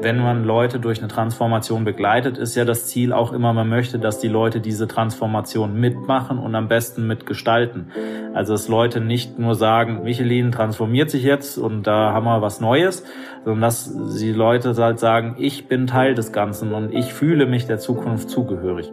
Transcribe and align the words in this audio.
Wenn 0.00 0.18
man 0.18 0.44
Leute 0.44 0.78
durch 0.78 1.00
eine 1.00 1.08
Transformation 1.08 1.84
begleitet, 1.84 2.38
ist 2.38 2.54
ja 2.54 2.64
das 2.64 2.86
Ziel 2.86 3.12
auch 3.12 3.32
immer, 3.32 3.52
man 3.52 3.68
möchte, 3.68 3.98
dass 3.98 4.20
die 4.20 4.28
Leute 4.28 4.60
diese 4.60 4.86
Transformation 4.86 5.74
mitmachen 5.80 6.38
und 6.38 6.54
am 6.54 6.68
besten 6.68 7.08
mitgestalten. 7.08 7.90
Also 8.32 8.52
dass 8.52 8.68
Leute 8.68 9.00
nicht 9.00 9.40
nur 9.40 9.56
sagen, 9.56 10.04
Michelin 10.04 10.52
transformiert 10.52 11.10
sich 11.10 11.24
jetzt 11.24 11.58
und 11.58 11.82
da 11.88 12.12
haben 12.12 12.26
wir 12.26 12.40
was 12.40 12.60
Neues, 12.60 13.02
sondern 13.44 13.62
dass 13.62 13.92
die 14.16 14.30
Leute 14.30 14.76
halt 14.76 15.00
sagen, 15.00 15.34
ich 15.36 15.66
bin 15.66 15.88
Teil 15.88 16.14
des 16.14 16.30
Ganzen 16.30 16.72
und 16.74 16.94
ich 16.94 17.12
fühle 17.12 17.46
mich 17.46 17.66
der 17.66 17.78
Zukunft 17.78 18.30
zugehörig. 18.30 18.92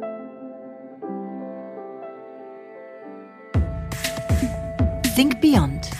Think 5.15 5.39
Beyond, 5.39 5.91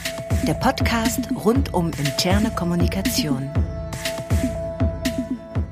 der 0.48 0.54
Podcast 0.54 1.28
rund 1.44 1.72
um 1.72 1.92
interne 1.96 2.50
Kommunikation. 2.50 3.48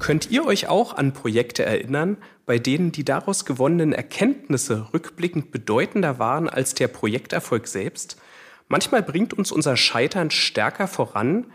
Könnt 0.04 0.30
ihr 0.30 0.44
euch 0.44 0.68
auch 0.68 0.92
an 0.92 1.14
Projekte 1.14 1.64
erinnern, 1.64 2.18
bei 2.44 2.58
denen 2.58 2.92
die 2.92 3.06
daraus 3.06 3.46
gewonnenen 3.46 3.94
Erkenntnisse 3.94 4.88
rückblickend 4.92 5.50
bedeutender 5.50 6.18
waren 6.18 6.46
als 6.46 6.74
der 6.74 6.88
Projekterfolg 6.88 7.66
selbst? 7.66 8.18
Manchmal 8.68 9.02
bringt 9.02 9.32
uns 9.32 9.50
unser 9.50 9.78
Scheitern 9.78 10.30
stärker 10.30 10.88
voran, 10.88 11.46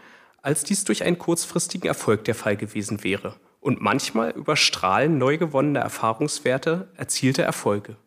als 0.42 0.64
dies 0.64 0.84
durch 0.84 1.04
einen 1.04 1.20
kurzfristigen 1.20 1.88
Erfolg 1.88 2.24
der 2.24 2.34
Fall 2.34 2.58
gewesen 2.58 3.04
wäre. 3.04 3.36
Und 3.62 3.82
manchmal 3.82 4.32
überstrahlen 4.32 5.20
neu 5.20 5.38
gewonnene 5.38 5.82
Erfahrungswerte 5.82 6.88
erzielte 6.98 7.44
Erfolge. 7.44 7.98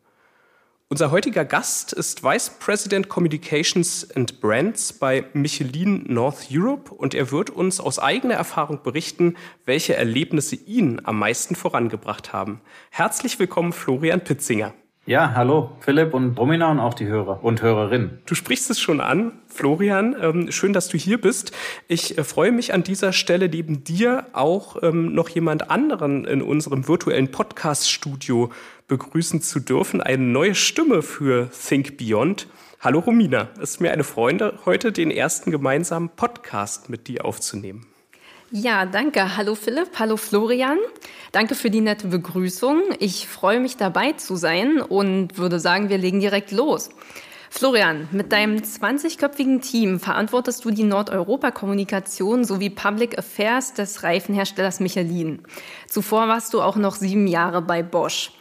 Unser 0.92 1.10
heutiger 1.10 1.46
Gast 1.46 1.94
ist 1.94 2.22
Vice 2.22 2.50
President 2.60 3.08
Communications 3.08 4.10
and 4.14 4.42
Brands 4.42 4.92
bei 4.92 5.24
Michelin 5.32 6.04
North 6.06 6.48
Europe 6.52 6.92
und 6.92 7.14
er 7.14 7.30
wird 7.30 7.48
uns 7.48 7.80
aus 7.80 7.98
eigener 7.98 8.34
Erfahrung 8.34 8.82
berichten, 8.82 9.36
welche 9.64 9.96
Erlebnisse 9.96 10.54
ihn 10.54 11.00
am 11.04 11.18
meisten 11.18 11.54
vorangebracht 11.54 12.34
haben. 12.34 12.60
Herzlich 12.90 13.38
willkommen, 13.38 13.72
Florian 13.72 14.22
Pitzinger. 14.22 14.74
Ja, 15.04 15.32
hallo 15.34 15.72
Philipp 15.80 16.14
und 16.14 16.38
Romina 16.38 16.70
und 16.70 16.78
auch 16.78 16.94
die 16.94 17.06
Hörer 17.06 17.42
und 17.42 17.60
Hörerinnen. 17.60 18.20
Du 18.24 18.36
sprichst 18.36 18.70
es 18.70 18.78
schon 18.78 19.00
an, 19.00 19.32
Florian. 19.48 20.14
Ähm, 20.20 20.52
schön, 20.52 20.72
dass 20.72 20.88
du 20.88 20.96
hier 20.96 21.20
bist. 21.20 21.50
Ich 21.88 22.18
äh, 22.18 22.22
freue 22.22 22.52
mich 22.52 22.72
an 22.72 22.84
dieser 22.84 23.12
Stelle 23.12 23.48
neben 23.48 23.82
dir 23.82 24.26
auch 24.32 24.76
ähm, 24.80 25.12
noch 25.12 25.28
jemand 25.28 25.70
anderen 25.70 26.24
in 26.24 26.40
unserem 26.40 26.86
virtuellen 26.86 27.32
Podcast-Studio 27.32 28.52
begrüßen 28.92 29.40
zu 29.40 29.58
dürfen. 29.58 30.02
Eine 30.02 30.22
neue 30.22 30.54
Stimme 30.54 31.00
für 31.00 31.50
Think 31.50 31.96
Beyond. 31.96 32.46
Hallo 32.78 32.98
Romina, 32.98 33.48
es 33.54 33.70
ist 33.70 33.80
mir 33.80 33.90
eine 33.90 34.04
Freude, 34.04 34.58
heute 34.66 34.92
den 34.92 35.10
ersten 35.10 35.50
gemeinsamen 35.50 36.10
Podcast 36.10 36.90
mit 36.90 37.08
dir 37.08 37.24
aufzunehmen. 37.24 37.86
Ja, 38.50 38.84
danke. 38.84 39.38
Hallo 39.38 39.54
Philipp, 39.54 39.98
hallo 39.98 40.18
Florian. 40.18 40.76
Danke 41.30 41.54
für 41.54 41.70
die 41.70 41.80
nette 41.80 42.08
Begrüßung. 42.08 42.82
Ich 42.98 43.28
freue 43.28 43.60
mich 43.60 43.78
dabei 43.78 44.12
zu 44.12 44.36
sein 44.36 44.82
und 44.82 45.38
würde 45.38 45.58
sagen, 45.58 45.88
wir 45.88 45.96
legen 45.96 46.20
direkt 46.20 46.52
los. 46.52 46.90
Florian, 47.48 48.08
mit 48.12 48.30
deinem 48.30 48.56
20-köpfigen 48.56 49.62
Team 49.62 50.00
verantwortest 50.00 50.64
du 50.64 50.70
die 50.70 50.84
Nordeuropa-Kommunikation 50.84 52.44
sowie 52.44 52.68
Public 52.68 53.18
Affairs 53.18 53.72
des 53.72 54.02
Reifenherstellers 54.02 54.80
Michelin. 54.80 55.42
Zuvor 55.86 56.28
warst 56.28 56.52
du 56.52 56.60
auch 56.60 56.76
noch 56.76 56.96
sieben 56.96 57.26
Jahre 57.26 57.62
bei 57.62 57.82
Bosch. 57.82 58.32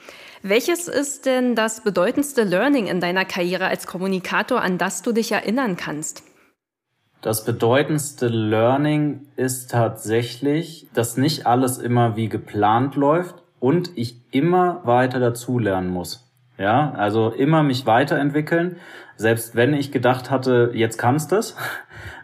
Welches 0.43 0.87
ist 0.87 1.27
denn 1.27 1.55
das 1.55 1.81
bedeutendste 1.83 2.43
Learning 2.43 2.87
in 2.87 2.99
deiner 2.99 3.25
Karriere 3.25 3.67
als 3.67 3.85
Kommunikator, 3.85 4.61
an 4.61 4.79
das 4.79 5.03
du 5.03 5.11
dich 5.11 5.31
erinnern 5.31 5.77
kannst? 5.77 6.23
Das 7.21 7.45
bedeutendste 7.45 8.27
Learning 8.27 9.27
ist 9.35 9.69
tatsächlich, 9.69 10.87
dass 10.95 11.15
nicht 11.15 11.45
alles 11.45 11.77
immer 11.77 12.15
wie 12.15 12.27
geplant 12.27 12.95
läuft 12.95 13.35
und 13.59 13.91
ich 13.95 14.15
immer 14.31 14.81
weiter 14.83 15.19
dazulernen 15.19 15.89
muss. 15.89 16.27
Ja, 16.57 16.91
also 16.93 17.29
immer 17.29 17.61
mich 17.61 17.85
weiterentwickeln. 17.85 18.77
Selbst 19.17 19.55
wenn 19.55 19.75
ich 19.75 19.91
gedacht 19.91 20.31
hatte, 20.31 20.71
jetzt 20.73 20.97
kannst 20.97 21.31
es, 21.31 21.55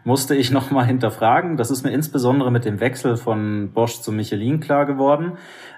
musste 0.07 0.35
ich 0.35 0.51
nochmal 0.51 0.85
hinterfragen. 0.85 1.57
Das 1.57 1.69
ist 1.69 1.83
mir 1.83 1.91
insbesondere 1.91 2.49
mit 2.49 2.63
dem 2.63 2.79
Wechsel 2.79 3.17
von 3.17 3.71
Bosch 3.73 3.99
zu 3.99 4.13
Michelin 4.13 4.61
klar 4.61 4.85
geworden, 4.85 5.33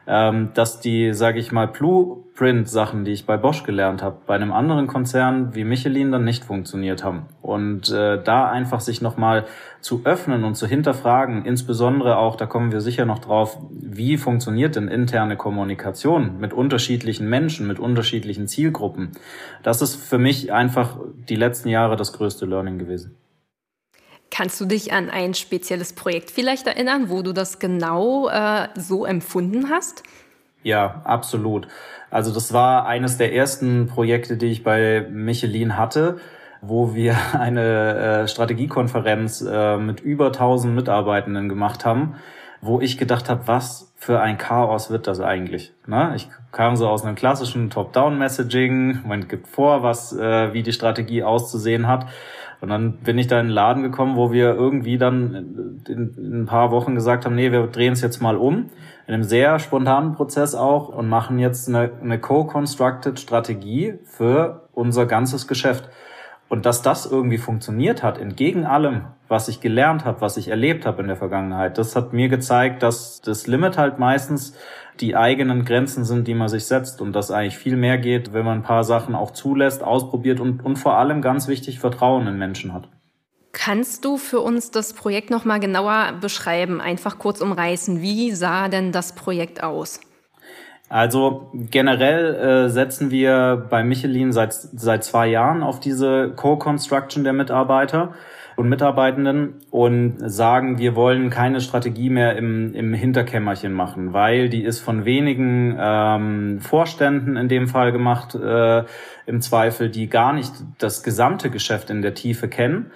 ähm, 0.05 0.51
dass 0.53 0.79
die, 0.79 1.15
sage 1.15 1.39
ich 1.39 1.51
mal, 1.51 1.67
Blueprint-Sachen, 1.67 3.05
die 3.05 3.11
ich 3.11 3.25
bei 3.25 3.37
Bosch 3.37 3.63
gelernt 3.63 4.03
habe, 4.03 4.17
bei 4.27 4.35
einem 4.35 4.51
anderen 4.51 4.85
Konzern 4.85 5.55
wie 5.55 5.63
Michelin 5.63 6.11
dann 6.11 6.25
nicht 6.25 6.43
funktioniert 6.43 7.03
haben. 7.03 7.25
Und 7.41 7.89
äh, 7.89 8.21
da 8.21 8.47
einfach 8.51 8.81
sich 8.81 9.01
nochmal 9.01 9.45
zu 9.81 10.01
öffnen 10.03 10.43
und 10.43 10.53
zu 10.53 10.67
hinterfragen, 10.67 11.43
insbesondere 11.43 12.17
auch, 12.17 12.35
da 12.35 12.45
kommen 12.45 12.71
wir 12.71 12.81
sicher 12.81 13.05
noch 13.05 13.17
drauf, 13.17 13.57
wie 13.71 14.17
funktioniert 14.17 14.75
denn 14.75 14.89
interne 14.89 15.37
Kommunikation 15.37 16.39
mit 16.39 16.53
unterschiedlichen 16.53 17.27
Menschen, 17.27 17.65
mit 17.65 17.79
unterschiedlichen 17.79 18.47
Zielgruppen. 18.47 19.13
Das 19.63 19.81
ist 19.81 19.95
für 19.95 20.19
mich 20.19 20.53
einfach 20.53 20.99
die 21.27 21.35
letzten 21.35 21.69
Jahre 21.69 21.95
das 21.95 22.13
größte 22.13 22.45
Learning 22.45 22.77
gewesen. 22.77 23.17
Kannst 24.31 24.59
du 24.61 24.65
dich 24.65 24.93
an 24.93 25.09
ein 25.09 25.33
spezielles 25.33 25.93
Projekt 25.93 26.31
vielleicht 26.31 26.67
erinnern, 26.67 27.09
wo 27.09 27.21
du 27.21 27.33
das 27.33 27.59
genau 27.59 28.29
äh, 28.29 28.67
so 28.75 29.05
empfunden 29.05 29.69
hast? 29.69 30.03
Ja, 30.63 31.01
absolut. 31.05 31.67
Also 32.11 32.33
das 32.33 32.53
war 32.53 32.85
eines 32.85 33.17
der 33.17 33.33
ersten 33.33 33.87
Projekte, 33.87 34.37
die 34.37 34.47
ich 34.47 34.63
bei 34.63 35.05
Michelin 35.09 35.77
hatte, 35.77 36.19
wo 36.61 36.93
wir 36.93 37.17
eine 37.39 38.23
äh, 38.23 38.27
Strategiekonferenz 38.27 39.41
äh, 39.41 39.77
mit 39.77 40.01
über 40.01 40.27
1000 40.27 40.75
Mitarbeitenden 40.75 41.49
gemacht 41.49 41.85
haben, 41.85 42.15
wo 42.61 42.81
ich 42.81 42.97
gedacht 42.97 43.29
habe, 43.29 43.47
was 43.47 43.93
für 43.95 44.21
ein 44.21 44.37
Chaos 44.37 44.89
wird 44.89 45.07
das 45.07 45.19
eigentlich? 45.19 45.73
Ne? 45.85 46.13
Ich 46.15 46.29
kam 46.51 46.75
so 46.75 46.87
aus 46.87 47.03
einem 47.03 47.15
klassischen 47.15 47.69
Top-Down-Messaging, 47.69 49.01
man 49.05 49.27
gibt 49.27 49.47
vor, 49.47 49.83
was 49.83 50.13
äh, 50.13 50.53
wie 50.53 50.63
die 50.63 50.73
Strategie 50.73 51.23
auszusehen 51.23 51.87
hat. 51.87 52.05
Und 52.61 52.69
dann 52.69 52.97
bin 52.97 53.17
ich 53.17 53.27
da 53.27 53.39
in 53.39 53.47
den 53.47 53.53
Laden 53.53 53.83
gekommen, 53.83 54.17
wo 54.17 54.31
wir 54.31 54.53
irgendwie 54.53 54.97
dann 54.97 55.81
in, 55.87 56.13
in 56.17 56.41
ein 56.41 56.45
paar 56.45 56.71
Wochen 56.71 56.93
gesagt 56.93 57.25
haben, 57.25 57.35
nee, 57.35 57.51
wir 57.51 57.67
drehen 57.67 57.93
es 57.93 58.01
jetzt 58.01 58.21
mal 58.21 58.35
um. 58.35 58.69
In 59.07 59.13
einem 59.13 59.23
sehr 59.23 59.59
spontanen 59.59 60.13
Prozess 60.13 60.55
auch 60.55 60.89
und 60.89 61.07
machen 61.07 61.39
jetzt 61.39 61.69
eine, 61.69 61.91
eine 62.01 62.19
co-constructed 62.19 63.19
Strategie 63.19 63.95
für 64.03 64.67
unser 64.73 65.05
ganzes 65.05 65.47
Geschäft. 65.47 65.89
Und 66.49 66.65
dass 66.65 66.81
das 66.81 67.05
irgendwie 67.05 67.37
funktioniert 67.37 68.01
hat, 68.01 68.17
entgegen 68.17 68.65
allem, 68.65 69.05
was 69.27 69.47
ich 69.47 69.61
gelernt 69.61 70.03
habe, 70.03 70.21
was 70.21 70.35
ich 70.35 70.47
erlebt 70.47 70.87
habe 70.87 71.03
in 71.03 71.07
der 71.07 71.15
Vergangenheit, 71.15 71.77
das 71.77 71.95
hat 71.95 72.11
mir 72.11 72.27
gezeigt, 72.27 72.81
dass 72.81 73.21
das 73.21 73.45
Limit 73.45 73.77
halt 73.77 73.99
meistens 73.99 74.57
die 74.99 75.15
eigenen 75.15 75.63
Grenzen 75.63 76.03
sind, 76.03 76.27
die 76.27 76.33
man 76.33 76.49
sich 76.49 76.65
setzt 76.65 77.01
und 77.01 77.13
dass 77.13 77.29
eigentlich 77.29 77.57
viel 77.57 77.77
mehr 77.77 77.99
geht, 77.99 78.33
wenn 78.33 78.45
man 78.45 78.59
ein 78.59 78.63
paar 78.63 78.83
Sachen 78.83 79.13
auch 79.13 79.31
zulässt, 79.31 79.83
ausprobiert 79.83 80.39
und, 80.39 80.65
und 80.65 80.77
vor 80.77 80.97
allem 80.97 81.21
ganz 81.21 81.47
wichtig 81.47 81.79
Vertrauen 81.79 82.27
in 82.27 82.37
Menschen 82.37 82.73
hat. 82.73 82.89
Kannst 83.51 84.03
du 84.03 84.17
für 84.17 84.41
uns 84.41 84.71
das 84.71 84.93
Projekt 84.93 85.29
noch 85.29 85.45
mal 85.45 85.59
genauer 85.59 86.13
beschreiben, 86.19 86.81
einfach 86.81 87.19
kurz 87.19 87.41
umreißen? 87.41 88.01
Wie 88.01 88.31
sah 88.31 88.69
denn 88.69 88.91
das 88.91 89.13
Projekt 89.13 89.63
aus? 89.63 89.99
Also 90.89 91.51
generell 91.53 92.35
äh, 92.35 92.69
setzen 92.69 93.11
wir 93.11 93.67
bei 93.69 93.83
Michelin 93.83 94.31
seit, 94.31 94.53
seit 94.53 95.03
zwei 95.03 95.27
Jahren 95.27 95.61
auf 95.61 95.79
diese 95.79 96.31
Co-Construction 96.35 97.23
der 97.23 97.33
Mitarbeiter 97.33 98.15
und 98.55 98.67
Mitarbeitenden 98.67 99.61
und 99.69 100.17
sagen, 100.19 100.79
wir 100.79 100.95
wollen 100.95 101.29
keine 101.29 101.61
Strategie 101.61 102.09
mehr 102.09 102.35
im, 102.35 102.73
im 102.73 102.93
Hinterkämmerchen 102.93 103.71
machen, 103.71 104.13
weil 104.13 104.49
die 104.49 104.63
ist 104.63 104.79
von 104.79 105.05
wenigen 105.05 105.77
ähm, 105.79 106.59
Vorständen 106.59 107.37
in 107.37 107.47
dem 107.47 107.67
Fall 107.67 107.91
gemacht, 107.91 108.33
äh, 108.35 108.83
im 109.27 109.41
Zweifel, 109.41 109.89
die 109.89 110.09
gar 110.09 110.33
nicht 110.33 110.51
das 110.79 111.03
gesamte 111.03 111.51
Geschäft 111.51 111.91
in 111.91 112.01
der 112.01 112.15
Tiefe 112.15 112.49
kennen 112.49 112.91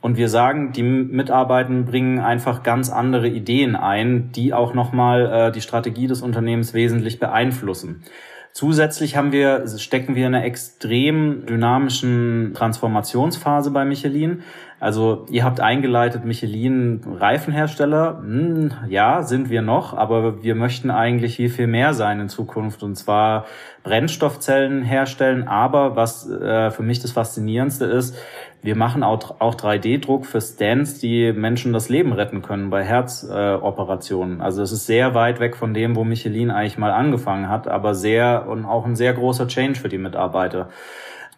und 0.00 0.16
wir 0.16 0.28
sagen, 0.28 0.72
die 0.72 0.82
Mitarbeitenden 0.82 1.84
bringen 1.84 2.20
einfach 2.20 2.62
ganz 2.62 2.90
andere 2.90 3.28
Ideen 3.28 3.74
ein, 3.74 4.30
die 4.32 4.54
auch 4.54 4.74
nochmal 4.74 5.48
äh, 5.48 5.52
die 5.52 5.60
Strategie 5.60 6.06
des 6.06 6.22
Unternehmens 6.22 6.72
wesentlich 6.72 7.18
beeinflussen. 7.18 8.04
Zusätzlich 8.52 9.16
haben 9.16 9.30
wir, 9.30 9.66
stecken 9.78 10.16
wir 10.16 10.26
in 10.26 10.34
einer 10.34 10.44
extrem 10.44 11.46
dynamischen 11.46 12.54
Transformationsphase 12.54 13.70
bei 13.70 13.84
Michelin. 13.84 14.42
Also 14.80 15.26
ihr 15.30 15.44
habt 15.44 15.60
eingeleitet, 15.60 16.24
Michelin 16.24 17.00
Reifenhersteller. 17.06 18.18
Hm, 18.18 18.72
ja, 18.88 19.22
sind 19.22 19.50
wir 19.50 19.62
noch, 19.62 19.94
aber 19.94 20.42
wir 20.42 20.54
möchten 20.54 20.90
eigentlich 20.90 21.36
viel, 21.36 21.50
viel 21.50 21.66
mehr 21.66 21.94
sein 21.94 22.20
in 22.20 22.28
Zukunft 22.28 22.82
und 22.82 22.96
zwar 22.96 23.46
Brennstoffzellen 23.84 24.82
herstellen. 24.82 25.46
Aber 25.46 25.94
was 25.94 26.28
äh, 26.28 26.70
für 26.70 26.82
mich 26.82 27.00
das 27.00 27.12
Faszinierendste 27.12 27.84
ist, 27.84 28.16
wir 28.60 28.76
machen 28.76 29.02
auch, 29.02 29.40
auch 29.40 29.54
3D-Druck 29.54 30.26
für 30.26 30.40
Stands, 30.40 30.98
die 30.98 31.32
Menschen 31.32 31.72
das 31.72 31.88
Leben 31.88 32.12
retten 32.12 32.42
können 32.42 32.70
bei 32.70 32.82
Herzoperationen. 32.82 34.40
Äh, 34.40 34.42
also 34.42 34.62
es 34.62 34.72
ist 34.72 34.86
sehr 34.86 35.14
weit 35.14 35.38
weg 35.38 35.56
von 35.56 35.74
dem, 35.74 35.94
wo 35.94 36.04
Michelin 36.04 36.50
eigentlich 36.50 36.78
mal 36.78 36.90
angefangen 36.90 37.48
hat, 37.48 37.68
aber 37.68 37.94
sehr 37.94 38.48
und 38.48 38.64
auch 38.64 38.84
ein 38.84 38.96
sehr 38.96 39.12
großer 39.12 39.46
Change 39.46 39.78
für 39.78 39.88
die 39.88 39.98
Mitarbeiter. 39.98 40.68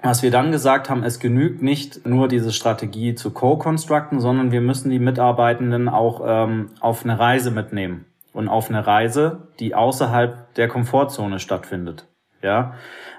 Was 0.03 0.23
wir 0.23 0.31
dann 0.31 0.51
gesagt 0.51 0.89
haben, 0.89 1.05
es 1.05 1.21
genügt 1.21 1.63
nicht 1.63 2.07
nur 2.07 2.27
diese 2.27 2.53
Strategie 2.53 3.15
zu 3.15 3.33
co-constructen, 3.33 4.19
sondern 4.19 4.51
wir 4.51 4.63
müssen 4.63 4.89
die 4.89 4.99
Mitarbeitenden 4.99 5.91
auch 5.91 6.23
ähm, 6.25 6.71
auf 6.81 7.05
eine 7.05 7.19
Reise 7.19 7.51
mitnehmen. 7.51 8.07
Und 8.33 8.49
auf 8.49 8.71
eine 8.71 8.87
Reise, 8.87 9.49
die 9.59 9.75
außerhalb 9.75 10.55
der 10.55 10.69
Komfortzone 10.69 11.41
stattfindet. 11.41 12.07
Ja, 12.43 12.75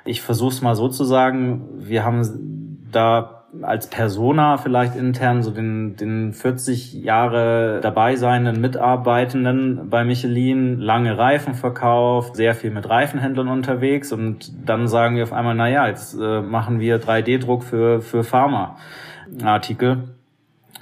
ich 0.05 0.21
versuche 0.21 0.53
es 0.53 0.61
mal 0.61 0.73
so 0.73 0.87
zu 0.87 1.03
sagen. 1.03 1.67
Wir 1.75 2.05
haben 2.05 2.87
da 2.91 3.40
als 3.61 3.87
Persona 3.87 4.57
vielleicht 4.57 4.95
intern 4.95 5.43
so 5.43 5.51
den, 5.51 5.95
den 5.95 6.33
40 6.33 6.93
Jahre 6.93 7.79
dabei 7.81 8.15
seienden 8.15 8.61
Mitarbeitenden 8.61 9.89
bei 9.89 10.05
Michelin, 10.05 10.79
lange 10.79 11.17
Reifen 11.17 11.53
verkauft, 11.53 12.35
sehr 12.35 12.55
viel 12.55 12.71
mit 12.71 12.89
Reifenhändlern 12.89 13.49
unterwegs 13.49 14.13
und 14.13 14.51
dann 14.65 14.87
sagen 14.87 15.17
wir 15.17 15.23
auf 15.23 15.33
einmal, 15.33 15.55
na 15.55 15.67
ja, 15.67 15.87
jetzt 15.87 16.13
äh, 16.13 16.41
machen 16.41 16.79
wir 16.79 17.01
3D-Druck 17.01 17.63
für, 17.63 18.01
für 18.01 18.23
Pharma-Artikel 18.23 20.15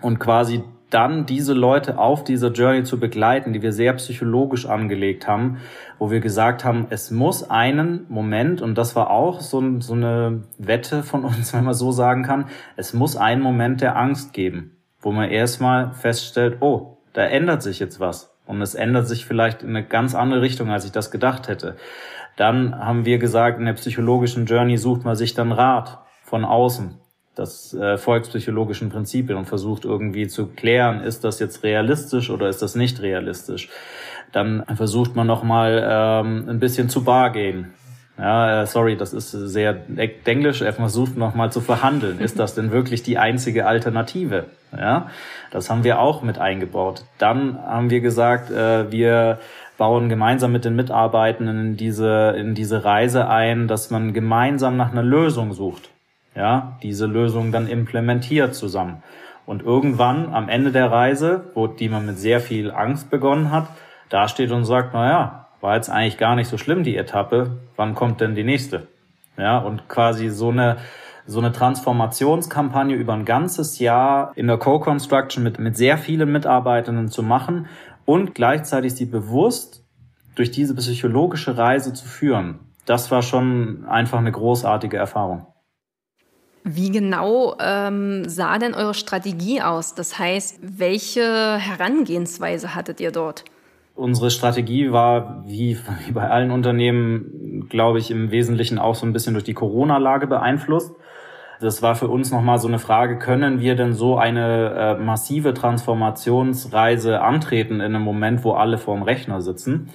und 0.01 0.19
quasi 0.19 0.63
dann 0.89 1.25
diese 1.25 1.53
Leute 1.53 1.97
auf 1.97 2.23
dieser 2.23 2.51
Journey 2.51 2.83
zu 2.83 2.99
begleiten, 2.99 3.53
die 3.53 3.61
wir 3.61 3.71
sehr 3.71 3.93
psychologisch 3.93 4.65
angelegt 4.65 5.27
haben, 5.27 5.57
wo 5.99 6.09
wir 6.09 6.19
gesagt 6.19 6.65
haben, 6.65 6.87
es 6.89 7.11
muss 7.11 7.49
einen 7.49 8.05
Moment, 8.09 8.61
und 8.61 8.75
das 8.77 8.95
war 8.95 9.11
auch 9.11 9.41
so, 9.41 9.79
so 9.79 9.93
eine 9.93 10.43
Wette 10.57 11.03
von 11.03 11.25
uns, 11.25 11.53
wenn 11.53 11.63
man 11.63 11.73
so 11.73 11.91
sagen 11.91 12.23
kann, 12.23 12.45
es 12.75 12.93
muss 12.93 13.15
einen 13.15 13.41
Moment 13.41 13.81
der 13.81 13.97
Angst 13.97 14.33
geben, 14.33 14.77
wo 15.01 15.11
man 15.11 15.29
erstmal 15.29 15.93
feststellt, 15.93 16.57
oh, 16.61 16.97
da 17.13 17.23
ändert 17.23 17.63
sich 17.63 17.79
jetzt 17.79 17.99
was. 17.99 18.35
Und 18.45 18.61
es 18.63 18.73
ändert 18.73 19.07
sich 19.07 19.27
vielleicht 19.27 19.61
in 19.61 19.69
eine 19.69 19.85
ganz 19.85 20.15
andere 20.15 20.41
Richtung, 20.41 20.71
als 20.71 20.83
ich 20.83 20.91
das 20.91 21.11
gedacht 21.11 21.47
hätte. 21.47 21.75
Dann 22.35 22.75
haben 22.75 23.05
wir 23.05 23.19
gesagt, 23.19 23.59
in 23.59 23.65
der 23.65 23.73
psychologischen 23.73 24.47
Journey 24.47 24.77
sucht 24.77 25.05
man 25.05 25.15
sich 25.15 25.35
dann 25.35 25.51
Rat 25.51 25.99
von 26.23 26.45
außen 26.45 26.99
das 27.39 27.73
äh, 27.73 27.97
volkspsychologischen 27.97 28.89
Prinzipien 28.89 29.37
und 29.37 29.45
versucht 29.45 29.85
irgendwie 29.85 30.27
zu 30.27 30.47
klären, 30.47 31.01
ist 31.01 31.23
das 31.23 31.39
jetzt 31.39 31.63
realistisch 31.63 32.29
oder 32.29 32.49
ist 32.49 32.61
das 32.61 32.75
nicht 32.75 33.01
realistisch. 33.01 33.69
Dann 34.31 34.63
versucht 34.75 35.15
man 35.15 35.25
nochmal 35.25 35.81
ähm, 35.89 36.49
ein 36.49 36.59
bisschen 36.59 36.89
zu 36.89 37.03
bar 37.03 37.31
gehen. 37.31 37.73
Ja, 38.17 38.63
äh, 38.63 38.67
sorry, 38.67 38.97
das 38.97 39.13
ist 39.13 39.31
sehr 39.31 39.85
englisch. 40.25 40.61
Er 40.61 40.73
versucht 40.73 41.15
nochmal 41.15 41.51
zu 41.51 41.61
verhandeln. 41.61 42.19
Ist 42.19 42.37
das 42.37 42.53
denn 42.53 42.71
wirklich 42.71 43.01
die 43.01 43.17
einzige 43.17 43.65
Alternative? 43.65 44.47
Ja, 44.77 45.09
das 45.49 45.69
haben 45.69 45.85
wir 45.85 45.99
auch 45.99 46.21
mit 46.21 46.37
eingebaut. 46.37 47.05
Dann 47.17 47.57
haben 47.57 47.89
wir 47.89 48.01
gesagt, 48.01 48.51
äh, 48.51 48.91
wir 48.91 49.39
bauen 49.77 50.09
gemeinsam 50.09 50.51
mit 50.51 50.65
den 50.65 50.75
Mitarbeitenden 50.75 51.59
in 51.59 51.77
diese, 51.77 52.35
in 52.37 52.53
diese 52.53 52.83
Reise 52.83 53.29
ein, 53.29 53.69
dass 53.69 53.89
man 53.89 54.13
gemeinsam 54.13 54.75
nach 54.75 54.91
einer 54.91 55.03
Lösung 55.03 55.53
sucht 55.53 55.89
ja, 56.39 56.77
diese 56.81 57.05
Lösung 57.05 57.51
dann 57.51 57.67
implementiert 57.67 58.55
zusammen. 58.55 59.03
Und 59.45 59.61
irgendwann 59.61 60.33
am 60.33 60.47
Ende 60.47 60.71
der 60.71 60.89
Reise, 60.89 61.51
wo 61.53 61.67
die 61.67 61.89
man 61.89 62.05
mit 62.05 62.17
sehr 62.17 62.39
viel 62.39 62.71
Angst 62.71 63.09
begonnen 63.09 63.51
hat, 63.51 63.67
da 64.07 64.29
steht 64.29 64.51
und 64.51 64.63
sagt, 64.63 64.91
na 64.93 65.09
ja, 65.09 65.47
war 65.59 65.75
jetzt 65.75 65.89
eigentlich 65.89 66.17
gar 66.17 66.35
nicht 66.35 66.47
so 66.47 66.57
schlimm 66.57 66.83
die 66.83 66.95
Etappe, 66.95 67.57
wann 67.75 67.93
kommt 67.93 68.21
denn 68.21 68.35
die 68.35 68.45
nächste? 68.45 68.87
Ja, 69.37 69.57
und 69.57 69.89
quasi 69.89 70.29
so 70.29 70.49
eine 70.49 70.77
so 71.25 71.39
eine 71.39 71.51
Transformationskampagne 71.51 72.95
über 72.95 73.13
ein 73.13 73.23
ganzes 73.23 73.77
Jahr 73.77 74.31
in 74.35 74.47
der 74.47 74.57
Co-Construction 74.57 75.43
mit, 75.43 75.59
mit 75.59 75.77
sehr 75.77 75.99
vielen 75.99 76.31
Mitarbeitenden 76.31 77.09
zu 77.09 77.21
machen 77.21 77.67
und 78.05 78.33
gleichzeitig 78.33 78.95
sie 78.95 79.05
bewusst 79.05 79.85
durch 80.33 80.49
diese 80.49 80.73
psychologische 80.75 81.55
Reise 81.55 81.93
zu 81.93 82.07
führen. 82.07 82.59
Das 82.87 83.11
war 83.11 83.21
schon 83.21 83.85
einfach 83.85 84.17
eine 84.17 84.31
großartige 84.31 84.97
Erfahrung. 84.97 85.45
Wie 86.63 86.91
genau 86.91 87.55
ähm, 87.59 88.27
sah 88.27 88.57
denn 88.57 88.73
eure 88.73 88.93
Strategie 88.93 89.61
aus? 89.61 89.95
Das 89.95 90.19
heißt, 90.19 90.59
welche 90.61 91.57
Herangehensweise 91.57 92.75
hattet 92.75 92.99
ihr 92.99 93.11
dort? 93.11 93.45
Unsere 93.95 94.31
Strategie 94.31 94.91
war, 94.91 95.43
wie, 95.45 95.77
bei 96.13 96.29
allen 96.29 96.51
Unternehmen, 96.51 97.67
glaube 97.69 97.99
ich, 97.99 98.11
im 98.11 98.31
Wesentlichen 98.31 98.79
auch 98.79 98.95
so 98.95 99.05
ein 99.05 99.13
bisschen 99.13 99.33
durch 99.33 99.43
die 99.43 99.53
Corona-Lage 99.53 100.27
beeinflusst. 100.27 100.95
Das 101.59 101.81
war 101.81 101.95
für 101.95 102.07
uns 102.07 102.31
nochmal 102.31 102.59
so 102.59 102.69
eine 102.69 102.79
Frage, 102.79 103.19
können 103.19 103.59
wir 103.59 103.75
denn 103.75 103.93
so 103.93 104.17
eine 104.17 104.97
äh, 104.97 105.03
massive 105.03 105.53
Transformationsreise 105.53 107.21
antreten 107.21 107.75
in 107.75 107.93
einem 107.93 108.03
Moment, 108.03 108.45
wo 108.45 108.53
alle 108.53 108.77
vorm 108.77 109.03
Rechner 109.03 109.41
sitzen? 109.41 109.89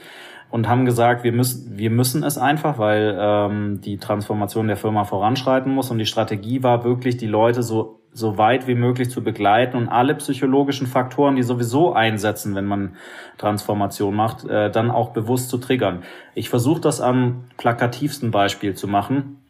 Und 0.51 0.69
haben 0.69 0.85
gesagt, 0.85 1.25
wir 1.25 1.33
müssen, 1.33 1.77
wir 1.77 1.91
müssen 1.91 2.23
es 2.23 2.39
einfach, 2.39 2.79
weil 2.79 3.17
ähm, 3.19 3.81
die 3.81 3.99
Transformation 3.99 4.69
der 4.69 4.77
Firma 4.77 5.05
voranschreiten 5.05 5.75
muss. 5.75 5.91
Und 5.91 5.99
die 5.99 6.07
Strategie 6.07 6.63
war 6.63 6.85
wirklich, 6.85 7.17
die 7.17 7.27
Leute 7.27 7.63
so, 7.63 8.01
so 8.13 8.39
weit 8.39 8.69
wie 8.69 8.77
möglich 8.77 9.11
zu 9.11 9.25
begleiten 9.25 9.77
und 9.77 9.89
alle 9.89 10.15
psychologischen 10.15 10.87
Faktoren, 10.87 11.35
die 11.35 11.43
sowieso 11.43 11.93
einsetzen, 11.93 12.55
wenn 12.55 12.67
man 12.67 12.95
Transformation 13.39 14.15
macht, 14.15 14.45
äh, 14.45 14.71
dann 14.71 14.91
auch 14.93 15.11
bewusst 15.11 15.49
zu 15.49 15.59
triggern. 15.59 16.05
Ich 16.35 16.49
versuche 16.49 16.81
das 16.81 17.01
am 17.01 17.47
plakativsten 17.57 18.31
Beispiel 18.31 18.75
zu 18.75 18.87
machen, 18.87 19.41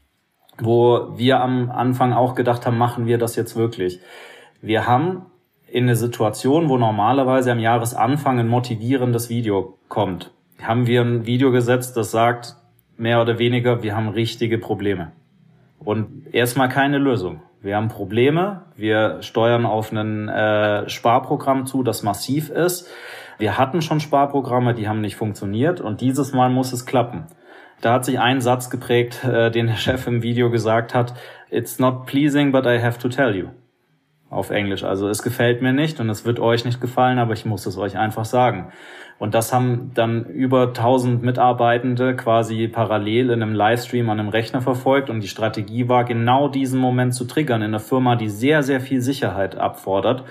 wo 0.59 1.09
wir 1.19 1.41
am 1.41 1.71
Anfang 1.71 2.15
auch 2.15 2.35
gedacht 2.35 2.65
haben, 2.65 2.79
machen 2.79 3.07
wir 3.07 3.19
das 3.19 3.37
jetzt 3.37 3.57
wirklich. 3.57 4.01
Wir 4.63 4.87
haben 4.87 5.27
in 5.67 5.85
eine 5.85 5.97
Situation, 5.97 6.71
wo 6.71 6.79
normalerweise 6.79 7.53
am 7.53 7.59
Jahresanfang 7.59 8.39
ein 8.39 8.49
motivierendes 8.49 9.29
Video 9.29 9.77
kommt 9.89 10.31
haben 10.63 10.87
wir 10.87 11.03
ein 11.03 11.27
Video 11.27 11.51
gesetzt, 11.51 11.97
das 11.97 12.11
sagt, 12.11 12.57
mehr 12.97 13.21
oder 13.21 13.39
weniger, 13.39 13.83
wir 13.83 13.97
haben 13.97 14.09
richtige 14.09 14.59
Probleme. 14.59 15.13
Und 15.79 16.33
erstmal 16.33 16.69
keine 16.69 16.99
Lösung. 16.99 17.43
Wir 17.61 17.77
haben 17.77 17.89
Probleme, 17.89 18.65
wir 18.77 19.23
steuern 19.23 19.65
auf 19.65 19.91
ein 19.91 20.29
äh, 20.29 20.89
Sparprogramm 20.89 21.67
zu, 21.67 21.83
das 21.83 22.03
massiv 22.03 22.51
ist. 22.51 22.91
Wir 23.39 23.59
hatten 23.59 23.83
schon 23.83 24.01
Sparprogramme, 24.01 24.75
die 24.75 24.87
haben 24.87 25.01
nicht 25.01 25.17
funktioniert 25.17 25.81
und 25.81 26.01
dieses 26.01 26.33
Mal 26.33 26.51
muss 26.51 26.73
es 26.73 26.87
klappen. 26.87 27.25
Da 27.81 27.95
hat 27.95 28.05
sich 28.05 28.21
ein 28.21 28.41
Satz 28.41 28.71
geprägt, 28.71 29.25
äh, 29.25 29.51
den 29.51 29.67
der 29.67 29.77
Chef 29.77 30.07
im 30.07 30.23
Video 30.23 30.51
gesagt 30.51 30.95
hat, 30.95 31.15
It's 31.51 31.79
not 31.79 32.07
pleasing, 32.07 32.53
but 32.53 32.67
I 32.67 32.81
have 32.81 32.99
to 32.99 33.09
tell 33.09 33.35
you. 33.35 33.49
Auf 34.35 34.51
Englisch. 34.51 34.83
Also 34.83 35.09
es 35.09 35.23
gefällt 35.23 35.63
mir 35.63 35.73
nicht 35.73 36.01
und 36.01 36.11
es 36.11 36.25
wird 36.25 36.41
euch 36.41 36.65
nicht 36.65 36.81
gefallen, 36.81 37.21
aber 37.21 37.35
ich 37.35 37.45
muss 37.45 37.67
es 37.67 37.79
euch 37.79 37.97
einfach 37.97 38.25
sagen. 38.25 38.73
Und 39.21 39.33
das 39.33 39.53
haben 39.53 39.93
dann 39.95 40.25
über 40.25 40.69
1000 40.69 41.23
Mitarbeitende 41.23 42.17
quasi 42.17 42.67
parallel 42.67 43.31
in 43.31 43.43
einem 43.43 43.55
Livestream 43.55 44.11
an 44.11 44.19
einem 44.19 44.31
Rechner 44.31 44.61
verfolgt. 44.61 45.09
Und 45.09 45.21
die 45.21 45.29
Strategie 45.29 45.89
war, 45.89 46.05
genau 46.05 46.49
diesen 46.49 46.81
Moment 46.81 47.15
zu 47.15 47.27
triggern 47.27 47.63
in 47.63 47.69
einer 47.69 47.79
Firma, 47.79 48.17
die 48.17 48.29
sehr, 48.29 48.65
sehr 48.65 48.81
viel 48.81 49.01
Sicherheit 49.01 49.57
abfordert. 49.57 50.25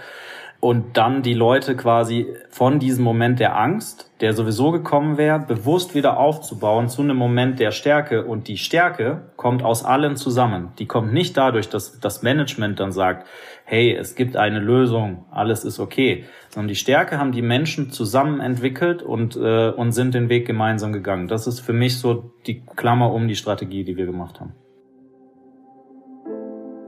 Und 0.63 0.95
dann 0.95 1.23
die 1.23 1.33
Leute 1.33 1.75
quasi 1.75 2.25
von 2.49 2.79
diesem 2.79 3.03
Moment 3.03 3.41
der 3.41 3.59
Angst, 3.59 4.09
der 4.21 4.31
sowieso 4.31 4.71
gekommen 4.71 5.17
wäre, 5.17 5.39
bewusst 5.39 5.93
wieder 5.93 6.17
aufzubauen 6.17 6.87
zu 6.87 7.01
einem 7.01 7.17
Moment 7.17 7.59
der 7.59 7.71
Stärke. 7.71 8.23
Und 8.23 8.47
die 8.47 8.57
Stärke 8.57 9.33
kommt 9.35 9.61
aus 9.61 9.83
allen 9.83 10.15
zusammen. 10.15 10.71
Die 10.79 10.85
kommt 10.85 11.11
nicht 11.11 11.35
dadurch, 11.35 11.67
dass 11.67 11.99
das 11.99 12.23
Management 12.23 12.79
dann 12.79 12.93
sagt, 12.93 13.27
hey, 13.65 13.93
es 13.93 14.15
gibt 14.15 14.37
eine 14.37 14.59
Lösung, 14.59 15.25
alles 15.31 15.65
ist 15.65 15.81
okay, 15.81 16.23
sondern 16.47 16.69
die 16.69 16.75
Stärke 16.75 17.17
haben 17.17 17.33
die 17.33 17.41
Menschen 17.41 17.91
zusammen 17.91 18.39
entwickelt 18.39 19.03
und, 19.03 19.35
äh, 19.35 19.69
und 19.69 19.91
sind 19.91 20.13
den 20.13 20.29
Weg 20.29 20.47
gemeinsam 20.47 20.93
gegangen. 20.93 21.27
Das 21.27 21.45
ist 21.45 21.59
für 21.59 21.73
mich 21.73 21.99
so 21.99 22.31
die 22.47 22.63
Klammer 22.77 23.11
um 23.11 23.27
die 23.27 23.35
Strategie, 23.35 23.83
die 23.83 23.97
wir 23.97 24.05
gemacht 24.05 24.39
haben. 24.39 24.53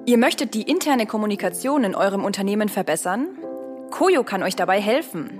Ihr 0.05 0.17
möchtet 0.17 0.53
die 0.53 0.61
interne 0.61 1.07
Kommunikation 1.07 1.83
in 1.83 1.93
eurem 1.93 2.23
Unternehmen 2.23 2.69
verbessern? 2.69 3.27
Koyo 3.91 4.23
kann 4.23 4.43
euch 4.43 4.55
dabei 4.55 4.81
helfen. 4.81 5.39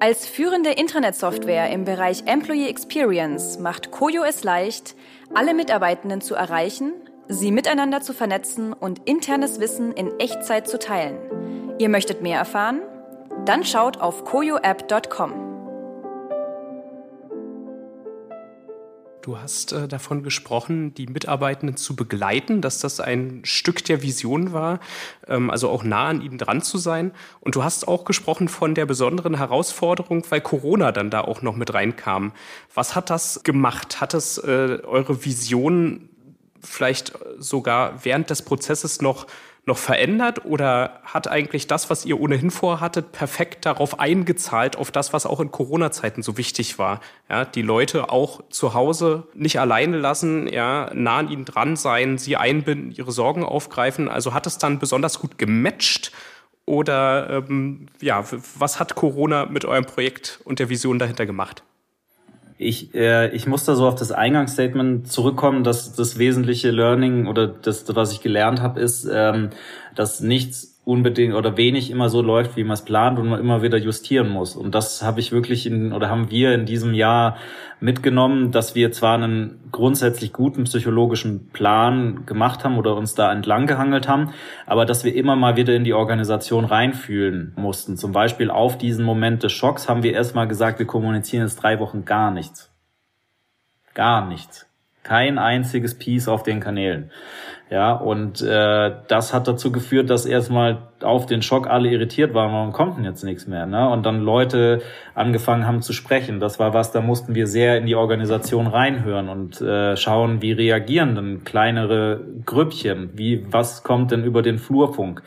Als 0.00 0.26
führende 0.26 0.70
Intranet-Software 0.70 1.70
im 1.70 1.84
Bereich 1.84 2.22
Employee 2.26 2.68
Experience 2.68 3.58
macht 3.58 3.90
Koyo 3.90 4.22
es 4.22 4.44
leicht, 4.44 4.94
alle 5.34 5.54
Mitarbeitenden 5.54 6.20
zu 6.20 6.34
erreichen, 6.34 6.92
sie 7.26 7.50
miteinander 7.50 8.00
zu 8.00 8.12
vernetzen 8.12 8.72
und 8.72 9.00
internes 9.08 9.60
Wissen 9.60 9.92
in 9.92 10.18
Echtzeit 10.20 10.68
zu 10.68 10.78
teilen. 10.78 11.18
Ihr 11.78 11.88
möchtet 11.88 12.22
mehr 12.22 12.38
erfahren? 12.38 12.80
Dann 13.44 13.64
schaut 13.64 14.00
auf 14.00 14.24
koyoapp.com. 14.24 15.47
Du 19.28 19.38
hast 19.38 19.72
äh, 19.72 19.86
davon 19.86 20.22
gesprochen, 20.22 20.94
die 20.94 21.06
Mitarbeitenden 21.06 21.76
zu 21.76 21.94
begleiten, 21.94 22.62
dass 22.62 22.78
das 22.78 22.98
ein 22.98 23.42
Stück 23.44 23.84
der 23.84 24.02
Vision 24.02 24.54
war, 24.54 24.80
ähm, 25.26 25.50
also 25.50 25.68
auch 25.68 25.84
nah 25.84 26.06
an 26.06 26.22
ihnen 26.22 26.38
dran 26.38 26.62
zu 26.62 26.78
sein. 26.78 27.12
Und 27.40 27.54
du 27.54 27.62
hast 27.62 27.86
auch 27.86 28.06
gesprochen 28.06 28.48
von 28.48 28.74
der 28.74 28.86
besonderen 28.86 29.36
Herausforderung, 29.36 30.24
weil 30.30 30.40
Corona 30.40 30.92
dann 30.92 31.10
da 31.10 31.20
auch 31.20 31.42
noch 31.42 31.56
mit 31.56 31.74
reinkam. 31.74 32.32
Was 32.72 32.94
hat 32.94 33.10
das 33.10 33.42
gemacht? 33.42 34.00
Hat 34.00 34.14
es 34.14 34.38
äh, 34.38 34.78
eure 34.82 35.22
Vision 35.26 36.08
vielleicht 36.62 37.12
sogar 37.36 38.02
während 38.06 38.30
des 38.30 38.40
Prozesses 38.40 39.02
noch 39.02 39.26
noch 39.68 39.78
verändert 39.78 40.44
oder 40.44 41.00
hat 41.04 41.28
eigentlich 41.28 41.68
das, 41.68 41.88
was 41.90 42.04
ihr 42.04 42.18
ohnehin 42.18 42.50
vorhattet, 42.50 43.12
perfekt 43.12 43.64
darauf 43.64 44.00
eingezahlt, 44.00 44.76
auf 44.76 44.90
das, 44.90 45.12
was 45.12 45.26
auch 45.26 45.38
in 45.38 45.52
Corona-Zeiten 45.52 46.22
so 46.22 46.36
wichtig 46.36 46.78
war? 46.78 47.00
Ja, 47.30 47.44
die 47.44 47.62
Leute 47.62 48.10
auch 48.10 48.42
zu 48.50 48.74
Hause 48.74 49.28
nicht 49.34 49.60
alleine 49.60 49.98
lassen, 49.98 50.48
ja, 50.48 50.90
nah 50.92 51.18
an 51.18 51.30
ihnen 51.30 51.44
dran 51.44 51.76
sein, 51.76 52.18
sie 52.18 52.36
einbinden, 52.36 52.90
ihre 52.90 53.12
Sorgen 53.12 53.44
aufgreifen. 53.44 54.08
Also 54.08 54.34
hat 54.34 54.46
es 54.46 54.58
dann 54.58 54.80
besonders 54.80 55.20
gut 55.20 55.38
gematcht 55.38 56.10
oder 56.64 57.30
ähm, 57.30 57.86
ja, 58.00 58.24
was 58.58 58.80
hat 58.80 58.94
Corona 58.94 59.46
mit 59.46 59.64
eurem 59.64 59.84
Projekt 59.84 60.40
und 60.44 60.58
der 60.58 60.68
Vision 60.68 60.98
dahinter 60.98 61.24
gemacht? 61.24 61.62
Ich, 62.60 62.92
äh, 62.94 63.28
ich 63.34 63.46
muss 63.46 63.64
da 63.64 63.76
so 63.76 63.86
auf 63.86 63.94
das 63.94 64.10
Eingangsstatement 64.10 65.10
zurückkommen, 65.10 65.62
dass 65.62 65.94
das 65.94 66.18
wesentliche 66.18 66.72
Learning 66.72 67.28
oder 67.28 67.46
das, 67.46 67.84
was 67.94 68.12
ich 68.12 68.20
gelernt 68.20 68.60
habe, 68.60 68.80
ist, 68.80 69.08
ähm, 69.10 69.50
dass 69.94 70.20
nichts 70.20 70.77
unbedingt 70.88 71.34
oder 71.34 71.58
wenig 71.58 71.90
immer 71.90 72.08
so 72.08 72.22
läuft, 72.22 72.56
wie 72.56 72.64
man 72.64 72.72
es 72.72 72.82
plant 72.82 73.18
und 73.18 73.28
man 73.28 73.38
immer 73.38 73.60
wieder 73.60 73.76
justieren 73.76 74.30
muss. 74.30 74.56
Und 74.56 74.74
das 74.74 75.02
habe 75.02 75.20
ich 75.20 75.32
wirklich 75.32 75.66
in 75.66 75.92
oder 75.92 76.08
haben 76.08 76.30
wir 76.30 76.54
in 76.54 76.64
diesem 76.64 76.94
Jahr 76.94 77.36
mitgenommen, 77.78 78.52
dass 78.52 78.74
wir 78.74 78.90
zwar 78.90 79.16
einen 79.16 79.68
grundsätzlich 79.70 80.32
guten 80.32 80.64
psychologischen 80.64 81.50
Plan 81.50 82.24
gemacht 82.24 82.64
haben 82.64 82.78
oder 82.78 82.96
uns 82.96 83.14
da 83.14 83.30
entlang 83.30 83.66
gehangelt 83.66 84.08
haben, 84.08 84.32
aber 84.64 84.86
dass 84.86 85.04
wir 85.04 85.14
immer 85.14 85.36
mal 85.36 85.56
wieder 85.56 85.74
in 85.74 85.84
die 85.84 85.92
Organisation 85.92 86.64
reinfühlen 86.64 87.52
mussten. 87.56 87.98
Zum 87.98 88.12
Beispiel 88.12 88.50
auf 88.50 88.78
diesen 88.78 89.04
Moment 89.04 89.42
des 89.42 89.52
Schocks 89.52 89.90
haben 89.90 90.02
wir 90.02 90.14
erstmal 90.14 90.48
gesagt, 90.48 90.78
wir 90.78 90.86
kommunizieren 90.86 91.42
jetzt 91.42 91.62
drei 91.62 91.80
Wochen 91.80 92.06
gar 92.06 92.30
nichts. 92.30 92.72
Gar 93.92 94.26
nichts. 94.26 94.66
Kein 95.02 95.38
einziges 95.38 95.98
Piece 95.98 96.28
auf 96.28 96.42
den 96.42 96.60
Kanälen. 96.60 97.10
Ja, 97.70 97.92
und 97.92 98.40
äh, 98.40 98.92
das 99.08 99.34
hat 99.34 99.46
dazu 99.46 99.70
geführt, 99.70 100.08
dass 100.08 100.24
erstmal 100.24 100.78
auf 101.02 101.26
den 101.26 101.42
Schock 101.42 101.68
alle 101.68 101.90
irritiert 101.90 102.32
waren, 102.32 102.52
warum 102.52 102.72
kommt 102.72 102.96
denn 102.96 103.04
jetzt 103.04 103.24
nichts 103.24 103.46
mehr? 103.46 103.66
Ne? 103.66 103.88
Und 103.90 104.06
dann 104.06 104.20
Leute 104.20 104.80
angefangen 105.14 105.66
haben 105.66 105.82
zu 105.82 105.92
sprechen. 105.92 106.40
Das 106.40 106.58
war 106.58 106.72
was, 106.72 106.92
da 106.92 107.02
mussten 107.02 107.34
wir 107.34 107.46
sehr 107.46 107.76
in 107.76 107.84
die 107.84 107.94
Organisation 107.94 108.66
reinhören 108.66 109.28
und 109.28 109.60
äh, 109.60 109.96
schauen, 109.96 110.40
wie 110.40 110.52
reagieren 110.52 111.14
denn 111.14 111.44
kleinere 111.44 112.20
Grüppchen, 112.46 113.10
wie 113.14 113.44
was 113.52 113.82
kommt 113.82 114.12
denn 114.12 114.24
über 114.24 114.40
den 114.40 114.58
Flurfunk. 114.58 115.22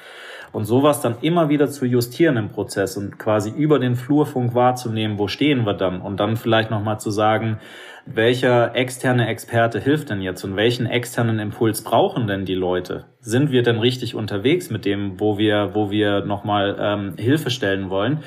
Und 0.51 0.65
sowas 0.65 1.01
dann 1.01 1.15
immer 1.21 1.49
wieder 1.49 1.67
zu 1.67 1.85
justieren 1.85 2.37
im 2.37 2.49
Prozess 2.49 2.97
und 2.97 3.17
quasi 3.17 3.49
über 3.49 3.79
den 3.79 3.95
Flurfunk 3.95 4.53
wahrzunehmen, 4.53 5.17
wo 5.17 5.27
stehen 5.27 5.65
wir 5.65 5.73
dann 5.73 6.01
und 6.01 6.19
dann 6.19 6.35
vielleicht 6.35 6.71
nochmal 6.71 6.99
zu 6.99 7.09
sagen, 7.09 7.59
welcher 8.05 8.75
externe 8.75 9.27
Experte 9.27 9.79
hilft 9.79 10.09
denn 10.09 10.21
jetzt 10.21 10.43
und 10.43 10.55
welchen 10.55 10.87
externen 10.87 11.39
Impuls 11.39 11.83
brauchen 11.83 12.27
denn 12.27 12.45
die 12.45 12.55
Leute? 12.55 13.05
Sind 13.19 13.51
wir 13.51 13.63
denn 13.63 13.79
richtig 13.79 14.15
unterwegs 14.15 14.69
mit 14.69 14.85
dem, 14.85 15.19
wo 15.19 15.37
wir, 15.37 15.71
wo 15.73 15.91
wir 15.91 16.25
nochmal 16.25 16.75
ähm, 16.79 17.13
Hilfe 17.17 17.49
stellen 17.51 17.89
wollen? 17.89 18.23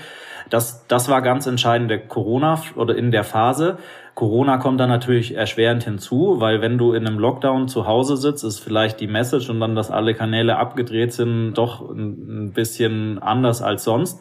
Das, 0.50 0.86
das 0.86 1.08
war 1.08 1.22
ganz 1.22 1.46
entscheidend 1.46 1.90
der 1.90 2.06
Corona 2.06 2.60
oder 2.76 2.96
in 2.96 3.10
der 3.10 3.24
Phase. 3.24 3.78
Corona 4.14 4.58
kommt 4.58 4.78
dann 4.78 4.88
natürlich 4.88 5.34
erschwerend 5.34 5.82
hinzu, 5.82 6.36
weil 6.38 6.60
wenn 6.60 6.78
du 6.78 6.92
in 6.92 7.06
einem 7.06 7.18
Lockdown 7.18 7.66
zu 7.66 7.86
Hause 7.86 8.16
sitzt, 8.16 8.44
ist 8.44 8.60
vielleicht 8.60 9.00
die 9.00 9.08
Message 9.08 9.50
und 9.50 9.58
dann, 9.58 9.74
dass 9.74 9.90
alle 9.90 10.14
Kanäle 10.14 10.56
abgedreht 10.56 11.12
sind, 11.12 11.54
doch 11.54 11.90
ein 11.90 12.52
bisschen 12.52 13.18
anders 13.18 13.60
als 13.60 13.82
sonst. 13.82 14.20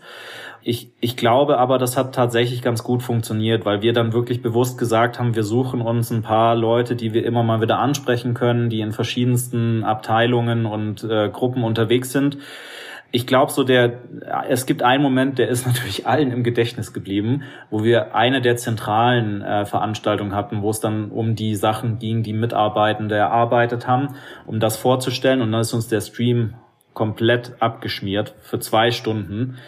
Ich, 0.66 0.92
ich 1.02 1.18
glaube 1.18 1.58
aber, 1.58 1.78
das 1.78 1.98
hat 1.98 2.16
tatsächlich 2.16 2.62
ganz 2.62 2.84
gut 2.84 3.04
funktioniert, 3.04 3.66
weil 3.66 3.82
wir 3.82 3.92
dann 3.92 4.14
wirklich 4.14 4.42
bewusst 4.42 4.78
gesagt 4.78 5.20
haben, 5.20 5.36
wir 5.36 5.44
suchen 5.44 5.82
uns 5.82 6.10
ein 6.10 6.22
paar 6.22 6.56
Leute, 6.56 6.96
die 6.96 7.14
wir 7.14 7.26
immer 7.26 7.44
mal 7.44 7.62
wieder 7.62 7.80
ansprechen 7.80 8.34
können, 8.34 8.70
die 8.70 8.80
in 8.80 8.94
verschiedensten 8.94 9.84
Abteilungen 9.84 10.66
und 10.66 11.04
äh, 11.04 11.30
Gruppen 11.30 11.64
unterwegs 11.64 12.14
sind. 12.14 12.38
Ich 13.16 13.28
glaube 13.28 13.52
so 13.52 13.64
der, 13.64 14.00
es 14.50 14.66
gibt 14.66 14.82
einen 14.82 15.04
Moment, 15.04 15.38
der 15.38 15.48
ist 15.48 15.68
natürlich 15.68 16.08
allen 16.08 16.32
im 16.32 16.44
Gedächtnis 16.44 16.94
geblieben, 16.94 17.44
wo 17.70 17.84
wir 17.84 18.16
eine 18.16 18.42
der 18.42 18.58
zentralen 18.58 19.44
äh, 19.44 19.66
Veranstaltungen 19.66 20.34
hatten, 20.34 20.64
wo 20.64 20.72
es 20.72 20.80
dann 20.80 21.12
um 21.12 21.36
die 21.36 21.54
Sachen 21.54 22.00
ging, 22.00 22.24
die 22.24 22.34
Mitarbeitende 22.34 23.16
erarbeitet 23.16 23.88
haben, 23.88 24.16
um 24.48 24.60
das 24.60 24.78
vorzustellen. 24.78 25.44
Und 25.44 25.52
dann 25.52 25.62
ist 25.62 25.74
uns 25.74 25.88
der 25.88 26.02
Stream 26.02 26.56
komplett 26.96 27.54
abgeschmiert 27.60 28.34
für 28.42 28.58
zwei 28.58 28.90
Stunden. 28.90 29.60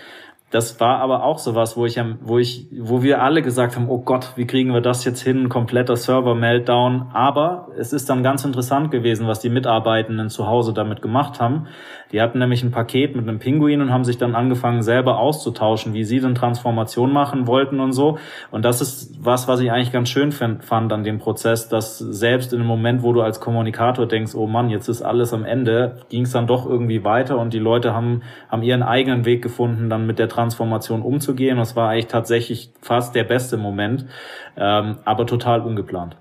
Das 0.55 0.79
war 0.79 0.99
aber 0.99 1.23
auch 1.23 1.37
sowas, 1.37 1.75
wo 1.75 1.85
ich, 1.85 1.99
wo 2.21 2.37
ich, 2.37 2.67
wo 2.79 3.03
wir 3.03 3.21
alle 3.21 3.41
gesagt 3.41 3.75
haben, 3.75 3.89
oh 3.89 3.97
Gott, 3.97 4.37
wie 4.37 4.47
kriegen 4.47 4.73
wir 4.73 4.79
das 4.79 5.03
jetzt 5.03 5.21
hin? 5.21 5.49
Kompletter 5.49 5.97
Server-Meltdown. 5.97 7.09
Aber 7.13 7.67
es 7.77 7.91
ist 7.91 8.09
dann 8.09 8.23
ganz 8.23 8.45
interessant 8.45 8.89
gewesen, 8.89 9.27
was 9.27 9.41
die 9.41 9.49
Mitarbeitenden 9.49 10.29
zu 10.29 10.47
Hause 10.47 10.71
damit 10.71 11.01
gemacht 11.01 11.41
haben. 11.41 11.67
Die 12.15 12.21
hatten 12.21 12.39
nämlich 12.39 12.63
ein 12.63 12.71
Paket 12.71 13.13
mit 13.13 13.27
einem 13.27 13.39
Pinguin 13.39 13.81
und 13.81 13.91
haben 13.91 14.05
sich 14.05 14.17
dann 14.17 14.35
angefangen, 14.35 14.83
selber 14.83 15.19
auszutauschen, 15.19 15.93
wie 15.93 16.05
sie 16.05 16.21
denn 16.21 16.33
Transformation 16.33 17.11
machen 17.11 17.45
wollten 17.45 17.81
und 17.81 17.91
so. 17.91 18.17
Und 18.51 18.63
das 18.63 18.79
ist 18.79 19.17
was, 19.19 19.49
was 19.49 19.59
ich 19.59 19.69
eigentlich 19.69 19.91
ganz 19.91 20.07
schön 20.07 20.31
fand 20.31 20.93
an 20.93 21.03
dem 21.03 21.19
Prozess, 21.19 21.67
dass 21.67 21.97
selbst 21.97 22.53
in 22.53 22.59
dem 22.59 22.67
Moment, 22.67 23.03
wo 23.03 23.11
du 23.11 23.19
als 23.19 23.41
Kommunikator 23.41 24.07
denkst, 24.07 24.33
oh 24.33 24.47
Mann, 24.47 24.69
jetzt 24.69 24.87
ist 24.87 25.01
alles 25.01 25.33
am 25.33 25.43
Ende, 25.43 25.97
ging 26.07 26.21
es 26.21 26.31
dann 26.31 26.47
doch 26.47 26.65
irgendwie 26.65 27.03
weiter 27.03 27.37
und 27.37 27.51
die 27.51 27.59
Leute 27.59 27.93
haben, 27.93 28.21
haben 28.47 28.63
ihren 28.63 28.81
eigenen 28.81 29.25
Weg 29.25 29.41
gefunden, 29.41 29.89
dann 29.89 30.07
mit 30.07 30.17
der 30.17 30.29
Transformation 30.29 31.01
umzugehen. 31.01 31.57
Das 31.57 31.75
war 31.75 31.89
eigentlich 31.89 32.07
tatsächlich 32.07 32.71
fast 32.81 33.13
der 33.13 33.25
beste 33.25 33.57
Moment, 33.57 34.05
ähm, 34.55 34.99
aber 35.03 35.25
total 35.25 35.59
ungeplant 35.59 36.15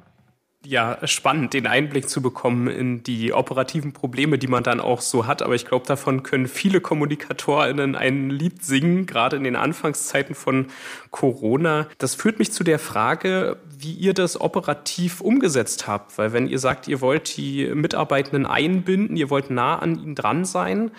ja 0.66 0.98
spannend, 1.06 1.52
den 1.52 1.66
Einblick 1.66 2.08
zu 2.08 2.22
bekommen 2.22 2.68
in 2.68 3.02
die 3.02 3.32
operativen 3.32 3.92
Probleme, 3.92 4.38
die 4.38 4.46
man 4.46 4.62
dann 4.62 4.80
auch 4.80 5.00
so 5.00 5.26
hat. 5.26 5.42
Aber 5.42 5.54
ich 5.54 5.66
glaube, 5.66 5.86
davon 5.86 6.22
können 6.22 6.48
viele 6.48 6.80
KommunikatorInnen 6.80 7.96
ein 7.96 8.30
Lied 8.30 8.64
singen, 8.64 9.06
gerade 9.06 9.36
in 9.36 9.44
den 9.44 9.56
Anfangszeiten 9.56 10.34
von 10.34 10.66
Corona. 11.10 11.88
Das 11.98 12.14
führt 12.14 12.38
mich 12.38 12.52
zu 12.52 12.64
der 12.64 12.78
Frage, 12.78 13.58
wie 13.78 13.92
ihr 13.92 14.14
das 14.14 14.40
operativ 14.40 15.20
umgesetzt 15.20 15.86
habt. 15.86 16.16
Weil 16.18 16.32
wenn 16.32 16.48
ihr 16.48 16.58
sagt, 16.58 16.88
ihr 16.88 17.00
wollt 17.00 17.36
die 17.36 17.66
Mitarbeitenden 17.74 18.46
einbinden, 18.46 19.16
ihr 19.16 19.30
wollt 19.30 19.50
nah 19.50 19.78
an 19.78 19.98
ihnen 19.98 20.14
dran 20.14 20.44
sein, 20.44 20.90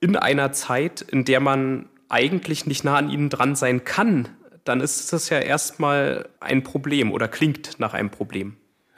in 0.00 0.16
einer 0.16 0.52
Zeit, 0.52 1.00
in 1.00 1.24
der 1.24 1.40
man 1.40 1.88
eigentlich 2.08 2.66
nicht 2.66 2.84
nah 2.84 2.96
an 2.96 3.10
ihnen 3.10 3.30
dran 3.30 3.56
sein 3.56 3.84
kann, 3.84 4.28
dann 4.64 4.80
ist 4.80 5.12
das 5.12 5.28
ja 5.28 5.38
erstmal 5.38 6.28
ein 6.40 6.62
Problem 6.62 7.12
oder 7.12 7.28
klingt 7.28 7.78
nach 7.78 7.94
einem 7.94 8.10
Problem. 8.10 8.56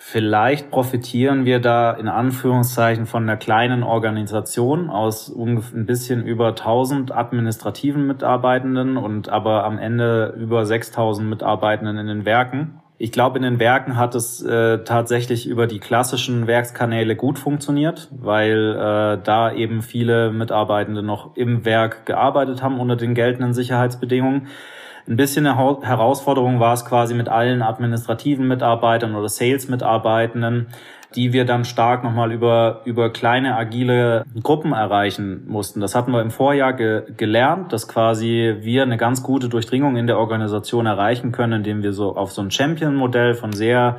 Vielleicht 0.09 0.71
profitieren 0.71 1.47
wir 1.47 1.59
da 1.59 1.91
in 1.91 2.07
Anführungszeichen 2.07 3.07
von 3.07 3.25
einer 3.25 3.37
kleinen 3.37 3.83
Organisation 3.83 4.89
aus 4.89 5.35
ein 5.37 5.85
bisschen 5.85 6.25
über 6.25 6.51
1000 6.51 7.11
administrativen 7.11 8.07
Mitarbeitenden 8.07 8.99
und 8.99 9.29
aber 9.29 9.65
am 9.65 9.79
Ende 9.79 10.33
über 10.39 10.65
6000 10.65 11.29
Mitarbeitenden 11.29 11.99
in 11.99 12.07
den 12.07 12.25
Werken. 12.25 12.81
Ich 12.99 13.11
glaube, 13.11 13.39
in 13.39 13.43
den 13.43 13.59
Werken 13.59 13.97
hat 13.97 14.15
es 14.15 14.41
äh, 14.43 14.85
tatsächlich 14.85 15.49
über 15.49 15.67
die 15.67 15.81
klassischen 15.81 16.47
Werkskanäle 16.47 17.17
gut 17.17 17.41
funktioniert, 17.41 18.09
weil 18.13 18.77
äh, 18.77 19.19
da 19.25 19.53
eben 19.53 19.83
viele 19.83 20.31
Mitarbeitende 20.31 21.03
noch 21.03 21.35
im 21.35 21.65
Werk 21.65 22.07
gearbeitet 22.07 22.63
haben 22.63 22.79
unter 22.79 22.95
den 22.95 23.17
geltenden 23.17 23.55
Sicherheitsbedingungen. 23.55 24.47
Ein 25.09 25.17
bisschen 25.17 25.47
eine 25.47 25.57
Herausforderung 25.57 26.59
war 26.59 26.75
es 26.75 26.85
quasi 26.85 27.15
mit 27.15 27.29
allen 27.29 27.63
administrativen 27.63 28.49
Mitarbeitern 28.49 29.15
oder 29.15 29.29
Sales-Mitarbeitenden, 29.29 30.67
die 31.15 31.33
wir 31.33 31.45
dann 31.45 31.65
stark 31.65 32.03
nochmal 32.03 32.33
über, 32.33 32.83
über 32.85 33.13
kleine 33.13 33.55
agile 33.57 34.25
Gruppen 34.43 34.73
erreichen 34.73 35.45
mussten. 35.47 35.81
Das 35.81 35.95
hatten 35.95 36.11
wir 36.11 36.21
im 36.23 36.33
Vorjahr 36.33 36.73
ge 36.73 37.05
gelernt, 37.17 37.73
dass 37.73 37.87
quasi 37.87 38.57
wir 38.61 38.83
eine 38.83 38.97
ganz 38.97 39.23
gute 39.23 39.49
Durchdringung 39.49 39.97
in 39.97 40.09
der 40.09 40.19
Organisation 40.19 40.87
erreichen 40.87 41.31
können, 41.31 41.53
indem 41.55 41.85
wir 41.85 41.93
so 41.93 42.17
auf 42.17 42.33
so 42.33 42.43
ein 42.43 42.51
Champion-Modell 42.51 43.35
von 43.35 43.53
sehr 43.53 43.99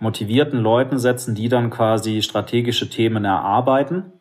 motivierten 0.00 0.60
Leuten 0.60 0.98
setzen, 0.98 1.34
die 1.34 1.50
dann 1.50 1.68
quasi 1.68 2.22
strategische 2.22 2.88
Themen 2.88 3.26
erarbeiten 3.26 4.12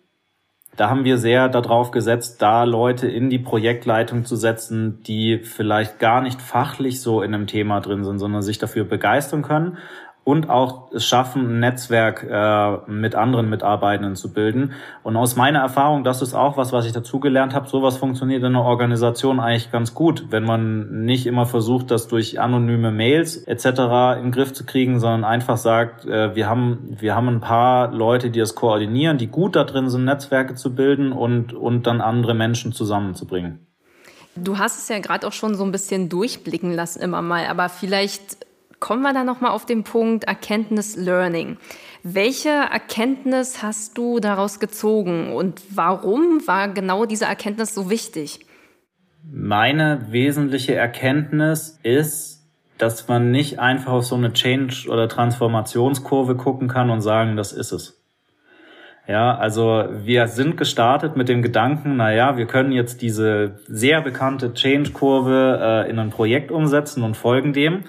da 0.77 0.89
haben 0.89 1.05
wir 1.05 1.17
sehr 1.17 1.50
darauf 1.50 1.91
gesetzt, 1.91 2.41
da 2.41 2.63
Leute 2.63 3.08
in 3.08 3.29
die 3.29 3.39
Projektleitung 3.39 4.25
zu 4.25 4.36
setzen, 4.36 5.01
die 5.03 5.39
vielleicht 5.39 6.00
gar 6.00 6.22
nicht 6.22 6.41
fachlich 6.41 7.01
so 7.01 7.22
in 7.22 7.34
einem 7.34 7.48
Thema 7.48 7.79
drin 7.79 8.03
sind, 8.03 8.20
sondern 8.20 8.41
sich 8.41 8.58
dafür 8.58 8.84
begeistern 8.84 9.41
können 9.41 9.77
und 10.25 10.50
auch 10.50 10.91
es 10.91 11.05
schaffen, 11.05 11.48
ein 11.48 11.60
Netzwerk 11.60 12.25
äh, 12.27 12.91
mit 12.91 13.13
anderen 13.13 13.48
Mitarbeitenden 13.48 14.15
zu 14.15 14.34
bilden. 14.34 14.74
Und 15.03 15.15
aus 15.17 15.36
meiner 15.36 15.60
Erfahrung, 15.60 16.03
das 16.03 16.24
ist 16.24 16.34
auch 16.34 16.58
was, 16.58 16.74
was 16.74 16.88
ich 16.88 16.94
dazugelernt 16.94 17.53
habe, 17.53 17.70
sowas 17.70 17.98
funktioniert 17.98 18.41
in 18.41 18.48
einer 18.48 18.63
Organisation 18.63 19.39
eigentlich 19.39 19.72
ganz 19.72 19.94
gut, 19.94 20.25
wenn 20.32 20.44
man 20.44 21.05
nicht 21.05 21.27
immer 21.27 21.46
versucht, 21.46 21.91
das 21.91 22.08
durch 22.08 22.39
anonyme 22.39 22.91
Mails 22.91 23.38
etc. 23.38 23.65
in 24.17 24.24
den 24.24 24.32
Griff 24.32 24.51
zu 24.51 24.65
kriegen, 24.65 25.00
sondern 25.00 25.24
einfach 25.24 25.58
sagt, 25.58 26.05
äh, 26.08 26.36
wir 26.36 26.50
haben 26.50 26.79
wir 26.89 27.15
haben 27.15 27.27
ein 27.27 27.41
paar 27.41 27.94
Leute, 27.94 28.32
die 28.32 28.39
das 28.39 28.55
koordinieren, 28.55 29.20
die 29.20 29.27
gut 29.27 29.55
da 29.55 29.63
drin 29.63 29.89
sind, 29.89 30.05
Netzwerke 30.05 30.55
zu 30.55 30.74
bilden 30.74 31.12
und 31.12 31.53
und 31.53 31.86
dann 31.86 32.01
andere 32.01 32.34
Menschen 32.34 32.74
zusammenzubringen. 32.74 33.67
Du 34.36 34.58
hast 34.58 34.79
es 34.79 34.89
ja 34.89 35.00
gerade 35.00 35.27
auch 35.27 35.34
schon 35.34 35.55
so 35.55 35.63
ein 35.63 35.72
bisschen 35.72 36.10
durchblicken 36.10 36.74
lassen 36.74 37.01
immer 37.01 37.22
mal, 37.22 37.46
aber 37.46 37.70
vielleicht 37.70 38.45
kommen 38.86 39.01
wir 39.01 39.13
dann 39.13 39.25
nochmal 39.25 39.50
auf 39.50 39.65
den 39.65 39.84
Punkt 39.84 40.25
Erkenntnis 40.25 40.96
Learning. 40.96 41.58
Welche 42.04 42.50
Erkenntnis 42.50 43.63
hast 43.63 43.98
du 43.98 44.20
daraus 44.20 44.60
gezogen 44.60 45.34
und 45.34 45.60
warum 45.72 46.46
war 46.46 46.68
genau 46.68 47.08
diese 47.08 47.25
Erkenntnis 47.25 47.74
so 47.74 47.89
wichtig? 47.89 48.46
Meine 49.24 50.06
wesentliche 50.12 50.75
Erkenntnis 50.75 51.80
ist, 51.82 52.48
dass 52.77 53.08
man 53.08 53.32
nicht 53.32 53.58
einfach 53.58 53.92
auf 53.92 54.06
so 54.06 54.13
eine 54.13 54.34
Change- 54.34 54.88
oder 54.88 55.10
Transformationskurve 55.10 56.36
gucken 56.36 56.68
kann 56.68 56.92
und 56.92 57.01
sagen, 57.01 57.38
das 57.38 57.54
ist 57.54 57.72
es. 57.72 58.06
Ja, 59.08 59.36
also 59.36 59.86
wir 59.89 60.27
sind 60.27 60.58
gestartet 60.58 61.18
mit 61.18 61.27
dem 61.27 61.42
Gedanken, 61.42 61.96
na 61.96 62.13
ja, 62.13 62.38
wir 62.38 62.46
können 62.46 62.72
jetzt 62.72 63.01
diese 63.01 63.60
sehr 63.68 64.01
bekannte 64.01 64.54
Change-Kurve 64.54 65.86
äh, 65.88 65.89
in 65.89 65.98
ein 65.98 66.12
Projekt 66.12 66.51
umsetzen 66.51 67.01
und 67.01 67.18
folgen 67.18 67.51
dem. 67.51 67.86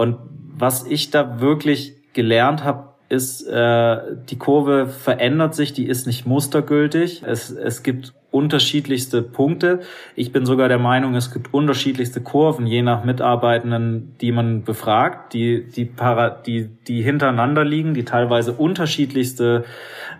Und 0.00 0.16
was 0.56 0.86
ich 0.86 1.10
da 1.10 1.42
wirklich 1.42 1.94
gelernt 2.14 2.64
habe, 2.64 2.94
ist, 3.10 3.46
äh, 3.46 3.98
die 4.30 4.38
Kurve 4.38 4.86
verändert 4.86 5.54
sich, 5.54 5.74
die 5.74 5.86
ist 5.86 6.06
nicht 6.06 6.24
mustergültig. 6.24 7.22
Es, 7.22 7.50
es 7.50 7.82
gibt 7.82 8.14
unterschiedlichste 8.30 9.22
Punkte. 9.22 9.80
Ich 10.14 10.32
bin 10.32 10.46
sogar 10.46 10.68
der 10.68 10.78
Meinung, 10.78 11.14
es 11.14 11.32
gibt 11.32 11.52
unterschiedlichste 11.52 12.20
Kurven, 12.20 12.66
je 12.66 12.82
nach 12.82 13.04
Mitarbeitenden, 13.04 14.14
die 14.20 14.32
man 14.32 14.62
befragt, 14.62 15.32
die, 15.34 15.66
die, 15.66 15.84
para, 15.84 16.30
die, 16.30 16.68
die 16.86 17.02
hintereinander 17.02 17.64
liegen, 17.64 17.94
die 17.94 18.04
teilweise 18.04 18.52
unterschiedlichste 18.52 19.64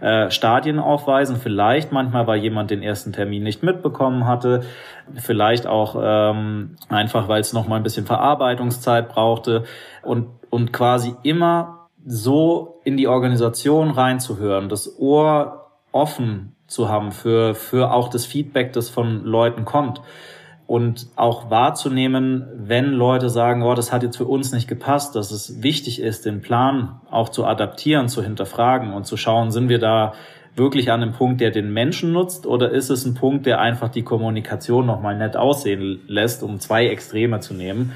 äh, 0.01 0.31
Stadien 0.31 0.79
aufweisen. 0.79 1.37
Vielleicht 1.37 1.93
manchmal, 1.93 2.27
weil 2.27 2.41
jemand 2.41 2.71
den 2.71 2.83
ersten 2.83 3.13
Termin 3.13 3.43
nicht 3.43 3.63
mitbekommen 3.63 4.27
hatte. 4.27 4.63
Vielleicht 5.15 5.67
auch 5.67 5.97
ähm, 6.03 6.77
einfach, 6.89 7.29
weil 7.29 7.41
es 7.41 7.53
nochmal 7.53 7.79
ein 7.79 7.85
bisschen 7.85 8.07
Verarbeitungszeit 8.07 9.09
brauchte. 9.09 9.65
Und, 10.03 10.29
und 10.51 10.73
quasi 10.73 11.15
immer 11.23 11.89
so 12.05 12.81
in 12.85 12.97
die 12.97 13.09
Organisation 13.09 13.91
reinzuhören, 13.91 14.69
das 14.69 14.99
Ohr 14.99 15.71
offen 15.93 16.57
zu 16.71 16.89
haben 16.89 17.11
für, 17.11 17.55
für 17.55 17.93
auch 17.93 18.09
das 18.09 18.25
Feedback, 18.25 18.73
das 18.73 18.89
von 18.89 19.25
Leuten 19.25 19.65
kommt. 19.65 20.01
Und 20.67 21.09
auch 21.17 21.51
wahrzunehmen, 21.51 22.47
wenn 22.55 22.93
Leute 22.93 23.29
sagen, 23.29 23.65
oh, 23.65 23.75
das 23.75 23.93
hat 23.93 24.05
jetzt 24.05 24.17
für 24.17 24.25
uns 24.25 24.53
nicht 24.53 24.69
gepasst, 24.69 25.17
dass 25.17 25.33
es 25.33 25.65
wichtig 25.65 26.01
ist, 26.01 26.27
den 26.27 26.43
Plan 26.43 27.01
auch 27.11 27.29
zu 27.29 27.45
adaptieren, 27.45 28.09
zu 28.09 28.23
hinterfragen 28.23 28.93
und 28.93 29.05
zu 29.05 29.17
schauen, 29.17 29.51
sind 29.51 29.69
wir 29.69 29.81
da 29.81 30.15
wirklich 30.55 30.93
an 30.93 31.03
einem 31.03 31.13
Punkt, 31.13 31.41
der 31.41 31.51
den 31.51 31.73
Menschen 31.73 32.13
nutzt, 32.13 32.47
oder 32.47 32.71
ist 32.71 32.89
es 32.89 33.05
ein 33.05 33.15
Punkt, 33.15 33.47
der 33.47 33.61
einfach 33.61 33.89
die 33.89 34.03
Kommunikation 34.03 34.87
nochmal 34.87 35.17
nett 35.17 35.37
aussehen 35.37 36.03
lässt, 36.07 36.45
um 36.45 36.61
zwei 36.61 36.87
Extreme 36.87 37.41
zu 37.41 37.53
nehmen? 37.53 37.93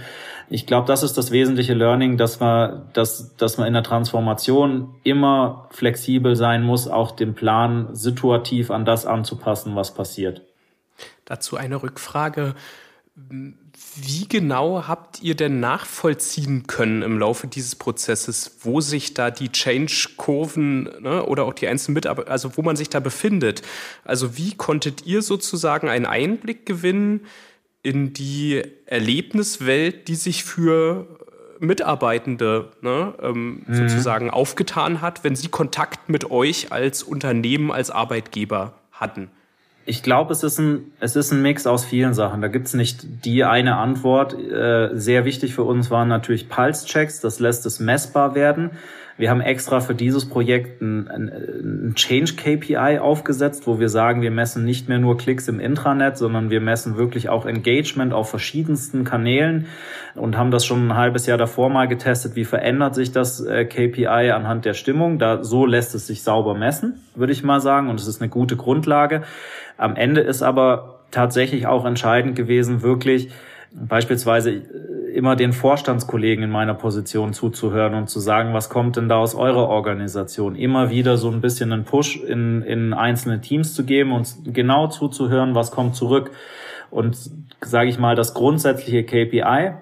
Ich 0.48 0.66
glaube, 0.66 0.86
das 0.86 1.02
ist 1.02 1.16
das 1.16 1.30
wesentliche 1.30 1.74
Learning, 1.74 2.16
dass 2.16 2.40
man, 2.40 2.88
dass, 2.92 3.36
dass 3.36 3.56
man 3.56 3.66
in 3.66 3.74
der 3.74 3.82
Transformation 3.82 4.94
immer 5.02 5.68
flexibel 5.70 6.36
sein 6.36 6.62
muss, 6.62 6.88
auch 6.88 7.12
den 7.12 7.34
Plan 7.34 7.94
situativ 7.94 8.70
an 8.70 8.84
das 8.84 9.06
anzupassen, 9.06 9.74
was 9.76 9.94
passiert. 9.94 10.42
Dazu 11.24 11.56
eine 11.56 11.82
Rückfrage. 11.82 12.54
Wie 13.96 14.26
genau 14.28 14.88
habt 14.88 15.22
ihr 15.22 15.36
denn 15.36 15.60
nachvollziehen 15.60 16.66
können 16.66 17.02
im 17.02 17.18
Laufe 17.18 17.46
dieses 17.46 17.76
Prozesses, 17.76 18.58
wo 18.62 18.80
sich 18.80 19.14
da 19.14 19.30
die 19.30 19.52
Change-Kurven 19.52 21.02
ne, 21.02 21.24
oder 21.24 21.44
auch 21.44 21.54
die 21.54 21.68
einzelnen 21.68 21.94
Mitarbeiter, 21.94 22.30
also 22.30 22.56
wo 22.56 22.62
man 22.62 22.74
sich 22.74 22.90
da 22.90 22.98
befindet? 22.98 23.62
Also 24.04 24.36
wie 24.36 24.54
konntet 24.54 25.06
ihr 25.06 25.22
sozusagen 25.22 25.88
einen 25.88 26.06
Einblick 26.06 26.66
gewinnen 26.66 27.26
in 27.84 28.14
die 28.14 28.62
Erlebniswelt, 28.86 30.08
die 30.08 30.14
sich 30.16 30.42
für 30.42 31.06
Mitarbeitende 31.60 32.70
ne, 32.80 33.14
ähm, 33.22 33.62
mhm. 33.66 33.74
sozusagen 33.74 34.30
aufgetan 34.30 35.00
hat, 35.00 35.22
wenn 35.22 35.36
sie 35.36 35.48
Kontakt 35.48 36.08
mit 36.08 36.30
euch 36.30 36.72
als 36.72 37.02
Unternehmen, 37.02 37.70
als 37.70 37.90
Arbeitgeber 37.90 38.72
hatten? 38.90 39.30
Ich 39.86 40.02
glaube, 40.02 40.32
es 40.32 40.42
ist 40.42 40.58
ein 40.58 40.92
es 40.98 41.14
ist 41.14 41.30
ein 41.30 41.42
Mix 41.42 41.66
aus 41.66 41.84
vielen 41.84 42.14
Sachen. 42.14 42.40
Da 42.40 42.48
gibt's 42.48 42.72
nicht 42.72 43.26
die 43.26 43.44
eine 43.44 43.76
Antwort. 43.76 44.32
Äh, 44.32 44.90
sehr 44.94 45.26
wichtig 45.26 45.54
für 45.54 45.64
uns 45.64 45.90
waren 45.90 46.08
natürlich 46.08 46.48
Pulse-Checks. 46.48 47.20
Das 47.20 47.38
lässt 47.38 47.66
es 47.66 47.80
messbar 47.80 48.34
werden. 48.34 48.70
Wir 49.16 49.30
haben 49.30 49.40
extra 49.40 49.80
für 49.80 49.94
dieses 49.94 50.28
Projekt 50.28 50.82
ein, 50.82 51.08
ein, 51.08 51.92
Change 51.94 52.34
KPI 52.34 52.98
aufgesetzt, 52.98 53.66
wo 53.66 53.78
wir 53.78 53.88
sagen, 53.88 54.22
wir 54.22 54.32
messen 54.32 54.64
nicht 54.64 54.88
mehr 54.88 54.98
nur 54.98 55.16
Klicks 55.16 55.46
im 55.46 55.60
Intranet, 55.60 56.18
sondern 56.18 56.50
wir 56.50 56.60
messen 56.60 56.96
wirklich 56.96 57.28
auch 57.28 57.46
Engagement 57.46 58.12
auf 58.12 58.28
verschiedensten 58.28 59.04
Kanälen 59.04 59.66
und 60.16 60.36
haben 60.36 60.50
das 60.50 60.66
schon 60.66 60.88
ein 60.88 60.96
halbes 60.96 61.26
Jahr 61.26 61.38
davor 61.38 61.70
mal 61.70 61.86
getestet. 61.86 62.34
Wie 62.34 62.44
verändert 62.44 62.96
sich 62.96 63.12
das 63.12 63.40
äh, 63.40 63.64
KPI 63.64 64.32
anhand 64.32 64.64
der 64.64 64.74
Stimmung? 64.74 65.20
Da, 65.20 65.44
so 65.44 65.64
lässt 65.64 65.94
es 65.94 66.08
sich 66.08 66.22
sauber 66.22 66.54
messen, 66.54 67.00
würde 67.14 67.32
ich 67.32 67.44
mal 67.44 67.60
sagen. 67.60 67.88
Und 67.88 68.00
es 68.00 68.08
ist 68.08 68.20
eine 68.20 68.30
gute 68.30 68.56
Grundlage. 68.56 69.22
Am 69.76 69.94
Ende 69.94 70.22
ist 70.22 70.42
aber 70.42 71.00
tatsächlich 71.12 71.68
auch 71.68 71.84
entscheidend 71.84 72.34
gewesen, 72.34 72.82
wirklich 72.82 73.30
beispielsweise 73.74 74.50
äh, 74.50 74.62
immer 75.14 75.36
den 75.36 75.52
Vorstandskollegen 75.52 76.44
in 76.44 76.50
meiner 76.50 76.74
Position 76.74 77.32
zuzuhören 77.32 77.94
und 77.94 78.10
zu 78.10 78.18
sagen, 78.18 78.52
was 78.52 78.68
kommt 78.68 78.96
denn 78.96 79.08
da 79.08 79.18
aus 79.18 79.34
eurer 79.34 79.68
Organisation? 79.68 80.56
Immer 80.56 80.90
wieder 80.90 81.16
so 81.16 81.30
ein 81.30 81.40
bisschen 81.40 81.72
einen 81.72 81.84
Push 81.84 82.16
in, 82.16 82.62
in 82.62 82.92
einzelne 82.92 83.40
Teams 83.40 83.74
zu 83.74 83.84
geben 83.84 84.12
und 84.12 84.34
genau 84.46 84.88
zuzuhören, 84.88 85.54
was 85.54 85.70
kommt 85.70 85.94
zurück. 85.94 86.32
Und 86.90 87.16
sage 87.60 87.88
ich 87.88 87.98
mal, 87.98 88.16
das 88.16 88.34
grundsätzliche 88.34 89.04
KPI, 89.04 89.74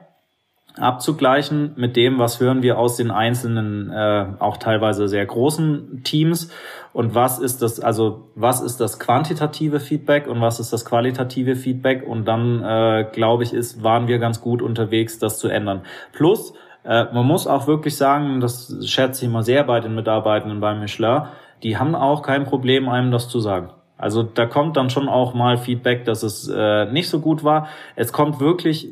abzugleichen 0.78 1.72
mit 1.76 1.96
dem, 1.96 2.18
was 2.18 2.40
hören 2.40 2.62
wir 2.62 2.78
aus 2.78 2.96
den 2.96 3.10
einzelnen, 3.10 3.90
äh, 3.90 4.26
auch 4.38 4.56
teilweise 4.56 5.06
sehr 5.08 5.26
großen 5.26 6.02
Teams 6.02 6.50
und 6.92 7.14
was 7.14 7.38
ist 7.38 7.62
das, 7.62 7.80
also 7.80 8.28
was 8.34 8.62
ist 8.62 8.80
das 8.80 8.98
quantitative 8.98 9.80
Feedback 9.80 10.26
und 10.26 10.40
was 10.40 10.60
ist 10.60 10.72
das 10.72 10.84
qualitative 10.84 11.56
Feedback 11.56 12.06
und 12.06 12.26
dann, 12.26 12.62
äh, 12.62 13.06
glaube 13.12 13.42
ich, 13.42 13.52
ist, 13.52 13.82
waren 13.82 14.08
wir 14.08 14.18
ganz 14.18 14.40
gut 14.40 14.62
unterwegs, 14.62 15.18
das 15.18 15.38
zu 15.38 15.48
ändern. 15.48 15.82
Plus, 16.12 16.54
äh, 16.84 17.04
man 17.12 17.26
muss 17.26 17.46
auch 17.46 17.66
wirklich 17.66 17.96
sagen, 17.96 18.40
das 18.40 18.74
schätze 18.86 19.26
ich 19.26 19.30
mal 19.30 19.42
sehr 19.42 19.64
bei 19.64 19.80
den 19.80 19.94
Mitarbeitenden 19.94 20.60
bei 20.60 20.74
Michelin, 20.74 21.22
die 21.62 21.76
haben 21.76 21.94
auch 21.94 22.22
kein 22.22 22.44
Problem, 22.44 22.88
einem 22.88 23.10
das 23.10 23.28
zu 23.28 23.40
sagen. 23.40 23.70
Also 24.02 24.24
da 24.24 24.46
kommt 24.46 24.76
dann 24.76 24.90
schon 24.90 25.08
auch 25.08 25.32
mal 25.32 25.56
Feedback, 25.58 26.04
dass 26.04 26.24
es 26.24 26.48
äh, 26.48 26.86
nicht 26.86 27.08
so 27.08 27.20
gut 27.20 27.44
war. 27.44 27.68
Es 27.94 28.12
kommt 28.12 28.40
wirklich 28.40 28.88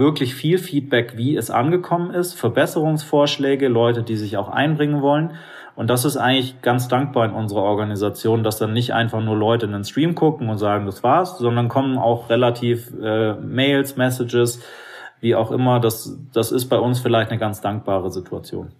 wirklich 0.00 0.34
viel 0.34 0.58
Feedback, 0.58 1.16
wie 1.16 1.36
es 1.36 1.50
angekommen 1.50 2.10
ist, 2.12 2.34
Verbesserungsvorschläge, 2.34 3.68
Leute, 3.68 4.02
die 4.02 4.16
sich 4.16 4.36
auch 4.36 4.48
einbringen 4.48 5.00
wollen. 5.00 5.36
Und 5.76 5.88
das 5.88 6.04
ist 6.04 6.16
eigentlich 6.16 6.60
ganz 6.62 6.88
dankbar 6.88 7.26
in 7.26 7.32
unserer 7.32 7.62
Organisation, 7.62 8.42
dass 8.42 8.58
dann 8.58 8.72
nicht 8.72 8.92
einfach 8.92 9.22
nur 9.22 9.36
Leute 9.36 9.66
in 9.66 9.72
den 9.72 9.84
Stream 9.84 10.16
gucken 10.16 10.48
und 10.48 10.58
sagen, 10.58 10.86
das 10.86 11.04
war's, 11.04 11.38
sondern 11.38 11.68
kommen 11.68 11.96
auch 11.96 12.28
relativ 12.28 12.92
äh, 13.00 13.34
Mails, 13.34 13.96
Messages, 13.96 14.60
wie 15.20 15.36
auch 15.36 15.52
immer. 15.52 15.78
Das, 15.78 16.18
das 16.32 16.50
ist 16.50 16.68
bei 16.68 16.78
uns 16.78 16.98
vielleicht 16.98 17.30
eine 17.30 17.38
ganz 17.38 17.60
dankbare 17.60 18.10
Situation. 18.10 18.72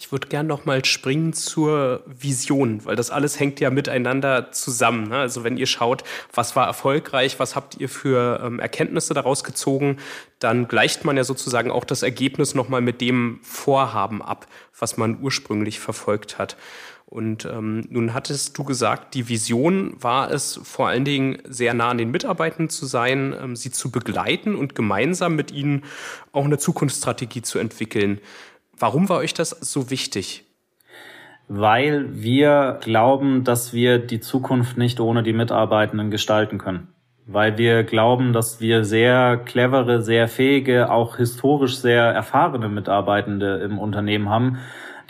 Ich 0.00 0.12
würde 0.12 0.28
gern 0.28 0.46
noch 0.46 0.64
mal 0.64 0.84
springen 0.84 1.32
zur 1.32 2.04
Vision, 2.06 2.84
weil 2.84 2.94
das 2.94 3.10
alles 3.10 3.40
hängt 3.40 3.58
ja 3.58 3.68
miteinander 3.68 4.52
zusammen. 4.52 5.08
Ne? 5.08 5.16
Also 5.16 5.42
wenn 5.42 5.56
ihr 5.56 5.66
schaut, 5.66 6.04
was 6.32 6.54
war 6.54 6.68
erfolgreich, 6.68 7.40
was 7.40 7.56
habt 7.56 7.78
ihr 7.78 7.88
für 7.88 8.40
ähm, 8.44 8.60
Erkenntnisse 8.60 9.12
daraus 9.12 9.42
gezogen, 9.42 9.96
dann 10.38 10.68
gleicht 10.68 11.04
man 11.04 11.16
ja 11.16 11.24
sozusagen 11.24 11.70
auch 11.70 11.84
das 11.84 12.02
Ergebnis 12.02 12.54
noch 12.54 12.68
mal 12.68 12.80
mit 12.80 13.00
dem 13.00 13.40
Vorhaben 13.42 14.22
ab, 14.22 14.46
was 14.78 14.96
man 14.96 15.20
ursprünglich 15.20 15.80
verfolgt 15.80 16.38
hat. 16.38 16.56
Und 17.10 17.46
ähm, 17.46 17.86
nun 17.88 18.12
hattest 18.12 18.58
du 18.58 18.64
gesagt, 18.64 19.14
die 19.14 19.28
Vision 19.28 19.94
war 19.98 20.30
es 20.30 20.60
vor 20.62 20.88
allen 20.88 21.06
Dingen 21.06 21.38
sehr 21.44 21.72
nah 21.72 21.88
an 21.88 21.96
den 21.96 22.10
Mitarbeitern 22.10 22.68
zu 22.68 22.84
sein, 22.84 23.34
ähm, 23.42 23.56
sie 23.56 23.70
zu 23.70 23.90
begleiten 23.90 24.54
und 24.54 24.74
gemeinsam 24.74 25.34
mit 25.34 25.50
ihnen 25.50 25.84
auch 26.32 26.44
eine 26.44 26.58
Zukunftsstrategie 26.58 27.40
zu 27.40 27.58
entwickeln. 27.58 28.20
Warum 28.78 29.08
war 29.08 29.18
euch 29.18 29.32
das 29.32 29.50
so 29.50 29.88
wichtig? 29.88 30.44
Weil 31.48 32.22
wir 32.22 32.78
glauben, 32.82 33.42
dass 33.42 33.72
wir 33.72 33.98
die 33.98 34.20
Zukunft 34.20 34.76
nicht 34.76 35.00
ohne 35.00 35.22
die 35.22 35.32
Mitarbeitenden 35.32 36.10
gestalten 36.10 36.58
können. 36.58 36.88
Weil 37.30 37.58
wir 37.58 37.84
glauben, 37.84 38.32
dass 38.32 38.58
wir 38.58 38.84
sehr 38.84 39.36
clevere, 39.36 40.00
sehr 40.00 40.28
fähige, 40.28 40.90
auch 40.90 41.18
historisch 41.18 41.76
sehr 41.76 42.04
erfahrene 42.04 42.70
Mitarbeitende 42.70 43.56
im 43.58 43.78
Unternehmen 43.78 44.30
haben, 44.30 44.56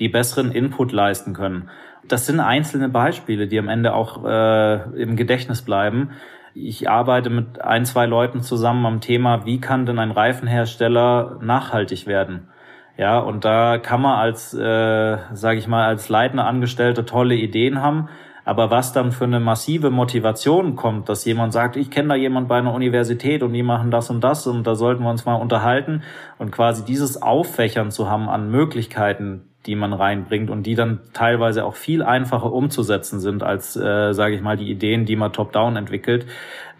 die 0.00 0.08
besseren 0.08 0.50
Input 0.50 0.90
leisten 0.90 1.32
können. 1.32 1.70
Das 2.08 2.26
sind 2.26 2.40
einzelne 2.40 2.88
Beispiele, 2.88 3.46
die 3.46 3.58
am 3.58 3.68
Ende 3.68 3.94
auch 3.94 4.24
äh, 4.24 5.00
im 5.00 5.14
Gedächtnis 5.14 5.62
bleiben. 5.62 6.10
Ich 6.54 6.90
arbeite 6.90 7.30
mit 7.30 7.60
ein, 7.60 7.84
zwei 7.84 8.06
Leuten 8.06 8.40
zusammen 8.40 8.84
am 8.84 9.00
Thema, 9.00 9.46
wie 9.46 9.60
kann 9.60 9.86
denn 9.86 10.00
ein 10.00 10.10
Reifenhersteller 10.10 11.38
nachhaltig 11.40 12.08
werden? 12.08 12.48
Ja, 12.96 13.20
und 13.20 13.44
da 13.44 13.78
kann 13.78 14.02
man 14.02 14.18
als, 14.18 14.52
äh, 14.54 15.18
sage 15.32 15.58
ich 15.60 15.68
mal, 15.68 15.86
als 15.86 16.08
leitender 16.08 16.46
Angestellte 16.46 17.04
tolle 17.04 17.36
Ideen 17.36 17.80
haben. 17.80 18.08
Aber 18.48 18.70
was 18.70 18.94
dann 18.94 19.12
für 19.12 19.24
eine 19.24 19.40
massive 19.40 19.90
Motivation 19.90 20.74
kommt, 20.74 21.10
dass 21.10 21.26
jemand 21.26 21.52
sagt, 21.52 21.76
ich 21.76 21.90
kenne 21.90 22.08
da 22.08 22.14
jemand 22.14 22.48
bei 22.48 22.56
einer 22.56 22.72
Universität 22.72 23.42
und 23.42 23.52
die 23.52 23.62
machen 23.62 23.90
das 23.90 24.08
und 24.08 24.24
das 24.24 24.46
und 24.46 24.66
da 24.66 24.74
sollten 24.74 25.02
wir 25.02 25.10
uns 25.10 25.26
mal 25.26 25.34
unterhalten 25.34 26.02
und 26.38 26.50
quasi 26.50 26.82
dieses 26.82 27.20
Auffächern 27.20 27.90
zu 27.90 28.08
haben 28.08 28.26
an 28.26 28.50
Möglichkeiten, 28.50 29.42
die 29.66 29.74
man 29.74 29.92
reinbringt 29.92 30.48
und 30.48 30.62
die 30.62 30.76
dann 30.76 31.00
teilweise 31.12 31.62
auch 31.62 31.74
viel 31.74 32.02
einfacher 32.02 32.50
umzusetzen 32.50 33.20
sind 33.20 33.42
als, 33.42 33.76
äh, 33.76 34.14
sage 34.14 34.34
ich 34.34 34.40
mal, 34.40 34.56
die 34.56 34.70
Ideen, 34.70 35.04
die 35.04 35.16
man 35.16 35.34
top-down 35.34 35.76
entwickelt. 35.76 36.24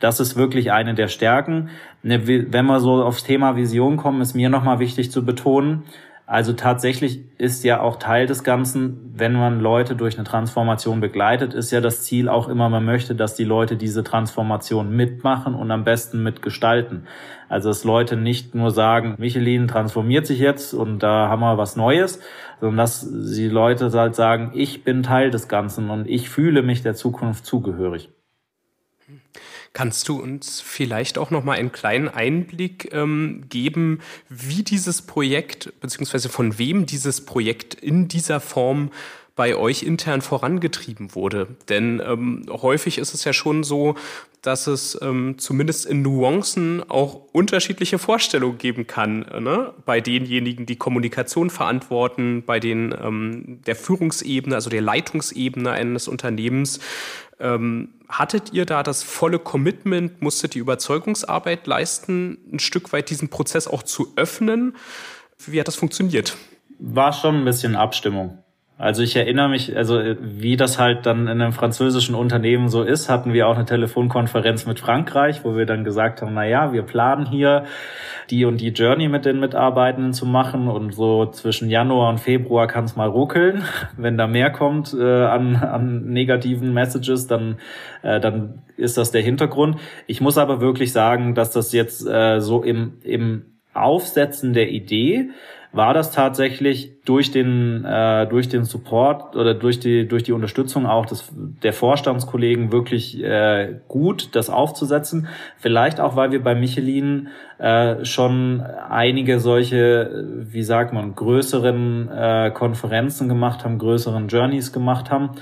Das 0.01 0.21
ist 0.21 0.37
wirklich 0.37 0.73
eine 0.73 0.95
der 0.95 1.09
Stärken. 1.09 1.69
Ne, 2.03 2.27
wenn 2.27 2.65
wir 2.65 2.81
so 2.81 3.03
aufs 3.03 3.25
Thema 3.25 3.57
Vision 3.57 3.99
kommen, 3.99 4.23
ist 4.23 4.35
mir 4.35 4.49
nochmal 4.49 4.79
wichtig 4.79 5.11
zu 5.11 5.23
betonen, 5.23 5.83
also 6.31 6.53
tatsächlich 6.53 7.21
ist 7.39 7.65
ja 7.65 7.81
auch 7.81 7.97
Teil 7.97 8.27
des 8.27 8.45
Ganzen, 8.45 9.15
wenn 9.15 9.33
man 9.33 9.61
Leute 9.61 9.97
durch 9.97 10.19
eine 10.19 10.25
Transformation 10.25 11.01
begleitet, 11.01 11.55
ist 11.55 11.71
ja 11.71 11.81
das 11.81 12.03
Ziel 12.03 12.29
auch 12.29 12.49
immer, 12.49 12.69
man 12.69 12.85
möchte, 12.85 13.15
dass 13.15 13.35
die 13.35 13.45
Leute 13.45 13.79
diese 13.79 14.05
Transformation 14.05 14.95
mitmachen 14.95 15.55
und 15.55 15.71
am 15.71 15.85
besten 15.85 16.23
mitgestalten. 16.23 17.07
Also 17.49 17.71
dass 17.71 17.83
Leute 17.83 18.19
nicht 18.19 18.55
nur 18.55 18.73
sagen, 18.73 19.15
Michelin 19.17 19.69
transformiert 19.69 20.27
sich 20.27 20.39
jetzt 20.39 20.75
und 20.75 20.99
da 20.99 21.29
haben 21.31 21.41
wir 21.41 21.57
was 21.57 21.77
Neues, 21.77 22.21
sondern 22.61 22.77
dass 22.77 23.09
die 23.11 23.49
Leute 23.49 23.91
halt 23.91 24.15
sagen, 24.15 24.51
ich 24.53 24.85
bin 24.85 25.03
Teil 25.03 25.31
des 25.31 25.49
Ganzen 25.49 25.89
und 25.89 26.07
ich 26.07 26.29
fühle 26.29 26.63
mich 26.63 26.83
der 26.83 26.95
Zukunft 26.95 27.47
zugehörig. 27.47 28.11
Kannst 29.73 30.09
du 30.09 30.21
uns 30.21 30.61
vielleicht 30.61 31.19
auch 31.19 31.31
noch 31.31 31.45
mal 31.45 31.57
einen 31.59 31.73
kleinen 31.73 32.09
Einblick 32.09 32.93
ähm, 32.93 33.45
geben, 33.49 34.01
wie 34.29 34.63
dieses 34.63 35.03
Projekt 35.03 35.73
beziehungsweise 35.81 36.29
von 36.29 36.59
wem 36.59 36.87
dieses 36.87 37.25
Projekt 37.25 37.75
in 37.75 38.09
dieser 38.09 38.41
Form 38.41 38.91
bei 39.39 39.55
euch 39.55 39.85
intern 39.85 40.21
vorangetrieben 40.21 41.15
wurde. 41.15 41.47
Denn 41.69 42.03
ähm, 42.05 42.45
häufig 42.51 42.99
ist 42.99 43.15
es 43.15 43.23
ja 43.23 43.33
schon 43.33 43.63
so, 43.63 43.95
dass 44.43 44.67
es 44.67 44.99
ähm, 45.01 45.37
zumindest 45.39 45.87
in 45.87 46.03
Nuancen 46.03 46.83
auch 46.91 47.21
unterschiedliche 47.31 48.01
Vorstellungen 48.01 48.59
geben 48.59 48.89
kann. 48.89 49.21
Ne? 49.21 49.73
Bei 49.87 50.01
denjenigen, 50.01 50.67
die 50.67 50.75
Kommunikation 50.75 51.51
verantworten, 51.51 52.43
bei 52.45 52.59
den 52.59 52.93
ähm, 53.01 53.61
der 53.65 53.77
Führungsebene, 53.77 54.57
also 54.57 54.71
der 54.71 54.83
Leitungsebene 54.83 55.71
eines 55.71 56.09
Unternehmens. 56.09 56.81
Ähm, 57.39 57.91
hattet 58.09 58.53
ihr 58.53 58.67
da 58.67 58.83
das 58.83 59.05
volle 59.05 59.39
Commitment, 59.39 60.21
musstet 60.21 60.55
die 60.55 60.59
Überzeugungsarbeit 60.59 61.65
leisten, 61.69 62.39
ein 62.53 62.59
Stück 62.59 62.93
weit 62.93 63.09
diesen 63.09 63.29
Prozess 63.29 63.69
auch 63.69 63.85
zu 63.85 64.15
öffnen? 64.17 64.75
Wie 65.47 65.61
hat 65.61 65.69
das 65.69 65.77
funktioniert? 65.77 66.37
War 66.81 67.13
schon 67.13 67.37
ein 67.37 67.45
bisschen 67.45 67.77
Abstimmung. 67.77 68.43
Also 68.81 69.03
ich 69.03 69.17
erinnere 69.17 69.49
mich, 69.49 69.77
also 69.77 70.01
wie 70.21 70.57
das 70.57 70.79
halt 70.79 71.05
dann 71.05 71.23
in 71.23 71.43
einem 71.43 71.53
französischen 71.53 72.15
Unternehmen 72.15 72.69
so 72.69 72.85
ist, 72.85 73.09
hatten 73.09 73.33
wir 73.33 73.49
auch 73.49 73.57
eine 73.57 73.65
Telefonkonferenz 73.65 74.67
mit 74.67 74.79
Frankreich, 74.79 75.45
wo 75.45 75.57
wir 75.57 75.67
dann 75.67 75.83
gesagt 75.83 76.23
haben, 76.23 76.35
na 76.35 76.47
ja, 76.47 76.73
wir 76.73 76.83
planen 76.83 77.27
hier 77.27 77.65
die 78.31 78.45
und 78.45 78.61
die 78.61 78.69
Journey 78.69 79.09
mit 79.09 79.25
den 79.25 79.41
Mitarbeitenden 79.41 80.13
zu 80.13 80.27
machen 80.27 80.69
und 80.69 80.95
so 80.95 81.27
zwischen 81.27 81.69
Januar 81.69 82.09
und 82.09 82.21
Februar 82.21 82.69
kann 82.69 82.85
es 82.85 82.95
mal 82.95 83.09
ruckeln. 83.09 83.65
Wenn 83.97 84.17
da 84.17 84.29
mehr 84.29 84.51
kommt 84.51 84.95
äh, 84.95 85.25
an, 85.25 85.57
an 85.57 86.05
negativen 86.05 86.73
Messages, 86.73 87.27
dann, 87.27 87.57
äh, 88.03 88.21
dann 88.21 88.63
ist 88.77 88.97
das 88.97 89.11
der 89.11 89.23
Hintergrund. 89.23 89.81
Ich 90.07 90.21
muss 90.21 90.39
aber 90.39 90.61
wirklich 90.61 90.93
sagen, 90.93 91.35
dass 91.35 91.51
das 91.51 91.73
jetzt 91.73 92.07
äh, 92.07 92.41
so 92.41 92.63
im, 92.63 92.99
im 93.03 93.43
Aufsetzen 93.75 94.53
der 94.53 94.71
Idee 94.71 95.31
war 95.73 95.93
das 95.93 96.13
tatsächlich 96.13 97.03
durch 97.05 97.31
den 97.31 97.85
äh, 97.85 98.27
durch 98.27 98.49
den 98.49 98.65
Support 98.65 99.37
oder 99.37 99.55
durch 99.55 99.79
die 99.79 100.09
durch 100.09 100.23
die 100.23 100.33
Unterstützung 100.33 100.87
auch 100.87 101.05
des, 101.05 101.31
der 101.35 101.75
Vorstandskollegen 101.75 102.73
wirklich 102.73 103.23
äh, 103.23 103.79
gut, 103.87 104.35
das 104.35 104.49
aufzusetzen. 104.49 105.29
Vielleicht 105.59 106.01
auch, 106.01 106.17
weil 106.17 106.33
wir 106.33 106.43
bei 106.43 106.55
Michelin 106.55 107.29
äh, 107.59 108.05
schon 108.05 108.63
einige 108.63 109.41
solche, 109.41 110.25
wie 110.39 110.63
sagt 110.63 110.95
man, 110.95 111.15
größeren 111.15 112.09
äh, 112.09 112.51
Konferenzen 112.53 113.29
gemacht 113.29 113.65
haben, 113.65 113.79
größeren 113.79 114.29
Journeys 114.29 114.73
gemacht 114.73 115.11
haben. 115.11 115.33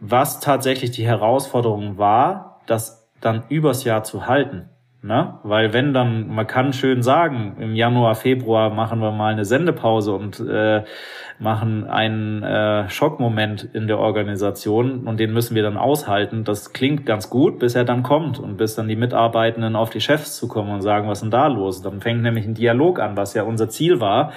Was 0.00 0.40
tatsächlich 0.40 0.92
die 0.92 1.06
Herausforderung 1.06 1.98
war, 1.98 2.60
das 2.66 3.08
dann 3.20 3.44
übers 3.48 3.84
Jahr 3.84 4.02
zu 4.02 4.26
halten. 4.26 4.68
Ne? 5.04 5.34
Weil 5.42 5.72
wenn 5.72 5.92
dann, 5.92 6.28
man 6.28 6.46
kann 6.46 6.72
schön 6.72 7.02
sagen, 7.02 7.56
im 7.58 7.74
Januar, 7.74 8.14
Februar 8.14 8.70
machen 8.70 9.00
wir 9.00 9.10
mal 9.10 9.32
eine 9.32 9.44
Sendepause 9.44 10.12
und 10.12 10.38
äh, 10.38 10.84
machen 11.40 11.88
einen 11.88 12.44
äh, 12.44 12.88
Schockmoment 12.88 13.64
in 13.72 13.88
der 13.88 13.98
Organisation 13.98 15.08
und 15.08 15.18
den 15.18 15.32
müssen 15.32 15.56
wir 15.56 15.64
dann 15.64 15.76
aushalten. 15.76 16.44
Das 16.44 16.72
klingt 16.72 17.04
ganz 17.04 17.30
gut, 17.30 17.58
bis 17.58 17.74
er 17.74 17.84
dann 17.84 18.04
kommt 18.04 18.38
und 18.38 18.56
bis 18.56 18.76
dann 18.76 18.86
die 18.86 18.94
Mitarbeitenden 18.94 19.74
auf 19.74 19.90
die 19.90 20.00
Chefs 20.00 20.36
zu 20.36 20.46
kommen 20.46 20.70
und 20.70 20.82
sagen, 20.82 21.08
was 21.08 21.18
ist 21.18 21.22
denn 21.22 21.30
da 21.32 21.48
los? 21.48 21.82
Dann 21.82 22.00
fängt 22.00 22.22
nämlich 22.22 22.46
ein 22.46 22.54
Dialog 22.54 23.00
an, 23.00 23.16
was 23.16 23.34
ja 23.34 23.42
unser 23.42 23.68
Ziel 23.68 23.98
war. 23.98 24.32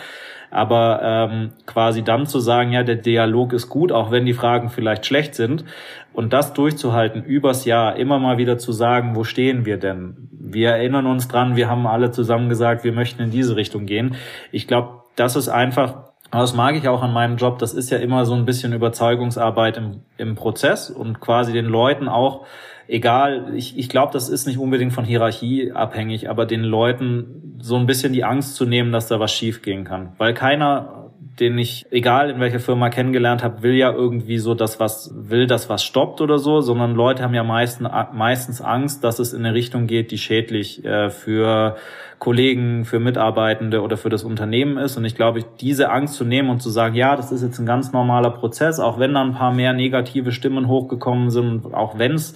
Aber 0.56 1.02
ähm, 1.04 1.52
quasi 1.66 2.02
dann 2.02 2.28
zu 2.28 2.40
sagen, 2.40 2.72
ja, 2.72 2.84
der 2.84 2.96
Dialog 2.96 3.52
ist 3.52 3.68
gut, 3.68 3.92
auch 3.92 4.10
wenn 4.10 4.26
die 4.26 4.34
Fragen 4.34 4.70
vielleicht 4.70 5.06
schlecht 5.06 5.36
sind. 5.36 5.66
Und 6.14 6.32
das 6.32 6.54
durchzuhalten 6.54 7.24
übers 7.24 7.66
Jahr, 7.66 7.98
immer 7.98 8.20
mal 8.20 8.38
wieder 8.38 8.58
zu 8.58 8.72
sagen, 8.72 9.18
wo 9.18 9.26
stehen 9.26 9.66
wir 9.66 9.78
denn? 9.78 10.30
Wir 10.32 10.70
erinnern 10.70 11.08
uns 11.08 11.28
dran, 11.28 11.58
wir 11.58 11.70
haben 11.70 11.86
alle 11.86 12.12
zusammen 12.12 12.48
gesagt, 12.48 12.86
wir 12.86 12.94
möchten 12.94 13.22
in 13.22 13.32
diese 13.32 13.58
Richtung 13.58 13.86
gehen. 13.86 14.16
Ich 14.54 14.66
glaube, 14.66 15.04
das 15.18 15.36
ist 15.36 15.50
einfach 15.50 16.06
das 16.32 16.54
mag 16.54 16.76
ich 16.76 16.88
auch 16.88 17.02
an 17.02 17.14
meinem 17.14 17.38
Job. 17.38 17.60
Das 17.60 17.74
ist 17.74 17.92
ja 17.92 17.98
immer 17.98 18.26
so 18.26 18.34
ein 18.34 18.46
bisschen 18.46 18.74
Überzeugungsarbeit 18.74 19.78
im, 19.78 20.02
im 20.18 20.36
Prozess 20.36 20.90
und 20.90 21.22
quasi 21.22 21.54
den 21.54 21.66
Leuten 21.66 22.08
auch, 22.08 22.46
egal, 22.88 23.54
ich, 23.56 23.78
ich 23.78 23.90
glaube, 23.90 24.14
das 24.14 24.30
ist 24.30 24.46
nicht 24.46 24.58
unbedingt 24.58 24.94
von 24.94 25.06
Hierarchie 25.06 25.72
abhängig, 25.72 26.30
aber 26.30 26.46
den 26.46 26.64
Leuten 26.64 27.58
so 27.60 27.76
ein 27.76 27.86
bisschen 27.86 28.14
die 28.14 28.24
Angst 28.24 28.56
zu 28.56 28.66
nehmen, 28.66 28.92
dass 28.92 29.08
da 29.08 29.20
was 29.20 29.32
schief 29.32 29.62
gehen 29.62 29.84
kann. 29.86 30.14
Weil 30.18 30.34
keiner 30.34 31.05
den 31.40 31.58
ich, 31.58 31.86
egal 31.92 32.30
in 32.30 32.40
welcher 32.40 32.60
Firma 32.60 32.90
kennengelernt 32.90 33.44
habe, 33.44 33.62
will 33.62 33.74
ja 33.74 33.92
irgendwie 33.92 34.38
so 34.38 34.54
das, 34.54 34.80
was 34.80 35.12
will, 35.14 35.48
das 35.48 35.70
was 35.70 35.84
stoppt 35.84 36.22
oder 36.22 36.40
so, 36.40 36.62
sondern 36.62 36.96
Leute 36.96 37.24
haben 37.24 37.34
ja 37.34 37.44
meistens, 37.44 37.90
meistens 38.14 38.62
Angst, 38.62 39.04
dass 39.04 39.20
es 39.20 39.34
in 39.34 39.46
eine 39.46 39.54
Richtung 39.54 39.88
geht, 39.88 40.12
die 40.12 40.18
schädlich 40.18 40.86
äh, 40.86 41.10
für 41.10 41.76
Kollegen, 42.20 42.86
für 42.86 43.00
Mitarbeitende 43.00 43.82
oder 43.82 43.98
für 43.98 44.10
das 44.10 44.24
Unternehmen 44.24 44.78
ist. 44.78 44.96
Und 44.96 45.04
ich 45.04 45.16
glaube, 45.16 45.44
diese 45.60 45.92
Angst 45.92 46.16
zu 46.16 46.24
nehmen 46.24 46.50
und 46.50 46.62
zu 46.62 46.70
sagen, 46.70 46.96
ja, 46.96 47.18
das 47.18 47.34
ist 47.34 47.44
jetzt 47.44 47.60
ein 47.60 47.66
ganz 47.66 47.92
normaler 47.92 48.30
Prozess, 48.30 48.80
auch 48.80 48.98
wenn 48.98 49.14
da 49.14 49.22
ein 49.22 49.34
paar 49.34 49.54
mehr 49.54 49.74
negative 49.74 50.32
Stimmen 50.32 50.70
hochgekommen 50.70 51.30
sind, 51.30 51.74
auch 51.74 51.98
wenn 52.00 52.14
es 52.14 52.34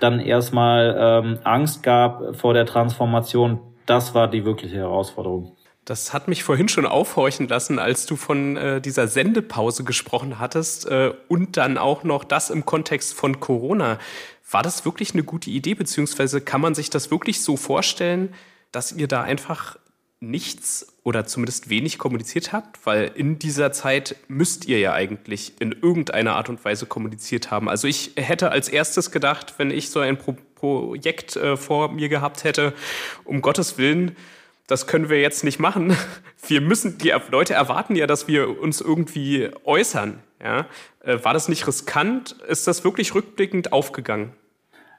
dann 0.00 0.18
erstmal 0.18 0.96
ähm, 0.98 1.38
Angst 1.44 1.84
gab 1.84 2.34
vor 2.36 2.54
der 2.54 2.66
Transformation, 2.66 3.60
das 3.86 4.14
war 4.14 4.28
die 4.28 4.44
wirkliche 4.44 4.76
Herausforderung. 4.76 5.52
Das 5.84 6.12
hat 6.12 6.28
mich 6.28 6.44
vorhin 6.44 6.68
schon 6.68 6.86
aufhorchen 6.86 7.48
lassen, 7.48 7.78
als 7.78 8.06
du 8.06 8.16
von 8.16 8.56
äh, 8.56 8.80
dieser 8.80 9.08
Sendepause 9.08 9.82
gesprochen 9.82 10.38
hattest 10.38 10.86
äh, 10.86 11.12
und 11.28 11.56
dann 11.56 11.78
auch 11.78 12.04
noch 12.04 12.24
das 12.24 12.50
im 12.50 12.64
Kontext 12.64 13.14
von 13.14 13.40
Corona. 13.40 13.98
War 14.50 14.62
das 14.62 14.84
wirklich 14.84 15.14
eine 15.14 15.22
gute 15.22 15.50
Idee, 15.50 15.74
beziehungsweise 15.74 16.40
kann 16.40 16.60
man 16.60 16.74
sich 16.74 16.90
das 16.90 17.10
wirklich 17.10 17.42
so 17.42 17.56
vorstellen, 17.56 18.34
dass 18.72 18.92
ihr 18.92 19.08
da 19.08 19.22
einfach 19.22 19.78
nichts 20.20 20.98
oder 21.02 21.26
zumindest 21.26 21.70
wenig 21.70 21.98
kommuniziert 21.98 22.52
habt? 22.52 22.84
Weil 22.84 23.10
in 23.14 23.38
dieser 23.38 23.72
Zeit 23.72 24.16
müsst 24.28 24.66
ihr 24.66 24.78
ja 24.78 24.92
eigentlich 24.92 25.54
in 25.60 25.72
irgendeiner 25.72 26.36
Art 26.36 26.48
und 26.48 26.64
Weise 26.64 26.86
kommuniziert 26.86 27.50
haben. 27.50 27.68
Also 27.68 27.88
ich 27.88 28.12
hätte 28.16 28.50
als 28.50 28.68
erstes 28.68 29.10
gedacht, 29.10 29.54
wenn 29.56 29.70
ich 29.70 29.90
so 29.90 30.00
ein 30.00 30.18
Pro 30.18 30.36
Projekt 30.54 31.36
äh, 31.36 31.56
vor 31.56 31.90
mir 31.90 32.10
gehabt 32.10 32.44
hätte, 32.44 32.74
um 33.24 33.40
Gottes 33.40 33.78
Willen, 33.78 34.14
das 34.70 34.86
können 34.86 35.08
wir 35.08 35.20
jetzt 35.20 35.42
nicht 35.42 35.58
machen. 35.58 35.96
Wir 36.46 36.60
müssen, 36.60 36.96
die 36.98 37.12
Leute 37.30 37.54
erwarten 37.54 37.96
ja, 37.96 38.06
dass 38.06 38.26
wir 38.26 38.60
uns 38.60 38.80
irgendwie 38.80 39.50
äußern. 39.64 40.20
Ja? 40.42 40.66
Äh, 41.04 41.22
war 41.22 41.34
das 41.34 41.48
nicht 41.48 41.66
riskant? 41.66 42.32
Ist 42.48 42.66
das 42.66 42.82
wirklich 42.82 43.14
rückblickend 43.14 43.72
aufgegangen? 43.72 44.32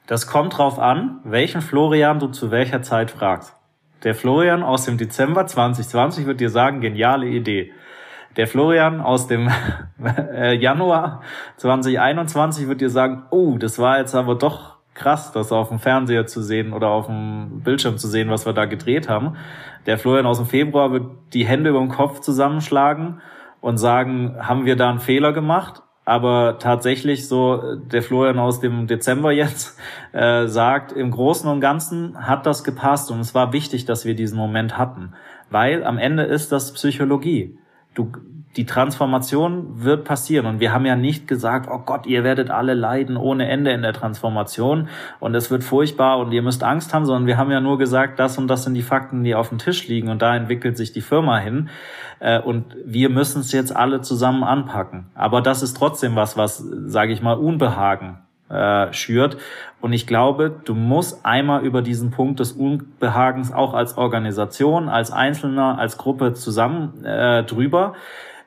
Das 0.06 0.26
kommt 0.28 0.56
drauf 0.56 0.78
an, 0.78 1.20
welchen 1.24 1.60
Florian 1.60 2.20
du 2.20 2.28
zu 2.28 2.50
welcher 2.50 2.82
Zeit 2.82 3.10
fragst. 3.10 3.54
Der 4.04 4.14
Florian 4.14 4.62
aus 4.62 4.84
dem 4.84 4.98
Dezember 4.98 5.46
2020 5.46 6.26
wird 6.26 6.40
dir 6.40 6.50
sagen, 6.50 6.80
geniale 6.80 7.26
Idee. 7.26 7.72
Der 8.36 8.46
Florian 8.46 9.00
aus 9.00 9.26
dem 9.26 9.50
äh, 10.04 10.54
Januar 10.54 11.22
2021 11.56 12.68
wird 12.68 12.80
dir 12.80 12.90
sagen, 12.90 13.24
oh, 13.30 13.58
das 13.58 13.78
war 13.78 13.98
jetzt 13.98 14.14
aber 14.14 14.36
doch 14.36 14.71
krass, 14.94 15.32
das 15.32 15.52
auf 15.52 15.68
dem 15.68 15.78
Fernseher 15.78 16.26
zu 16.26 16.42
sehen 16.42 16.72
oder 16.72 16.88
auf 16.88 17.06
dem 17.06 17.62
Bildschirm 17.62 17.98
zu 17.98 18.08
sehen, 18.08 18.30
was 18.30 18.46
wir 18.46 18.52
da 18.52 18.66
gedreht 18.66 19.08
haben. 19.08 19.36
Der 19.86 19.98
Florian 19.98 20.26
aus 20.26 20.38
dem 20.38 20.46
Februar 20.46 20.92
wird 20.92 21.06
die 21.32 21.46
Hände 21.46 21.70
über 21.70 21.80
den 21.80 21.88
Kopf 21.88 22.20
zusammenschlagen 22.20 23.20
und 23.60 23.78
sagen, 23.78 24.36
haben 24.38 24.64
wir 24.64 24.76
da 24.76 24.90
einen 24.90 25.00
Fehler 25.00 25.32
gemacht? 25.32 25.82
Aber 26.04 26.58
tatsächlich 26.58 27.28
so, 27.28 27.76
der 27.76 28.02
Florian 28.02 28.40
aus 28.40 28.60
dem 28.60 28.88
Dezember 28.88 29.30
jetzt 29.30 29.78
äh, 30.12 30.46
sagt, 30.46 30.92
im 30.92 31.10
Großen 31.10 31.48
und 31.48 31.60
Ganzen 31.60 32.26
hat 32.26 32.44
das 32.44 32.64
gepasst 32.64 33.10
und 33.10 33.20
es 33.20 33.34
war 33.34 33.52
wichtig, 33.52 33.84
dass 33.84 34.04
wir 34.04 34.14
diesen 34.14 34.36
Moment 34.36 34.76
hatten. 34.76 35.14
Weil 35.50 35.84
am 35.84 35.98
Ende 35.98 36.24
ist 36.24 36.50
das 36.50 36.72
Psychologie. 36.72 37.58
Du, 37.94 38.10
die 38.56 38.66
Transformation 38.66 39.82
wird 39.82 40.04
passieren. 40.04 40.46
Und 40.46 40.60
wir 40.60 40.72
haben 40.72 40.84
ja 40.84 40.96
nicht 40.96 41.26
gesagt, 41.26 41.68
oh 41.70 41.78
Gott, 41.78 42.06
ihr 42.06 42.22
werdet 42.22 42.50
alle 42.50 42.74
leiden 42.74 43.16
ohne 43.16 43.48
Ende 43.48 43.70
in 43.72 43.82
der 43.82 43.94
Transformation 43.94 44.88
und 45.20 45.34
es 45.34 45.50
wird 45.50 45.64
furchtbar 45.64 46.18
und 46.18 46.32
ihr 46.32 46.42
müsst 46.42 46.62
Angst 46.62 46.92
haben, 46.92 47.06
sondern 47.06 47.26
wir 47.26 47.38
haben 47.38 47.50
ja 47.50 47.60
nur 47.60 47.78
gesagt, 47.78 48.18
das 48.18 48.36
und 48.36 48.48
das 48.48 48.64
sind 48.64 48.74
die 48.74 48.82
Fakten, 48.82 49.24
die 49.24 49.34
auf 49.34 49.48
dem 49.48 49.58
Tisch 49.58 49.88
liegen 49.88 50.08
und 50.08 50.20
da 50.20 50.36
entwickelt 50.36 50.76
sich 50.76 50.92
die 50.92 51.00
Firma 51.00 51.38
hin. 51.38 51.70
Äh, 52.20 52.40
und 52.40 52.76
wir 52.84 53.08
müssen 53.08 53.40
es 53.40 53.52
jetzt 53.52 53.74
alle 53.74 54.02
zusammen 54.02 54.44
anpacken. 54.44 55.06
Aber 55.14 55.40
das 55.40 55.62
ist 55.62 55.76
trotzdem 55.76 56.14
was, 56.14 56.36
was, 56.36 56.58
sage 56.58 57.12
ich 57.12 57.22
mal, 57.22 57.34
Unbehagen 57.34 58.18
äh, 58.52 58.92
schürt. 58.92 59.38
Und 59.80 59.92
ich 59.92 60.06
glaube, 60.06 60.54
du 60.64 60.74
musst 60.74 61.24
einmal 61.24 61.64
über 61.64 61.82
diesen 61.82 62.10
Punkt 62.10 62.38
des 62.38 62.52
Unbehagens 62.52 63.52
auch 63.52 63.74
als 63.74 63.96
Organisation, 63.96 64.88
als 64.88 65.10
Einzelner, 65.10 65.78
als 65.78 65.96
Gruppe 65.96 66.34
zusammen 66.34 67.04
äh, 67.04 67.44
drüber. 67.44 67.94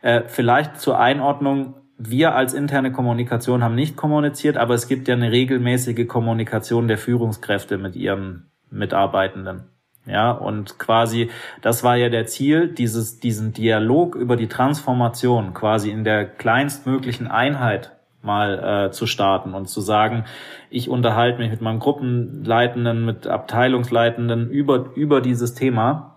Äh, 0.06 0.28
vielleicht 0.28 0.80
zur 0.80 1.00
Einordnung, 1.00 1.74
wir 1.98 2.36
als 2.36 2.54
interne 2.54 2.92
Kommunikation 2.92 3.64
haben 3.64 3.74
nicht 3.74 3.96
kommuniziert, 3.96 4.56
aber 4.56 4.76
es 4.76 4.88
gibt 4.88 5.08
ja 5.08 5.16
eine 5.16 5.32
regelmäßige 5.32 6.08
Kommunikation 6.08 6.88
der 6.88 7.00
Führungskräfte 7.00 7.80
mit 7.80 7.96
ihren 7.96 8.52
Mitarbeitenden. 8.70 9.64
Ja, 10.06 10.30
und 10.30 10.78
quasi, 10.78 11.32
das 11.64 11.84
war 11.84 11.96
ja 11.96 12.10
der 12.10 12.28
Ziel, 12.28 12.68
dieses, 12.68 13.20
diesen 13.20 13.54
Dialog 13.54 14.14
über 14.14 14.36
die 14.36 14.48
Transformation 14.48 15.56
quasi 15.56 15.90
in 15.90 16.04
der 16.04 16.26
kleinstmöglichen 16.26 17.26
Einheit 17.26 17.94
mal 18.22 18.90
äh, 18.90 18.92
zu 18.92 19.08
starten 19.08 19.56
und 19.56 19.68
zu 19.68 19.82
sagen, 19.82 20.26
ich 20.70 20.88
unterhalte 20.88 21.40
mich 21.40 21.50
mit 21.50 21.62
meinem 21.62 21.80
Gruppenleitenden, 21.80 23.06
mit 23.06 23.26
Abteilungsleitenden 23.26 24.52
über, 24.52 24.92
über 24.94 25.20
dieses 25.22 25.56
Thema 25.56 26.15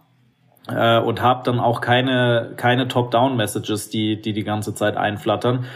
äh, 0.68 0.98
und 0.98 1.22
habe 1.22 1.42
dann 1.44 1.60
auch 1.60 1.80
keine, 1.80 2.52
keine 2.56 2.88
Top-Down-Messages, 2.88 3.90
die, 3.90 4.20
die 4.20 4.32
die 4.32 4.44
ganze 4.44 4.74
Zeit 4.74 4.96
einflattern. 4.96 5.66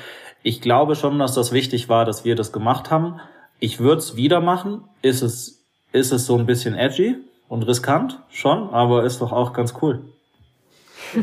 Ich 0.43 0.61
glaube 0.61 0.97
schon, 0.97 1.19
dass 1.19 1.35
das 1.35 1.53
wichtig 1.53 1.89
war, 1.89 2.05
dass 2.05 2.25
wir 2.25 2.35
das 2.35 2.53
gemacht 2.53 2.91
haben. 2.91 3.21
Ich 3.61 3.79
würde 3.79 3.99
es 3.99 4.17
wieder 4.17 4.41
machen. 4.41 4.85
Ist 5.03 5.23
es, 5.23 5.65
ist 5.93 6.13
es 6.13 6.27
so 6.27 6.37
ein 6.37 6.47
bisschen 6.47 6.75
edgy 6.75 7.17
und 7.49 7.63
riskant? 7.63 8.21
Schon, 8.31 8.71
aber 8.71 9.05
ist 9.05 9.21
doch 9.21 9.33
auch 9.33 9.53
ganz 9.53 9.75
cool. 9.83 10.05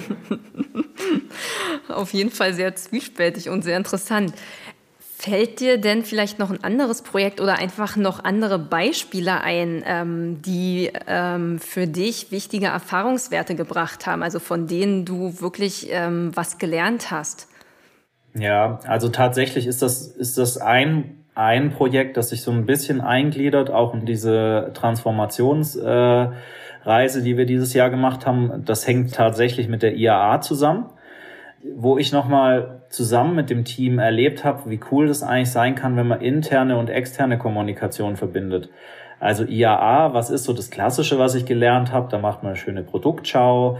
Auf 1.89 2.13
jeden 2.13 2.29
Fall 2.29 2.53
sehr 2.53 2.75
zwiespältig 2.75 3.49
und 3.49 3.63
sehr 3.63 3.77
interessant. 3.77 4.33
Fällt 5.21 5.59
dir 5.59 5.77
denn 5.77 6.05
vielleicht 6.05 6.39
noch 6.39 6.49
ein 6.49 6.63
anderes 6.63 7.01
Projekt 7.01 7.41
oder 7.41 7.59
einfach 7.59 7.97
noch 7.97 8.23
andere 8.23 8.57
Beispiele 8.57 9.41
ein, 9.41 9.83
ähm, 9.85 10.41
die 10.41 10.93
ähm, 11.07 11.59
für 11.59 11.87
dich 11.87 12.31
wichtige 12.31 12.67
Erfahrungswerte 12.67 13.55
gebracht 13.55 14.07
haben, 14.07 14.23
also 14.23 14.39
von 14.39 14.65
denen 14.65 15.03
du 15.03 15.41
wirklich 15.41 15.89
ähm, 15.91 16.31
was 16.35 16.57
gelernt 16.57 17.11
hast? 17.11 17.49
Ja, 18.33 18.79
also 18.87 19.09
tatsächlich 19.09 19.67
ist 19.67 19.81
das, 19.81 20.07
ist 20.07 20.37
das 20.37 20.57
ein, 20.57 21.25
ein 21.35 21.71
Projekt, 21.71 22.15
das 22.15 22.29
sich 22.29 22.41
so 22.41 22.51
ein 22.51 22.65
bisschen 22.65 23.01
eingliedert, 23.01 23.71
auch 23.71 23.93
in 23.93 24.05
diese 24.05 24.71
Transformationsreise, 24.73 26.31
äh, 26.85 27.21
die 27.21 27.35
wir 27.35 27.45
dieses 27.45 27.73
Jahr 27.73 27.89
gemacht 27.89 28.25
haben. 28.25 28.63
Das 28.63 28.87
hängt 28.87 29.13
tatsächlich 29.13 29.67
mit 29.67 29.83
der 29.83 29.95
IAA 29.95 30.39
zusammen 30.39 30.91
wo 31.75 31.97
ich 31.97 32.11
nochmal 32.11 32.78
zusammen 32.89 33.35
mit 33.35 33.49
dem 33.49 33.65
Team 33.65 33.99
erlebt 33.99 34.43
habe, 34.43 34.69
wie 34.69 34.79
cool 34.91 35.07
das 35.07 35.23
eigentlich 35.23 35.51
sein 35.51 35.75
kann, 35.75 35.95
wenn 35.95 36.07
man 36.07 36.21
interne 36.21 36.77
und 36.77 36.89
externe 36.89 37.37
Kommunikation 37.37 38.15
verbindet. 38.15 38.69
Also 39.19 39.43
IAA, 39.43 40.13
was 40.13 40.29
ist 40.29 40.45
so 40.45 40.53
das 40.53 40.69
Klassische, 40.69 41.19
was 41.19 41.35
ich 41.35 41.45
gelernt 41.45 41.91
habe? 41.91 42.09
Da 42.09 42.17
macht 42.17 42.41
man 42.41 42.51
eine 42.51 42.57
schöne 42.57 42.83
Produktschau, 42.83 43.77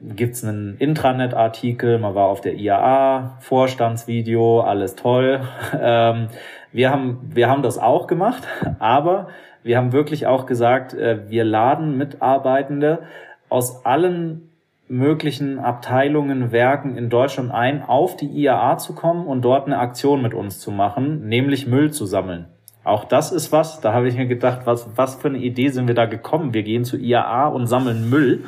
gibt's 0.00 0.44
einen 0.44 0.76
Intranet-Artikel, 0.78 1.98
man 1.98 2.14
war 2.14 2.26
auf 2.26 2.40
der 2.40 2.54
IAA, 2.54 3.36
Vorstandsvideo, 3.40 4.60
alles 4.60 4.96
toll. 4.96 5.40
Ähm, 5.84 6.28
wir, 6.70 6.90
haben, 6.90 7.30
wir 7.34 7.48
haben 7.48 7.62
das 7.62 7.78
auch 7.78 8.06
gemacht, 8.06 8.46
aber 8.78 9.28
wir 9.62 9.76
haben 9.76 9.92
wirklich 9.92 10.26
auch 10.26 10.46
gesagt, 10.46 10.94
äh, 10.94 11.28
wir 11.28 11.44
laden 11.44 11.96
Mitarbeitende 11.96 13.00
aus 13.48 13.84
allen 13.84 14.51
möglichen 14.92 15.58
Abteilungen, 15.58 16.52
Werken 16.52 16.96
in 16.96 17.08
Deutschland 17.08 17.50
ein, 17.50 17.82
auf 17.82 18.16
die 18.16 18.26
IAA 18.26 18.78
zu 18.78 18.94
kommen 18.94 19.26
und 19.26 19.42
dort 19.42 19.66
eine 19.66 19.78
Aktion 19.78 20.22
mit 20.22 20.34
uns 20.34 20.60
zu 20.60 20.70
machen, 20.70 21.26
nämlich 21.26 21.66
Müll 21.66 21.90
zu 21.90 22.04
sammeln. 22.04 22.46
Auch 22.84 23.04
das 23.04 23.32
ist 23.32 23.52
was, 23.52 23.80
da 23.80 23.92
habe 23.92 24.08
ich 24.08 24.16
mir 24.16 24.26
gedacht, 24.26 24.60
was, 24.64 24.88
was 24.96 25.14
für 25.14 25.28
eine 25.28 25.38
Idee 25.38 25.68
sind 25.68 25.88
wir 25.88 25.94
da 25.94 26.06
gekommen? 26.06 26.52
Wir 26.52 26.62
gehen 26.62 26.84
zu 26.84 26.98
IAA 26.98 27.48
und 27.48 27.66
sammeln 27.66 28.10
Müll. 28.10 28.44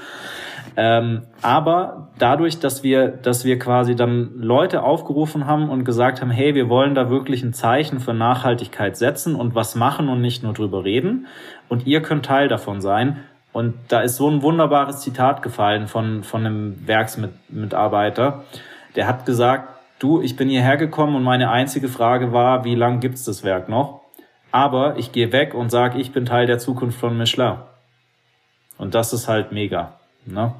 Ähm, 0.76 1.22
aber 1.40 2.08
dadurch, 2.18 2.58
dass 2.58 2.82
wir, 2.82 3.08
dass 3.08 3.44
wir 3.44 3.58
quasi 3.58 3.94
dann 3.94 4.32
Leute 4.36 4.82
aufgerufen 4.82 5.46
haben 5.46 5.70
und 5.70 5.84
gesagt 5.84 6.20
haben, 6.20 6.30
hey, 6.30 6.54
wir 6.54 6.68
wollen 6.68 6.94
da 6.94 7.10
wirklich 7.10 7.42
ein 7.44 7.52
Zeichen 7.52 8.00
für 8.00 8.12
Nachhaltigkeit 8.12 8.96
setzen 8.96 9.36
und 9.36 9.54
was 9.54 9.76
machen 9.76 10.08
und 10.08 10.20
nicht 10.20 10.42
nur 10.42 10.52
drüber 10.52 10.84
reden 10.84 11.26
und 11.68 11.86
ihr 11.86 12.02
könnt 12.02 12.26
Teil 12.26 12.48
davon 12.48 12.80
sein, 12.80 13.18
und 13.54 13.74
da 13.86 14.00
ist 14.00 14.16
so 14.16 14.28
ein 14.28 14.42
wunderbares 14.42 15.00
Zitat 15.00 15.40
gefallen 15.40 15.86
von, 15.86 16.24
von 16.24 16.44
einem 16.44 16.88
Werksmitarbeiter. 16.88 18.42
Der 18.96 19.06
hat 19.06 19.26
gesagt, 19.26 19.68
du, 20.00 20.20
ich 20.20 20.34
bin 20.34 20.48
hierher 20.48 20.76
gekommen 20.76 21.14
und 21.14 21.22
meine 21.22 21.50
einzige 21.50 21.86
Frage 21.86 22.32
war, 22.32 22.64
wie 22.64 22.74
lang 22.74 22.98
gibt's 22.98 23.22
das 23.22 23.44
Werk 23.44 23.68
noch? 23.68 24.00
Aber 24.50 24.96
ich 24.96 25.12
gehe 25.12 25.30
weg 25.30 25.54
und 25.54 25.70
sage, 25.70 26.00
ich 26.00 26.10
bin 26.12 26.26
Teil 26.26 26.48
der 26.48 26.58
Zukunft 26.58 26.98
von 26.98 27.16
Michelin. 27.16 27.58
Und 28.76 28.96
das 28.96 29.12
ist 29.12 29.28
halt 29.28 29.52
mega. 29.52 30.00
Ne? 30.26 30.52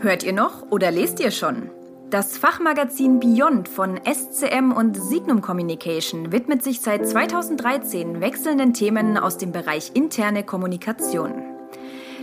Hört 0.00 0.22
ihr 0.22 0.34
noch 0.34 0.70
oder 0.70 0.90
lest 0.90 1.18
ihr 1.18 1.30
schon? 1.30 1.70
Das 2.10 2.36
Fachmagazin 2.36 3.18
Beyond 3.18 3.68
von 3.68 3.98
SCM 4.04 4.72
und 4.72 4.96
Signum 4.96 5.40
Communication 5.40 6.32
widmet 6.32 6.62
sich 6.62 6.80
seit 6.80 7.08
2013 7.08 8.20
wechselnden 8.20 8.74
Themen 8.74 9.18
aus 9.18 9.38
dem 9.38 9.52
Bereich 9.52 9.92
interne 9.94 10.44
Kommunikation. 10.44 11.42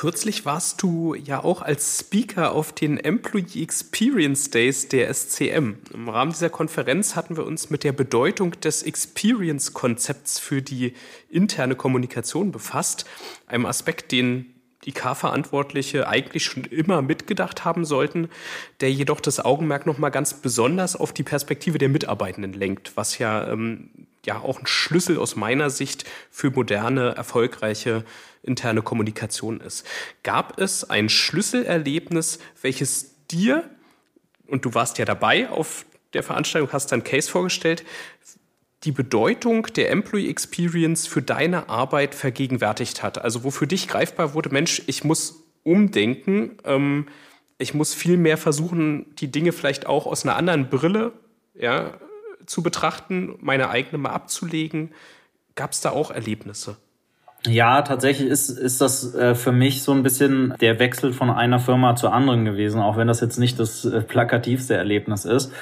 Kürzlich 0.00 0.46
warst 0.46 0.80
du 0.80 1.14
ja 1.14 1.44
auch 1.44 1.60
als 1.60 1.98
Speaker 1.98 2.52
auf 2.52 2.72
den 2.72 2.96
Employee 2.96 3.62
Experience 3.62 4.48
Days 4.48 4.88
der 4.88 5.12
SCM. 5.12 5.74
Im 5.92 6.08
Rahmen 6.08 6.32
dieser 6.32 6.48
Konferenz 6.48 7.16
hatten 7.16 7.36
wir 7.36 7.44
uns 7.44 7.68
mit 7.68 7.84
der 7.84 7.92
Bedeutung 7.92 8.58
des 8.62 8.82
Experience-Konzepts 8.82 10.38
für 10.38 10.62
die 10.62 10.94
interne 11.28 11.74
Kommunikation 11.74 12.50
befasst. 12.50 13.04
Einem 13.46 13.66
Aspekt, 13.66 14.10
den 14.10 14.54
die 14.86 14.92
K-Verantwortliche 14.92 16.08
eigentlich 16.08 16.46
schon 16.46 16.64
immer 16.64 17.02
mitgedacht 17.02 17.66
haben 17.66 17.84
sollten, 17.84 18.30
der 18.80 18.90
jedoch 18.90 19.20
das 19.20 19.38
Augenmerk 19.38 19.84
nochmal 19.84 20.10
ganz 20.10 20.32
besonders 20.32 20.96
auf 20.96 21.12
die 21.12 21.24
Perspektive 21.24 21.76
der 21.76 21.90
Mitarbeitenden 21.90 22.54
lenkt, 22.54 22.92
was 22.96 23.18
ja, 23.18 23.52
ähm, 23.52 23.90
ja 24.24 24.38
auch 24.38 24.60
ein 24.60 24.66
Schlüssel 24.66 25.18
aus 25.18 25.36
meiner 25.36 25.68
Sicht 25.68 26.08
für 26.30 26.50
moderne, 26.50 27.14
erfolgreiche 27.16 28.06
interne 28.42 28.82
Kommunikation 28.82 29.60
ist. 29.60 29.86
Gab 30.22 30.58
es 30.60 30.88
ein 30.88 31.08
Schlüsselerlebnis, 31.08 32.38
welches 32.62 33.26
dir, 33.28 33.68
und 34.46 34.64
du 34.64 34.74
warst 34.74 34.98
ja 34.98 35.04
dabei 35.04 35.50
auf 35.50 35.84
der 36.12 36.22
Veranstaltung, 36.22 36.72
hast 36.72 36.90
deinen 36.92 37.04
Case 37.04 37.30
vorgestellt, 37.30 37.84
die 38.84 38.92
Bedeutung 38.92 39.66
der 39.76 39.90
Employee 39.90 40.30
Experience 40.30 41.06
für 41.06 41.22
deine 41.22 41.68
Arbeit 41.68 42.14
vergegenwärtigt 42.14 43.02
hat? 43.02 43.18
Also 43.18 43.44
wo 43.44 43.50
für 43.50 43.66
dich 43.66 43.88
greifbar 43.88 44.34
wurde, 44.34 44.50
Mensch, 44.50 44.82
ich 44.86 45.04
muss 45.04 45.44
umdenken, 45.62 46.56
ähm, 46.64 47.06
ich 47.58 47.74
muss 47.74 47.92
viel 47.92 48.16
mehr 48.16 48.38
versuchen, 48.38 49.14
die 49.16 49.30
Dinge 49.30 49.52
vielleicht 49.52 49.86
auch 49.86 50.06
aus 50.06 50.24
einer 50.24 50.36
anderen 50.36 50.70
Brille 50.70 51.12
ja, 51.54 51.98
zu 52.46 52.62
betrachten, 52.62 53.36
meine 53.40 53.68
eigene 53.68 53.98
mal 53.98 54.10
abzulegen. 54.10 54.94
Gab 55.56 55.72
es 55.72 55.82
da 55.82 55.90
auch 55.90 56.10
Erlebnisse? 56.10 56.78
Ja, 57.46 57.80
tatsächlich 57.82 58.28
ist, 58.28 58.50
ist 58.50 58.80
das 58.82 59.14
äh, 59.14 59.34
für 59.34 59.52
mich 59.52 59.82
so 59.82 59.92
ein 59.92 60.02
bisschen 60.02 60.54
der 60.60 60.78
Wechsel 60.78 61.14
von 61.14 61.30
einer 61.30 61.58
Firma 61.58 61.96
zur 61.96 62.12
anderen 62.12 62.44
gewesen, 62.44 62.80
auch 62.82 62.98
wenn 62.98 63.08
das 63.08 63.20
jetzt 63.20 63.38
nicht 63.38 63.58
das 63.58 63.84
äh, 63.86 64.02
plakativste 64.02 64.74
Erlebnis 64.74 65.24
ist. 65.24 65.52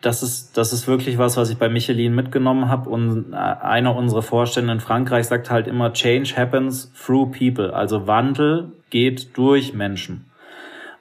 Das 0.00 0.22
ist, 0.22 0.56
das 0.56 0.72
ist 0.72 0.86
wirklich 0.86 1.18
was, 1.18 1.36
was 1.36 1.50
ich 1.50 1.56
bei 1.56 1.68
Michelin 1.68 2.14
mitgenommen 2.14 2.68
habe. 2.68 2.88
Und 2.90 3.32
äh, 3.32 3.36
einer 3.36 3.96
unserer 3.96 4.22
Vorstände 4.22 4.72
in 4.72 4.78
Frankreich 4.80 5.26
sagt 5.26 5.50
halt 5.50 5.66
immer, 5.66 5.92
Change 5.92 6.36
happens 6.36 6.92
through 6.94 7.32
people. 7.36 7.74
Also 7.74 8.06
Wandel 8.06 8.72
geht 8.90 9.36
durch 9.36 9.74
Menschen. 9.74 10.26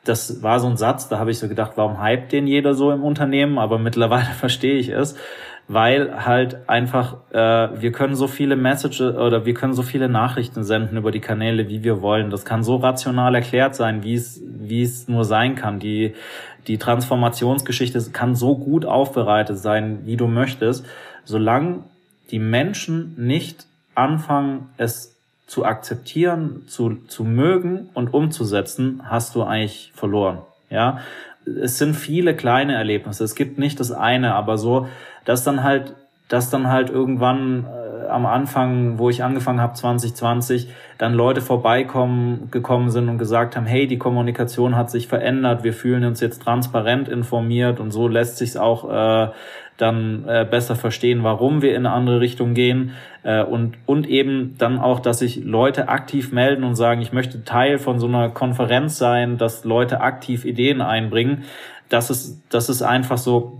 das 0.05 0.41
war 0.43 0.59
so 0.59 0.67
ein 0.67 0.77
Satz, 0.77 1.09
da 1.09 1.19
habe 1.19 1.31
ich 1.31 1.39
so 1.39 1.47
gedacht, 1.47 1.73
warum 1.75 2.03
hypt 2.03 2.31
den 2.31 2.47
jeder 2.47 2.73
so 2.73 2.91
im 2.91 3.03
Unternehmen? 3.03 3.57
Aber 3.59 3.77
mittlerweile 3.79 4.25
verstehe 4.39 4.75
ich 4.75 4.89
es, 4.89 5.15
weil 5.67 6.25
halt 6.25 6.69
einfach 6.69 7.17
äh, 7.31 7.81
wir 7.81 7.91
können 7.91 8.15
so 8.15 8.27
viele 8.27 8.55
Messages 8.55 9.15
oder 9.15 9.45
wir 9.45 9.53
können 9.53 9.73
so 9.73 9.81
viele 9.81 10.09
Nachrichten 10.09 10.63
senden 10.63 10.97
über 10.97 11.11
die 11.11 11.21
Kanäle, 11.21 11.69
wie 11.69 11.83
wir 11.83 12.01
wollen. 12.01 12.29
Das 12.29 12.45
kann 12.45 12.63
so 12.63 12.75
rational 12.75 13.33
erklärt 13.33 13.75
sein, 13.75 14.03
wie 14.03 14.13
es 14.13 14.41
wie 14.45 14.83
es 14.83 15.07
nur 15.07 15.25
sein 15.25 15.55
kann. 15.55 15.79
Die 15.79 16.13
die 16.67 16.77
Transformationsgeschichte 16.77 18.03
kann 18.11 18.35
so 18.35 18.57
gut 18.57 18.85
aufbereitet 18.85 19.57
sein, 19.57 20.01
wie 20.05 20.17
du 20.17 20.27
möchtest, 20.27 20.85
solange 21.23 21.83
die 22.31 22.39
Menschen 22.39 23.13
nicht 23.17 23.67
anfangen, 23.93 24.69
es 24.77 25.15
zu 25.47 25.63
akzeptieren, 25.63 26.63
zu, 26.67 26.95
zu 27.07 27.23
mögen 27.23 27.89
und 27.93 28.13
umzusetzen, 28.13 29.01
hast 29.05 29.35
du 29.35 29.43
eigentlich 29.43 29.91
verloren. 29.93 30.39
Ja, 30.69 30.99
es 31.45 31.77
sind 31.77 31.95
viele 31.95 32.35
kleine 32.35 32.75
Erlebnisse. 32.75 33.23
Es 33.23 33.35
gibt 33.35 33.57
nicht 33.57 33.79
das 33.79 33.91
eine, 33.91 34.35
aber 34.35 34.57
so, 34.57 34.87
dass 35.25 35.43
dann 35.43 35.63
halt, 35.63 35.95
dass 36.27 36.49
dann 36.49 36.69
halt 36.69 36.89
irgendwann 36.89 37.65
äh, 37.65 38.07
am 38.07 38.25
Anfang, 38.25 38.97
wo 38.97 39.09
ich 39.09 39.23
angefangen 39.23 39.61
habe, 39.61 39.73
2020, 39.73 40.69
dann 40.97 41.13
Leute 41.13 41.41
vorbeikommen, 41.41 42.49
gekommen 42.51 42.89
sind 42.89 43.09
und 43.09 43.17
gesagt 43.17 43.55
haben, 43.55 43.65
hey, 43.65 43.87
die 43.87 43.97
Kommunikation 43.97 44.75
hat 44.75 44.89
sich 44.89 45.07
verändert, 45.07 45.63
wir 45.63 45.73
fühlen 45.73 46.05
uns 46.05 46.19
jetzt 46.21 46.41
transparent 46.41 47.09
informiert 47.09 47.79
und 47.79 47.91
so 47.91 48.07
lässt 48.07 48.37
sich 48.37 48.57
auch 48.57 48.89
äh, 48.89 49.31
dann 49.77 50.27
äh, 50.27 50.45
besser 50.49 50.75
verstehen, 50.75 51.23
warum 51.23 51.61
wir 51.61 51.71
in 51.71 51.85
eine 51.85 51.91
andere 51.91 52.21
Richtung 52.21 52.53
gehen 52.53 52.91
äh, 53.23 53.43
und, 53.43 53.75
und 53.85 54.07
eben 54.07 54.55
dann 54.57 54.79
auch, 54.79 54.99
dass 54.99 55.19
sich 55.19 55.43
Leute 55.43 55.89
aktiv 55.89 56.31
melden 56.31 56.63
und 56.63 56.75
sagen, 56.75 57.01
ich 57.01 57.11
möchte 57.11 57.43
Teil 57.43 57.77
von 57.77 57.99
so 57.99 58.07
einer 58.07 58.29
Konferenz 58.29 58.97
sein, 58.97 59.37
dass 59.37 59.65
Leute 59.65 60.01
aktiv 60.01 60.45
Ideen 60.45 60.81
einbringen. 60.81 61.43
Das 61.89 62.09
ist, 62.09 62.41
das 62.49 62.69
ist 62.69 62.81
einfach 62.81 63.17
so 63.17 63.59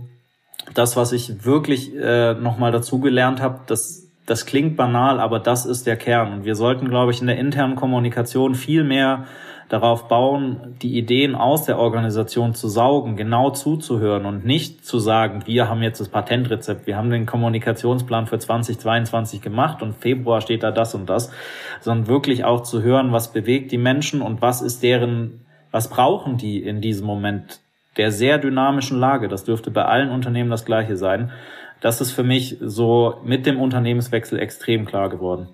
das, 0.74 0.96
was 0.96 1.12
ich 1.12 1.44
wirklich 1.44 1.94
äh, 1.94 2.34
nochmal 2.34 2.72
dazugelernt 2.72 3.40
habe, 3.40 3.60
das 3.66 4.06
das 4.26 4.44
klingt 4.44 4.76
banal, 4.76 5.20
aber 5.20 5.38
das 5.38 5.64
ist 5.64 5.86
der 5.86 5.96
Kern. 5.96 6.32
Und 6.32 6.44
wir 6.44 6.56
sollten, 6.56 6.88
glaube 6.88 7.12
ich, 7.12 7.20
in 7.20 7.28
der 7.28 7.38
internen 7.38 7.76
Kommunikation 7.76 8.56
viel 8.56 8.82
mehr 8.82 9.24
darauf 9.68 10.08
bauen, 10.08 10.76
die 10.80 10.96
Ideen 10.96 11.34
aus 11.34 11.64
der 11.64 11.78
Organisation 11.78 12.54
zu 12.54 12.68
saugen, 12.68 13.16
genau 13.16 13.50
zuzuhören 13.50 14.24
und 14.24 14.44
nicht 14.44 14.84
zu 14.84 14.98
sagen, 14.98 15.42
wir 15.46 15.68
haben 15.68 15.82
jetzt 15.82 16.00
das 16.00 16.08
Patentrezept, 16.08 16.86
wir 16.86 16.96
haben 16.96 17.10
den 17.10 17.26
Kommunikationsplan 17.26 18.26
für 18.26 18.38
2022 18.38 19.40
gemacht 19.40 19.82
und 19.82 19.94
Februar 19.96 20.40
steht 20.40 20.62
da 20.62 20.70
das 20.70 20.94
und 20.94 21.08
das, 21.08 21.32
sondern 21.80 22.06
wirklich 22.06 22.44
auch 22.44 22.62
zu 22.62 22.82
hören, 22.82 23.12
was 23.12 23.32
bewegt 23.32 23.72
die 23.72 23.78
Menschen 23.78 24.22
und 24.22 24.40
was 24.40 24.62
ist 24.62 24.82
deren, 24.82 25.44
was 25.72 25.90
brauchen 25.90 26.36
die 26.36 26.62
in 26.62 26.80
diesem 26.80 27.06
Moment 27.06 27.60
der 27.96 28.12
sehr 28.12 28.38
dynamischen 28.38 29.00
Lage. 29.00 29.26
Das 29.26 29.44
dürfte 29.44 29.70
bei 29.70 29.84
allen 29.84 30.10
Unternehmen 30.10 30.50
das 30.50 30.64
gleiche 30.64 30.96
sein. 30.96 31.32
Das 31.80 32.00
ist 32.00 32.12
für 32.12 32.24
mich 32.24 32.58
so 32.60 33.20
mit 33.24 33.46
dem 33.46 33.60
Unternehmenswechsel 33.60 34.38
extrem 34.38 34.84
klar 34.84 35.08
geworden. 35.08 35.48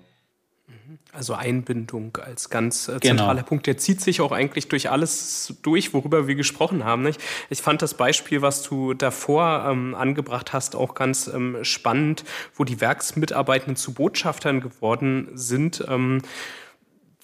Also 1.13 1.35
Einbindung 1.35 2.17
als 2.17 2.49
ganz 2.49 2.87
äh, 2.87 2.93
genau. 2.93 3.01
zentraler 3.01 3.33
genau. 3.35 3.47
Punkt, 3.47 3.67
der 3.67 3.77
zieht 3.77 4.01
sich 4.01 4.19
auch 4.19 4.31
eigentlich 4.31 4.67
durch 4.67 4.89
alles 4.89 5.53
durch, 5.61 5.93
worüber 5.93 6.27
wir 6.27 6.33
gesprochen 6.33 6.83
haben. 6.83 7.03
Nicht? 7.03 7.21
Ich 7.49 7.61
fand 7.61 7.83
das 7.83 7.93
Beispiel, 7.93 8.41
was 8.41 8.63
du 8.63 8.95
davor 8.95 9.67
ähm, 9.69 9.93
angebracht 9.93 10.53
hast, 10.53 10.75
auch 10.75 10.95
ganz 10.95 11.27
ähm, 11.27 11.63
spannend, 11.63 12.23
wo 12.55 12.63
die 12.63 12.81
Werksmitarbeitenden 12.81 13.75
zu 13.75 13.93
Botschaftern 13.93 14.59
geworden 14.59 15.29
sind, 15.35 15.85
ähm, 15.87 16.23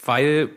weil 0.05 0.49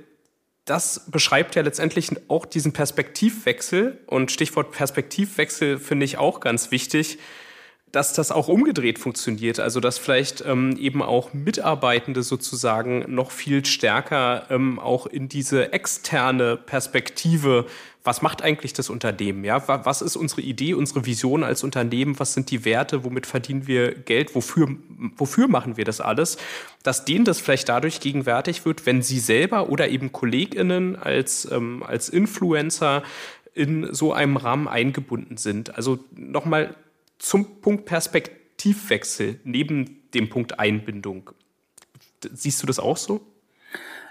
das 0.66 1.10
beschreibt 1.10 1.54
ja 1.54 1.62
letztendlich 1.62 2.10
auch 2.28 2.44
diesen 2.44 2.72
Perspektivwechsel 2.72 3.98
und 4.06 4.30
Stichwort 4.30 4.72
Perspektivwechsel 4.72 5.78
finde 5.78 6.04
ich 6.04 6.18
auch 6.18 6.40
ganz 6.40 6.70
wichtig 6.70 7.18
dass 7.92 8.14
das 8.14 8.32
auch 8.32 8.48
umgedreht 8.48 8.98
funktioniert. 8.98 9.60
Also 9.60 9.78
dass 9.78 9.98
vielleicht 9.98 10.42
ähm, 10.46 10.76
eben 10.78 11.02
auch 11.02 11.34
Mitarbeitende 11.34 12.22
sozusagen 12.22 13.04
noch 13.14 13.30
viel 13.30 13.64
stärker 13.66 14.46
ähm, 14.50 14.78
auch 14.78 15.06
in 15.06 15.28
diese 15.28 15.72
externe 15.74 16.56
Perspektive, 16.56 17.66
was 18.04 18.22
macht 18.22 18.42
eigentlich 18.42 18.72
das 18.72 18.90
Unternehmen? 18.90 19.44
Ja, 19.44 19.62
was 19.68 20.02
ist 20.02 20.16
unsere 20.16 20.40
Idee, 20.40 20.74
unsere 20.74 21.06
Vision 21.06 21.44
als 21.44 21.62
Unternehmen? 21.62 22.18
Was 22.18 22.34
sind 22.34 22.50
die 22.50 22.64
Werte? 22.64 23.04
Womit 23.04 23.26
verdienen 23.26 23.68
wir 23.68 23.94
Geld? 23.94 24.34
Wofür, 24.34 24.68
wofür 25.16 25.46
machen 25.46 25.76
wir 25.76 25.84
das 25.84 26.00
alles? 26.00 26.36
Dass 26.82 27.04
denen 27.04 27.24
das 27.24 27.40
vielleicht 27.40 27.68
dadurch 27.68 28.00
gegenwärtig 28.00 28.64
wird, 28.64 28.86
wenn 28.86 29.02
sie 29.02 29.20
selber 29.20 29.68
oder 29.68 29.88
eben 29.88 30.10
KollegInnen 30.10 30.96
als, 30.96 31.48
ähm, 31.52 31.84
als 31.86 32.08
Influencer 32.08 33.04
in 33.54 33.92
so 33.92 34.12
einem 34.12 34.36
Rahmen 34.36 34.66
eingebunden 34.66 35.36
sind. 35.36 35.76
Also 35.76 35.98
nochmal 36.16 36.74
zum 37.22 37.60
Punkt 37.60 37.86
Perspektivwechsel 37.86 39.38
neben 39.44 40.02
dem 40.12 40.28
Punkt 40.28 40.58
Einbindung. 40.58 41.30
Siehst 42.32 42.62
du 42.62 42.66
das 42.66 42.80
auch 42.80 42.96
so? 42.96 43.20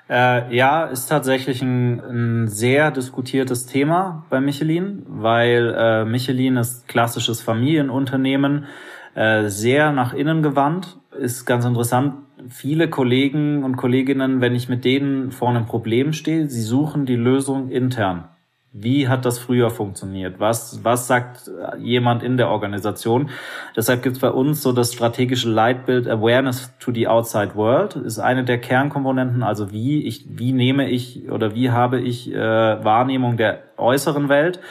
Äh, 0.10 0.56
ja, 0.56 0.86
ist 0.86 1.08
tatsächlich 1.08 1.62
ein, 1.62 2.00
ein, 2.00 2.48
sehr 2.48 2.90
diskutiertes 2.92 3.66
Thema 3.66 4.26
bei 4.30 4.42
Michelin, 4.42 5.04
weil 5.08 5.76
äh, 5.78 6.06
Michelin 6.06 6.58
ist 6.58 6.88
klassisches 6.88 7.42
Familienunternehmen, 7.42 8.66
äh, 9.14 9.48
sehr 9.48 9.92
nach 9.92 10.14
innen 10.14 10.42
gewandt. 10.42 10.98
Ist 11.18 11.46
ganz 11.46 11.66
interessant. 11.66 12.16
Viele 12.50 12.90
Kollegen 12.90 13.64
und 13.64 13.76
Kolleginnen, 13.76 14.42
wenn 14.42 14.56
ich 14.56 14.70
mit 14.70 14.84
denen 14.86 15.32
vor 15.32 15.50
einem 15.50 15.66
Problem 15.66 16.14
stehe, 16.14 16.50
sie 16.50 16.62
suchen 16.62 17.06
die 17.06 17.16
Lösung 17.16 17.70
intern. 17.70 18.31
Wie 18.74 19.10
hat 19.10 19.26
das 19.26 19.38
früher 19.38 19.70
funktioniert? 19.70 20.40
Was, 20.40 20.80
was 20.84 21.06
sagt 21.06 21.52
jemand 21.78 22.24
in 22.24 22.38
der 22.38 22.50
Organisation? 22.50 23.30
Deshalb 23.76 24.02
gibt 24.02 24.16
es 24.16 24.22
bei 24.22 24.32
uns 24.32 24.62
so 24.62 24.72
das 24.72 24.94
strategische 24.94 25.50
Leitbild 25.50 26.08
Awareness 26.08 26.72
to 26.80 26.94
the 26.94 27.10
Outside 27.10 27.56
World, 27.56 27.98
ist 27.98 28.20
eine 28.20 28.46
der 28.46 28.60
Kernkomponenten. 28.60 29.44
Also 29.44 29.74
wie 29.74 30.04
ich, 30.04 30.26
wie 30.30 30.54
nehme 30.54 30.90
ich 30.90 31.30
oder 31.30 31.54
wie 31.54 31.72
habe 31.72 32.00
ich 32.00 32.32
äh, 32.32 32.38
Wahrnehmung 32.38 33.36
der 33.36 33.62
äußeren 33.76 34.30
Welt? 34.30 34.62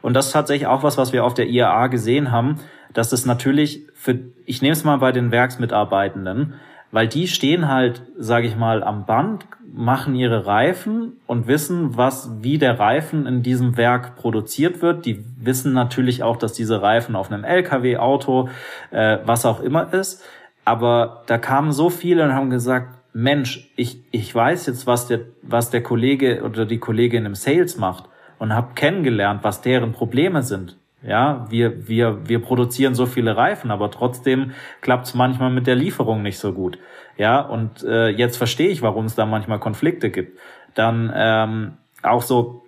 Und 0.00 0.14
das 0.14 0.28
ist 0.28 0.32
tatsächlich 0.32 0.66
auch 0.66 0.82
was, 0.82 0.96
was 0.96 1.12
wir 1.12 1.22
auf 1.22 1.34
der 1.34 1.46
IAA 1.46 1.88
gesehen 1.88 2.32
haben, 2.32 2.56
dass 2.94 3.12
es 3.12 3.26
natürlich 3.26 3.86
für, 3.92 4.18
ich 4.46 4.62
nehme 4.62 4.72
es 4.72 4.82
mal 4.82 4.96
bei 4.96 5.12
den 5.12 5.30
Werksmitarbeitenden, 5.30 6.54
weil 6.90 7.06
die 7.06 7.28
stehen 7.28 7.68
halt, 7.68 8.02
sage 8.16 8.46
ich 8.46 8.56
mal, 8.56 8.82
am 8.82 9.04
Band, 9.04 9.46
machen 9.72 10.14
ihre 10.14 10.46
Reifen 10.46 11.14
und 11.26 11.46
wissen, 11.46 11.96
was 11.96 12.30
wie 12.42 12.58
der 12.58 12.78
Reifen 12.78 13.26
in 13.26 13.42
diesem 13.42 13.76
Werk 13.76 14.16
produziert 14.16 14.82
wird. 14.82 15.06
Die 15.06 15.24
wissen 15.40 15.72
natürlich 15.72 16.22
auch, 16.22 16.36
dass 16.36 16.52
diese 16.52 16.82
Reifen 16.82 17.16
auf 17.16 17.32
einem 17.32 17.44
LKW, 17.44 17.96
Auto, 17.96 18.48
äh, 18.90 19.18
was 19.24 19.46
auch 19.46 19.60
immer 19.60 19.92
ist. 19.92 20.22
Aber 20.64 21.22
da 21.26 21.38
kamen 21.38 21.72
so 21.72 21.90
viele 21.90 22.24
und 22.24 22.34
haben 22.34 22.50
gesagt, 22.50 22.88
Mensch, 23.14 23.70
ich, 23.76 24.00
ich 24.10 24.34
weiß 24.34 24.66
jetzt, 24.66 24.86
was 24.86 25.06
der, 25.06 25.20
was 25.42 25.70
der 25.70 25.82
Kollege 25.82 26.42
oder 26.44 26.64
die 26.64 26.78
Kollegin 26.78 27.26
im 27.26 27.34
Sales 27.34 27.76
macht 27.76 28.04
und 28.38 28.54
habe 28.54 28.74
kennengelernt, 28.74 29.40
was 29.42 29.60
deren 29.60 29.92
Probleme 29.92 30.42
sind. 30.42 30.78
Ja, 31.04 31.46
wir, 31.50 31.88
wir, 31.88 32.28
wir 32.28 32.40
produzieren 32.40 32.94
so 32.94 33.06
viele 33.06 33.36
Reifen, 33.36 33.70
aber 33.70 33.90
trotzdem 33.90 34.52
klappt 34.80 35.06
es 35.06 35.14
manchmal 35.14 35.50
mit 35.50 35.66
der 35.66 35.74
Lieferung 35.74 36.22
nicht 36.22 36.38
so 36.38 36.52
gut. 36.52 36.78
Ja, 37.16 37.40
und 37.40 37.82
äh, 37.82 38.08
jetzt 38.08 38.36
verstehe 38.36 38.68
ich, 38.68 38.82
warum 38.82 39.06
es 39.06 39.14
da 39.14 39.26
manchmal 39.26 39.58
Konflikte 39.58 40.10
gibt. 40.10 40.38
Dann 40.74 41.12
ähm, 41.14 41.72
auch 42.02 42.22
so 42.22 42.62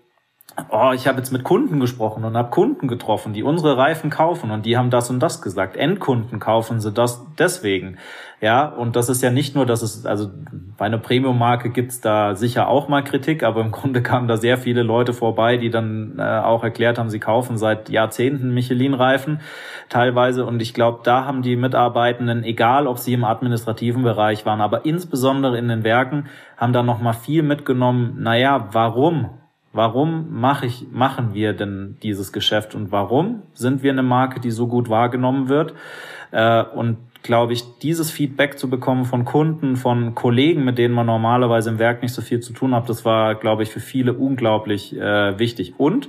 oh, 0.70 0.92
ich 0.94 1.08
habe 1.08 1.18
jetzt 1.18 1.32
mit 1.32 1.42
Kunden 1.42 1.80
gesprochen 1.80 2.24
und 2.24 2.36
habe 2.36 2.50
Kunden 2.50 2.86
getroffen, 2.86 3.32
die 3.32 3.42
unsere 3.42 3.76
Reifen 3.76 4.10
kaufen 4.10 4.50
und 4.50 4.64
die 4.64 4.76
haben 4.76 4.90
das 4.90 5.10
und 5.10 5.20
das 5.20 5.42
gesagt. 5.42 5.76
Endkunden 5.76 6.38
kaufen 6.38 6.80
sie 6.80 6.92
das 6.92 7.26
deswegen. 7.38 7.98
Ja, 8.40 8.66
und 8.66 8.94
das 8.94 9.08
ist 9.08 9.22
ja 9.22 9.30
nicht 9.30 9.54
nur, 9.54 9.66
dass 9.66 9.82
es, 9.82 10.06
also 10.06 10.28
bei 10.76 10.84
einer 10.84 10.98
Premium-Marke 10.98 11.70
gibt's 11.70 12.00
da 12.00 12.34
sicher 12.34 12.68
auch 12.68 12.88
mal 12.88 13.02
Kritik, 13.02 13.42
aber 13.42 13.62
im 13.62 13.70
Grunde 13.70 14.02
kamen 14.02 14.28
da 14.28 14.36
sehr 14.36 14.58
viele 14.58 14.82
Leute 14.82 15.12
vorbei, 15.12 15.56
die 15.56 15.70
dann 15.70 16.18
äh, 16.18 16.22
auch 16.22 16.62
erklärt 16.62 16.98
haben, 16.98 17.10
sie 17.10 17.20
kaufen 17.20 17.56
seit 17.56 17.88
Jahrzehnten 17.88 18.52
Michelin-Reifen 18.52 19.40
teilweise. 19.88 20.44
Und 20.44 20.60
ich 20.60 20.74
glaube, 20.74 21.00
da 21.04 21.24
haben 21.24 21.42
die 21.42 21.56
Mitarbeitenden, 21.56 22.44
egal 22.44 22.86
ob 22.86 22.98
sie 22.98 23.14
im 23.14 23.24
administrativen 23.24 24.02
Bereich 24.02 24.44
waren, 24.46 24.60
aber 24.60 24.84
insbesondere 24.84 25.58
in 25.58 25.68
den 25.68 25.82
Werken, 25.82 26.26
haben 26.56 26.72
da 26.72 26.82
nochmal 26.82 27.14
viel 27.14 27.42
mitgenommen, 27.42 28.16
naja, 28.20 28.68
warum 28.72 29.30
Warum 29.74 30.40
mache 30.40 30.66
ich, 30.66 30.86
machen 30.92 31.34
wir 31.34 31.52
denn 31.52 31.96
dieses 32.00 32.32
Geschäft 32.32 32.76
und 32.76 32.92
warum 32.92 33.42
sind 33.54 33.82
wir 33.82 33.90
eine 33.90 34.04
Marke, 34.04 34.38
die 34.38 34.52
so 34.52 34.68
gut 34.68 34.88
wahrgenommen 34.88 35.48
wird? 35.48 35.74
Äh, 36.30 36.62
und 36.62 36.98
glaube 37.24 37.54
ich, 37.54 37.64
dieses 37.82 38.12
Feedback 38.12 38.56
zu 38.56 38.70
bekommen 38.70 39.04
von 39.04 39.24
Kunden, 39.24 39.74
von 39.74 40.14
Kollegen, 40.14 40.64
mit 40.64 40.78
denen 40.78 40.94
man 40.94 41.06
normalerweise 41.06 41.70
im 41.70 41.80
Werk 41.80 42.02
nicht 42.02 42.14
so 42.14 42.22
viel 42.22 42.38
zu 42.38 42.52
tun 42.52 42.72
hat, 42.72 42.88
das 42.88 43.04
war, 43.04 43.34
glaube 43.34 43.64
ich, 43.64 43.70
für 43.70 43.80
viele 43.80 44.12
unglaublich 44.12 44.96
äh, 44.96 45.38
wichtig. 45.40 45.74
Und 45.76 46.08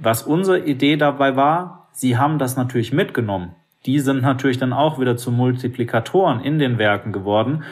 was 0.00 0.24
unsere 0.24 0.58
Idee 0.58 0.96
dabei 0.96 1.36
war, 1.36 1.88
sie 1.92 2.18
haben 2.18 2.40
das 2.40 2.56
natürlich 2.56 2.92
mitgenommen. 2.92 3.54
Die 3.86 4.00
sind 4.00 4.22
natürlich 4.22 4.58
dann 4.58 4.72
auch 4.72 4.98
wieder 4.98 5.16
zu 5.16 5.30
Multiplikatoren 5.30 6.40
in 6.40 6.58
den 6.58 6.78
Werken 6.78 7.12
geworden 7.12 7.62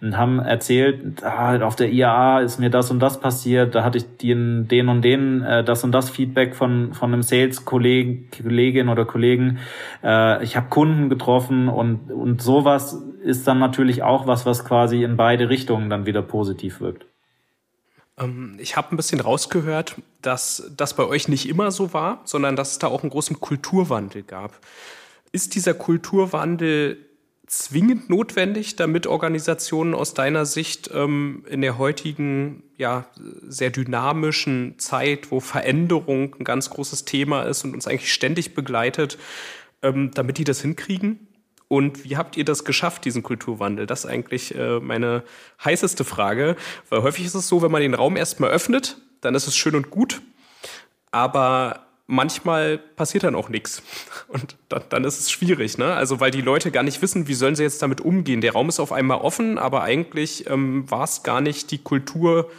und 0.00 0.16
haben 0.16 0.38
erzählt, 0.40 1.24
ah, 1.24 1.58
auf 1.62 1.74
der 1.74 1.90
IAA 1.90 2.40
ist 2.40 2.58
mir 2.58 2.68
das 2.70 2.90
und 2.90 3.00
das 3.00 3.18
passiert, 3.18 3.74
da 3.74 3.82
hatte 3.82 3.98
ich 3.98 4.16
den, 4.18 4.68
den 4.68 4.88
und 4.88 5.02
den 5.02 5.42
äh, 5.42 5.64
das 5.64 5.84
und 5.84 5.92
das 5.92 6.10
Feedback 6.10 6.54
von 6.54 6.92
von 6.92 7.12
einem 7.12 7.22
Sales 7.22 7.64
Kollegen, 7.64 8.28
Kollegin 8.30 8.88
oder 8.88 9.04
Kollegen. 9.04 9.58
Äh, 10.04 10.44
ich 10.44 10.56
habe 10.56 10.68
Kunden 10.68 11.08
getroffen 11.08 11.68
und 11.68 12.10
und 12.10 12.42
sowas 12.42 13.02
ist 13.22 13.46
dann 13.48 13.58
natürlich 13.58 14.02
auch 14.02 14.26
was, 14.26 14.44
was 14.46 14.64
quasi 14.64 15.02
in 15.02 15.16
beide 15.16 15.48
Richtungen 15.48 15.88
dann 15.88 16.06
wieder 16.06 16.22
positiv 16.22 16.80
wirkt. 16.80 17.06
Ähm, 18.18 18.56
ich 18.58 18.76
habe 18.76 18.94
ein 18.94 18.96
bisschen 18.96 19.20
rausgehört, 19.20 19.96
dass 20.22 20.70
das 20.76 20.94
bei 20.94 21.04
euch 21.04 21.28
nicht 21.28 21.48
immer 21.48 21.70
so 21.70 21.92
war, 21.92 22.20
sondern 22.24 22.56
dass 22.56 22.72
es 22.72 22.78
da 22.78 22.88
auch 22.88 23.02
einen 23.02 23.10
großen 23.10 23.40
Kulturwandel 23.40 24.22
gab. 24.22 24.58
Ist 25.32 25.54
dieser 25.54 25.74
Kulturwandel 25.74 27.05
zwingend 27.46 28.10
notwendig, 28.10 28.76
damit 28.76 29.06
Organisationen 29.06 29.94
aus 29.94 30.14
deiner 30.14 30.46
Sicht 30.46 30.90
ähm, 30.92 31.44
in 31.48 31.60
der 31.60 31.78
heutigen, 31.78 32.64
ja, 32.76 33.06
sehr 33.46 33.70
dynamischen 33.70 34.78
Zeit, 34.78 35.30
wo 35.30 35.40
Veränderung 35.40 36.34
ein 36.38 36.44
ganz 36.44 36.70
großes 36.70 37.04
Thema 37.04 37.42
ist 37.42 37.64
und 37.64 37.74
uns 37.74 37.86
eigentlich 37.86 38.12
ständig 38.12 38.54
begleitet, 38.54 39.18
ähm, 39.82 40.10
damit 40.12 40.38
die 40.38 40.44
das 40.44 40.60
hinkriegen? 40.60 41.28
Und 41.68 42.04
wie 42.04 42.16
habt 42.16 42.36
ihr 42.36 42.44
das 42.44 42.64
geschafft, 42.64 43.04
diesen 43.04 43.22
Kulturwandel? 43.22 43.86
Das 43.86 44.04
ist 44.04 44.10
eigentlich 44.10 44.54
äh, 44.54 44.78
meine 44.80 45.22
heißeste 45.64 46.04
Frage, 46.04 46.56
weil 46.90 47.02
häufig 47.02 47.24
ist 47.26 47.34
es 47.34 47.48
so, 47.48 47.62
wenn 47.62 47.72
man 47.72 47.82
den 47.82 47.94
Raum 47.94 48.16
erstmal 48.16 48.50
öffnet, 48.50 48.98
dann 49.20 49.34
ist 49.34 49.46
es 49.46 49.56
schön 49.56 49.74
und 49.74 49.90
gut, 49.90 50.20
aber 51.10 51.85
manchmal 52.06 52.78
passiert 52.78 53.24
dann 53.24 53.34
auch 53.34 53.48
nichts. 53.48 53.82
Und 54.28 54.56
dann, 54.68 54.82
dann, 54.88 55.04
ist 55.04 55.18
es 55.18 55.30
schwierig, 55.30 55.78
ne? 55.78 55.94
Also 55.94 56.20
weil 56.20 56.30
die 56.30 56.40
Leute 56.40 56.70
gar 56.70 56.82
nicht 56.82 57.02
wissen, 57.02 57.28
wie 57.28 57.34
sollen 57.34 57.56
sie 57.56 57.62
jetzt 57.62 57.82
damit 57.82 58.00
umgehen. 58.00 58.40
Der 58.40 58.52
Raum 58.52 58.68
ist 58.68 58.80
auf 58.80 58.92
einmal 58.92 59.18
offen, 59.18 59.58
aber 59.58 59.82
eigentlich 59.82 60.48
ähm, 60.48 60.90
war 60.90 61.04
es 61.04 61.22
gar 61.22 61.40
nicht 61.40 61.70
die 61.70 61.78
Kultur 61.78 62.50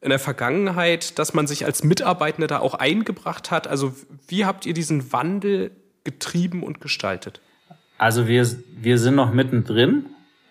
in 0.00 0.10
der 0.10 0.18
Vergangenheit, 0.18 1.18
dass 1.18 1.32
man 1.32 1.46
sich 1.46 1.64
als 1.64 1.82
Mitarbeitende 1.82 2.46
da 2.46 2.58
auch 2.58 2.74
eingebracht 2.74 3.50
hat. 3.50 3.66
Also 3.66 3.94
wie 4.28 4.44
habt 4.44 4.66
ihr 4.66 4.74
diesen 4.74 5.12
Wandel 5.12 5.70
getrieben 6.04 6.62
und 6.62 6.80
gestaltet? 6.80 7.40
Also 7.96 8.26
wir, 8.26 8.46
wir 8.76 8.98
sind 8.98 9.14
noch 9.14 9.32
mittendrin 9.32 10.06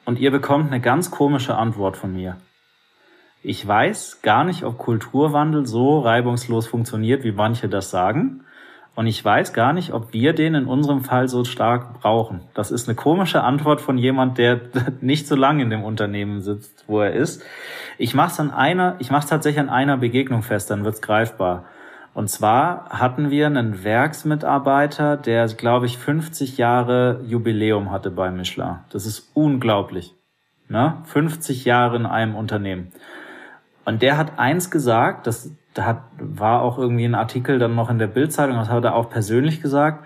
und 0.06 0.18
ihr 0.18 0.32
bekommt 0.32 0.72
eine 0.72 0.82
ganz 0.82 1.12
komische 1.12 1.56
Antwort 1.56 1.97
von 1.97 2.14
mir. 2.14 2.38
Ich 3.46 3.68
weiß 3.68 4.22
gar 4.22 4.46
nicht, 4.46 4.64
ob 4.64 4.78
Kulturwandel 4.78 5.66
so 5.66 6.00
reibungslos 6.00 6.66
funktioniert, 6.66 7.26
wie 7.26 7.34
manche 7.34 7.68
das 7.68 7.91
sagen. 7.91 8.46
Und 8.96 9.06
ich 9.06 9.26
weiß 9.26 9.52
gar 9.52 9.74
nicht, 9.74 9.91
ob 9.91 10.14
wir 10.14 10.32
den 10.32 10.56
in 10.56 10.66
unserem 10.66 11.04
Fall 11.04 11.28
so 11.28 11.44
stark 11.44 12.00
brauchen. 12.00 12.39
Das 12.54 12.72
ist 12.72 12.88
eine 12.88 12.96
komische 12.96 13.44
Antwort 13.44 13.82
von 13.82 13.98
jemand, 13.98 14.38
der 14.38 14.62
nicht 15.02 15.28
so 15.28 15.36
lange 15.36 15.62
in 15.62 15.70
dem 15.70 15.84
Unternehmen 15.84 16.39
sitzt, 16.39 16.86
wo 16.88 17.02
er 17.02 17.12
ist. 17.12 17.44
Ich 17.98 18.14
mache 18.14 18.32
es 18.32 18.39
an 18.39 18.52
einer, 18.52 18.96
ich 19.00 19.12
mache 19.12 19.28
tatsächlich 19.28 19.60
an 19.60 19.70
einer 19.70 19.98
Begegnung 19.98 20.41
fest, 20.41 20.72
dann 20.72 20.86
wird's 20.86 21.02
greifbar. 21.02 21.66
Und 22.14 22.30
zwar 22.30 22.89
hatten 22.91 23.30
wir 23.30 23.48
einen 23.48 23.84
Werksmitarbeiter, 23.84 25.18
der, 25.18 25.48
glaube 25.48 25.88
ich, 25.88 25.98
50 25.98 26.58
Jahre 26.58 27.20
Jubiläum 27.26 27.91
hatte 27.91 28.10
bei 28.10 28.32
Michelin. 28.32 28.80
Das 28.91 29.06
ist 29.06 29.32
unglaublich. 29.34 30.14
Ne? 30.70 31.00
50 31.06 31.66
Jahre 31.66 31.98
in 31.98 32.06
einem 32.06 32.36
Unternehmen. 32.36 32.94
Und 33.86 34.02
der 34.02 34.18
hat 34.18 34.40
eins 34.40 34.72
gesagt, 34.72 35.28
das 35.28 35.52
da 35.74 35.86
hat, 35.86 36.04
war 36.18 36.62
auch 36.62 36.78
irgendwie 36.78 37.06
ein 37.06 37.16
Artikel 37.16 37.60
dann 37.60 37.76
noch 37.76 37.90
in 37.90 38.00
der 38.00 38.08
Bildzeitung, 38.08 38.58
das 38.58 38.70
hat 38.70 38.84
er 38.84 38.96
auch 38.96 39.10
persönlich 39.10 39.62
gesagt. 39.62 40.06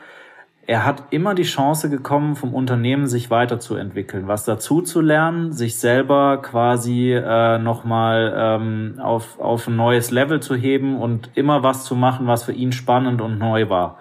Er 0.65 0.83
hat 0.83 1.03
immer 1.11 1.33
die 1.33 1.43
Chance 1.43 1.89
gekommen, 1.89 2.35
vom 2.35 2.53
Unternehmen 2.53 3.07
sich 3.07 3.29
weiterzuentwickeln, 3.29 4.27
was 4.27 4.43
dazu 4.43 4.81
zu 4.81 4.99
lernen, 4.99 5.53
sich 5.53 5.77
selber 5.77 6.41
quasi 6.41 7.13
äh, 7.13 7.57
nochmal 7.57 8.33
ähm, 8.35 8.99
auf, 9.01 9.39
auf 9.39 9.67
ein 9.67 9.77
neues 9.77 10.11
Level 10.11 10.41
zu 10.41 10.55
heben 10.55 10.99
und 10.99 11.29
immer 11.35 11.63
was 11.63 11.85
zu 11.85 11.95
machen, 11.95 12.27
was 12.27 12.43
für 12.43 12.51
ihn 12.51 12.73
spannend 12.73 13.21
und 13.21 13.39
neu 13.39 13.69
war. 13.69 13.99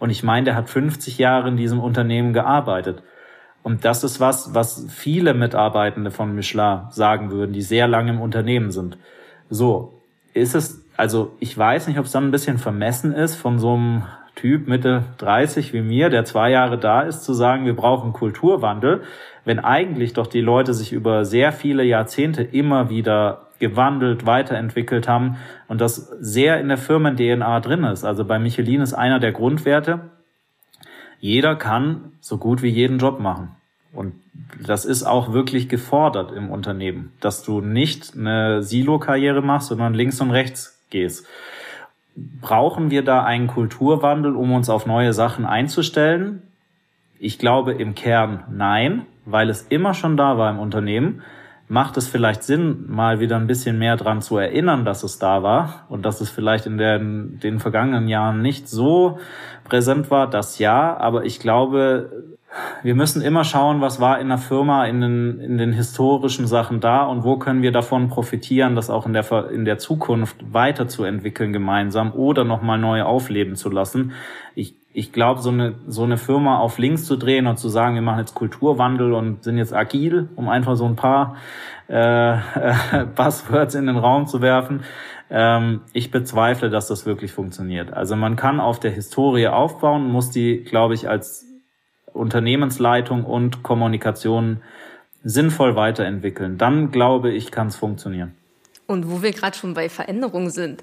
Und 0.00 0.10
ich 0.10 0.24
meine, 0.24 0.46
der 0.46 0.56
hat 0.56 0.68
50 0.68 1.18
Jahre 1.18 1.48
in 1.48 1.56
diesem 1.56 1.78
Unternehmen 1.78 2.32
gearbeitet. 2.32 3.04
Und 3.62 3.84
das 3.84 4.02
ist 4.02 4.20
was, 4.20 4.54
was 4.54 4.86
viele 4.90 5.34
Mitarbeitende 5.34 6.10
von 6.10 6.34
Michelin 6.34 6.82
sagen 6.90 7.30
würden, 7.30 7.52
die 7.52 7.62
sehr 7.62 7.86
lange 7.86 8.10
im 8.10 8.20
Unternehmen 8.20 8.70
sind. 8.70 8.98
So, 9.50 10.00
ist 10.34 10.54
es, 10.54 10.84
also 10.96 11.32
ich 11.38 11.56
weiß 11.56 11.88
nicht, 11.88 11.98
ob 11.98 12.06
es 12.06 12.12
dann 12.12 12.24
ein 12.24 12.30
bisschen 12.32 12.58
vermessen 12.58 13.12
ist 13.12 13.36
von 13.36 13.58
so 13.58 13.74
einem 13.74 14.02
Typ 14.34 14.66
Mitte 14.66 15.04
30 15.18 15.72
wie 15.72 15.82
mir, 15.82 16.08
der 16.08 16.24
zwei 16.24 16.50
Jahre 16.50 16.78
da 16.78 17.02
ist, 17.02 17.22
zu 17.22 17.34
sagen, 17.34 17.66
wir 17.66 17.76
brauchen 17.76 18.12
Kulturwandel, 18.12 19.02
wenn 19.44 19.58
eigentlich 19.58 20.14
doch 20.14 20.26
die 20.26 20.40
Leute 20.40 20.72
sich 20.74 20.92
über 20.92 21.24
sehr 21.24 21.52
viele 21.52 21.84
Jahrzehnte 21.84 22.42
immer 22.42 22.88
wieder 22.88 23.48
gewandelt, 23.58 24.26
weiterentwickelt 24.26 25.06
haben 25.06 25.36
und 25.68 25.80
das 25.80 25.96
sehr 26.20 26.58
in 26.60 26.68
der 26.68 26.78
Firmen-DNA 26.78 27.60
drin 27.60 27.84
ist. 27.84 28.04
Also 28.04 28.24
bei 28.24 28.38
Michelin 28.38 28.80
ist 28.80 28.94
einer 28.94 29.20
der 29.20 29.32
Grundwerte, 29.32 30.00
jeder 31.22 31.54
kann 31.54 32.12
so 32.20 32.36
gut 32.36 32.62
wie 32.62 32.68
jeden 32.68 32.98
Job 32.98 33.20
machen. 33.20 33.52
Und 33.92 34.14
das 34.60 34.84
ist 34.84 35.04
auch 35.04 35.32
wirklich 35.32 35.68
gefordert 35.68 36.32
im 36.32 36.50
Unternehmen, 36.50 37.12
dass 37.20 37.44
du 37.44 37.60
nicht 37.60 38.16
eine 38.16 38.64
Silo-Karriere 38.64 39.40
machst, 39.40 39.68
sondern 39.68 39.94
links 39.94 40.20
und 40.20 40.32
rechts 40.32 40.82
gehst. 40.90 41.24
Brauchen 42.16 42.90
wir 42.90 43.04
da 43.04 43.22
einen 43.22 43.46
Kulturwandel, 43.46 44.34
um 44.34 44.52
uns 44.52 44.68
auf 44.68 44.84
neue 44.84 45.12
Sachen 45.12 45.46
einzustellen? 45.46 46.42
Ich 47.20 47.38
glaube 47.38 47.72
im 47.74 47.94
Kern 47.94 48.42
nein, 48.50 49.06
weil 49.24 49.48
es 49.48 49.62
immer 49.62 49.94
schon 49.94 50.16
da 50.16 50.38
war 50.38 50.50
im 50.50 50.58
Unternehmen. 50.58 51.22
Macht 51.72 51.96
es 51.96 52.06
vielleicht 52.06 52.42
Sinn, 52.42 52.84
mal 52.86 53.18
wieder 53.18 53.36
ein 53.36 53.46
bisschen 53.46 53.78
mehr 53.78 53.96
dran 53.96 54.20
zu 54.20 54.36
erinnern, 54.36 54.84
dass 54.84 55.04
es 55.04 55.18
da 55.18 55.42
war 55.42 55.86
und 55.88 56.04
dass 56.04 56.20
es 56.20 56.28
vielleicht 56.28 56.66
in 56.66 56.76
den, 56.76 57.40
den 57.40 57.60
vergangenen 57.60 58.08
Jahren 58.08 58.42
nicht 58.42 58.68
so 58.68 59.18
präsent 59.64 60.10
war, 60.10 60.28
das 60.28 60.58
ja, 60.58 60.94
aber 60.94 61.24
ich 61.24 61.40
glaube, 61.40 62.31
wir 62.82 62.94
müssen 62.94 63.22
immer 63.22 63.44
schauen, 63.44 63.80
was 63.80 64.00
war 64.00 64.20
in 64.20 64.28
der 64.28 64.38
Firma 64.38 64.86
in 64.86 65.00
den, 65.00 65.40
in 65.40 65.58
den 65.58 65.72
historischen 65.72 66.46
Sachen 66.46 66.80
da 66.80 67.04
und 67.04 67.24
wo 67.24 67.36
können 67.36 67.62
wir 67.62 67.72
davon 67.72 68.08
profitieren, 68.08 68.74
das 68.74 68.90
auch 68.90 69.06
in 69.06 69.12
der, 69.12 69.50
in 69.50 69.64
der 69.64 69.78
Zukunft 69.78 70.36
weiterzuentwickeln 70.52 71.52
gemeinsam 71.52 72.12
oder 72.12 72.44
nochmal 72.44 72.78
neu 72.78 73.02
aufleben 73.02 73.56
zu 73.56 73.70
lassen. 73.70 74.12
Ich, 74.54 74.74
ich 74.92 75.12
glaube, 75.12 75.40
so 75.40 75.50
eine, 75.50 75.76
so 75.86 76.02
eine 76.02 76.18
Firma 76.18 76.58
auf 76.58 76.78
links 76.78 77.04
zu 77.04 77.16
drehen 77.16 77.46
und 77.46 77.58
zu 77.58 77.68
sagen, 77.68 77.94
wir 77.94 78.02
machen 78.02 78.20
jetzt 78.20 78.34
Kulturwandel 78.34 79.12
und 79.12 79.44
sind 79.44 79.56
jetzt 79.56 79.74
agil, 79.74 80.28
um 80.36 80.48
einfach 80.48 80.76
so 80.76 80.84
ein 80.84 80.96
paar 80.96 81.36
äh, 81.88 82.32
äh, 82.34 82.36
Buzzwords 83.14 83.74
in 83.74 83.86
den 83.86 83.96
Raum 83.96 84.26
zu 84.26 84.42
werfen, 84.42 84.82
ähm, 85.30 85.80
ich 85.92 86.10
bezweifle, 86.10 86.68
dass 86.68 86.88
das 86.88 87.06
wirklich 87.06 87.32
funktioniert. 87.32 87.92
Also 87.92 88.16
man 88.16 88.36
kann 88.36 88.60
auf 88.60 88.80
der 88.80 88.90
Historie 88.90 89.48
aufbauen, 89.48 90.06
muss 90.08 90.30
die, 90.30 90.62
glaube 90.64 90.94
ich, 90.94 91.08
als 91.08 91.51
Unternehmensleitung 92.12 93.24
und 93.24 93.62
Kommunikation 93.62 94.62
sinnvoll 95.24 95.76
weiterentwickeln. 95.76 96.58
Dann 96.58 96.90
glaube 96.90 97.30
ich, 97.32 97.50
kann 97.50 97.68
es 97.68 97.76
funktionieren. 97.76 98.34
Und 98.86 99.10
wo 99.10 99.22
wir 99.22 99.30
gerade 99.30 99.56
schon 99.56 99.74
bei 99.74 99.88
Veränderungen 99.88 100.50
sind, 100.50 100.82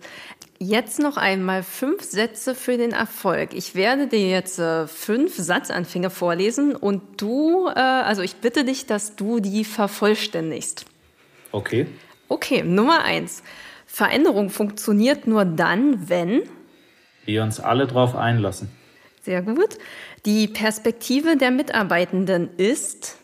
jetzt 0.57 0.99
noch 0.99 1.17
einmal 1.17 1.63
fünf 1.63 2.01
Sätze 2.03 2.55
für 2.55 2.77
den 2.77 2.91
Erfolg. 2.91 3.53
Ich 3.53 3.75
werde 3.75 4.07
dir 4.07 4.29
jetzt 4.29 4.57
äh, 4.57 4.87
fünf 4.87 5.35
Satzanfänge 5.35 6.09
vorlesen 6.09 6.75
und 6.75 7.21
du, 7.21 7.67
äh, 7.67 7.79
also 7.79 8.21
ich 8.21 8.37
bitte 8.37 8.63
dich, 8.63 8.85
dass 8.85 9.15
du 9.15 9.39
die 9.39 9.63
vervollständigst. 9.63 10.85
Okay. 11.51 11.87
Okay, 12.29 12.63
Nummer 12.63 13.03
eins. 13.03 13.43
Veränderung 13.85 14.49
funktioniert 14.49 15.27
nur 15.27 15.45
dann, 15.45 16.09
wenn 16.09 16.43
wir 17.25 17.43
uns 17.43 17.59
alle 17.59 17.85
darauf 17.85 18.15
einlassen. 18.15 18.69
Sehr 19.29 19.43
gut. 19.43 19.77
Die 20.25 20.47
Perspektive 20.47 21.37
der 21.37 21.51
Mitarbeitenden 21.51 22.49
ist 22.57 23.15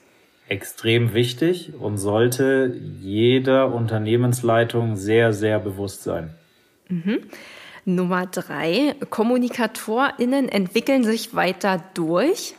extrem 0.47 1.15
wichtig 1.15 1.73
und 1.79 1.97
sollte 1.97 2.79
jeder 3.01 3.73
Unternehmensleitung 3.73 4.97
sehr, 4.97 5.33
sehr 5.33 5.57
bewusst 5.57 6.03
sein. 6.03 6.29
Mhm. 6.89 7.21
Nummer 7.85 8.27
drei, 8.27 8.93
KommunikatorInnen 9.09 10.47
entwickeln 10.47 11.03
sich 11.03 11.33
weiter 11.33 11.83
durch. 11.95 12.53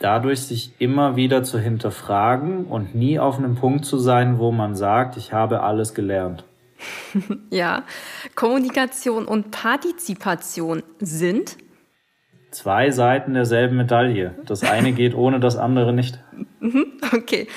Dadurch 0.00 0.40
sich 0.40 0.72
immer 0.80 1.14
wieder 1.14 1.44
zu 1.44 1.60
hinterfragen 1.60 2.64
und 2.64 2.92
nie 2.92 3.20
auf 3.20 3.38
einem 3.38 3.54
Punkt 3.54 3.84
zu 3.84 3.98
sein, 3.98 4.40
wo 4.40 4.50
man 4.50 4.74
sagt, 4.74 5.16
ich 5.16 5.32
habe 5.32 5.62
alles 5.62 5.94
gelernt. 5.94 6.42
ja, 7.50 7.84
Kommunikation 8.34 9.26
und 9.26 9.52
Partizipation 9.52 10.82
sind 10.98 11.56
zwei 12.50 12.90
Seiten 12.90 13.34
derselben 13.34 13.76
Medaille. 13.76 14.34
Das 14.46 14.62
eine 14.64 14.92
geht 14.92 15.14
ohne 15.14 15.40
das 15.40 15.56
andere 15.56 15.92
nicht. 15.92 16.18
Mhm, 16.60 17.00
okay. 17.12 17.48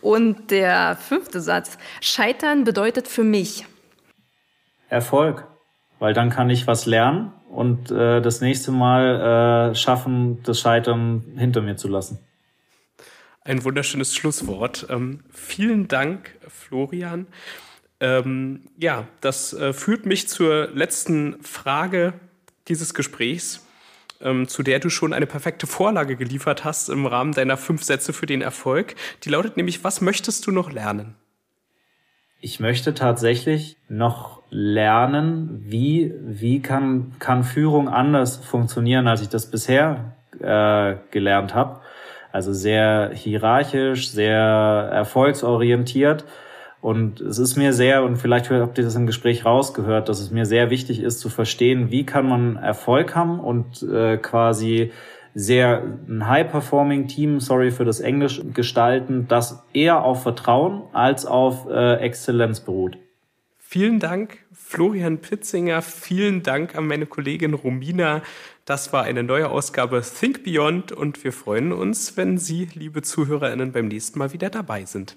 Und 0.00 0.50
der 0.50 0.96
fünfte 0.96 1.40
Satz. 1.40 1.78
Scheitern 2.00 2.64
bedeutet 2.64 3.08
für 3.08 3.24
mich 3.24 3.66
Erfolg, 4.88 5.46
weil 5.98 6.14
dann 6.14 6.30
kann 6.30 6.50
ich 6.50 6.66
was 6.66 6.86
lernen 6.86 7.32
und 7.50 7.90
äh, 7.90 8.20
das 8.20 8.40
nächste 8.40 8.70
Mal 8.70 9.70
äh, 9.70 9.74
schaffen, 9.74 10.42
das 10.42 10.60
Scheitern 10.60 11.24
hinter 11.36 11.60
mir 11.60 11.76
zu 11.76 11.88
lassen. 11.88 12.18
Ein 13.42 13.64
wunderschönes 13.64 14.14
Schlusswort. 14.14 14.86
Ähm, 14.90 15.20
vielen 15.30 15.88
Dank, 15.88 16.36
Florian. 16.48 17.26
Ähm, 18.00 18.66
ja, 18.76 19.08
das 19.20 19.52
äh, 19.54 19.72
führt 19.72 20.06
mich 20.06 20.28
zur 20.28 20.68
letzten 20.68 21.42
Frage 21.42 22.14
dieses 22.68 22.94
Gesprächs, 22.94 23.66
ähm, 24.20 24.48
zu 24.48 24.62
der 24.62 24.80
du 24.80 24.90
schon 24.90 25.12
eine 25.12 25.26
perfekte 25.26 25.66
Vorlage 25.66 26.16
geliefert 26.16 26.64
hast 26.64 26.88
im 26.88 27.06
Rahmen 27.06 27.32
deiner 27.32 27.56
fünf 27.56 27.82
Sätze 27.82 28.12
für 28.12 28.26
den 28.26 28.42
Erfolg. 28.42 28.94
Die 29.24 29.30
lautet 29.30 29.56
nämlich, 29.56 29.84
was 29.84 30.00
möchtest 30.00 30.46
du 30.46 30.50
noch 30.50 30.72
lernen? 30.72 31.16
Ich 32.40 32.60
möchte 32.60 32.94
tatsächlich 32.94 33.76
noch 33.88 34.42
lernen, 34.50 35.64
wie, 35.64 36.14
wie 36.20 36.60
kann, 36.60 37.14
kann 37.18 37.42
Führung 37.42 37.88
anders 37.88 38.36
funktionieren, 38.36 39.08
als 39.08 39.22
ich 39.22 39.28
das 39.28 39.50
bisher 39.50 40.14
äh, 40.40 40.96
gelernt 41.10 41.54
habe. 41.54 41.80
Also 42.30 42.52
sehr 42.52 43.10
hierarchisch, 43.12 44.10
sehr 44.10 44.38
erfolgsorientiert. 44.40 46.24
Und 46.80 47.20
es 47.20 47.38
ist 47.38 47.56
mir 47.56 47.72
sehr, 47.72 48.04
und 48.04 48.16
vielleicht 48.16 48.50
habt 48.50 48.78
ihr 48.78 48.84
das 48.84 48.94
im 48.94 49.06
Gespräch 49.06 49.44
rausgehört, 49.44 50.08
dass 50.08 50.20
es 50.20 50.30
mir 50.30 50.46
sehr 50.46 50.70
wichtig 50.70 51.00
ist 51.02 51.18
zu 51.18 51.28
verstehen, 51.28 51.90
wie 51.90 52.06
kann 52.06 52.28
man 52.28 52.56
Erfolg 52.56 53.16
haben 53.16 53.40
und 53.40 53.82
äh, 53.82 54.16
quasi 54.16 54.92
sehr 55.34 55.82
ein 56.08 56.28
High-Performing-Team, 56.28 57.40
sorry 57.40 57.70
für 57.70 57.84
das 57.84 58.00
Englisch, 58.00 58.40
gestalten, 58.54 59.26
das 59.28 59.62
eher 59.72 60.02
auf 60.04 60.22
Vertrauen 60.22 60.82
als 60.92 61.26
auf 61.26 61.68
äh, 61.68 61.96
Exzellenz 61.96 62.60
beruht. 62.60 62.96
Vielen 63.58 63.98
Dank, 63.98 64.38
Florian 64.52 65.18
Pitzinger. 65.18 65.82
Vielen 65.82 66.42
Dank 66.42 66.74
an 66.74 66.86
meine 66.86 67.06
Kollegin 67.06 67.54
Romina. 67.54 68.22
Das 68.64 68.92
war 68.92 69.02
eine 69.02 69.22
neue 69.22 69.50
Ausgabe 69.50 70.02
Think 70.02 70.42
Beyond 70.42 70.92
und 70.92 71.22
wir 71.22 71.32
freuen 71.32 71.72
uns, 71.72 72.16
wenn 72.16 72.38
Sie, 72.38 72.68
liebe 72.72 73.02
ZuhörerInnen, 73.02 73.72
beim 73.72 73.88
nächsten 73.88 74.18
Mal 74.18 74.32
wieder 74.32 74.48
dabei 74.48 74.84
sind. 74.84 75.16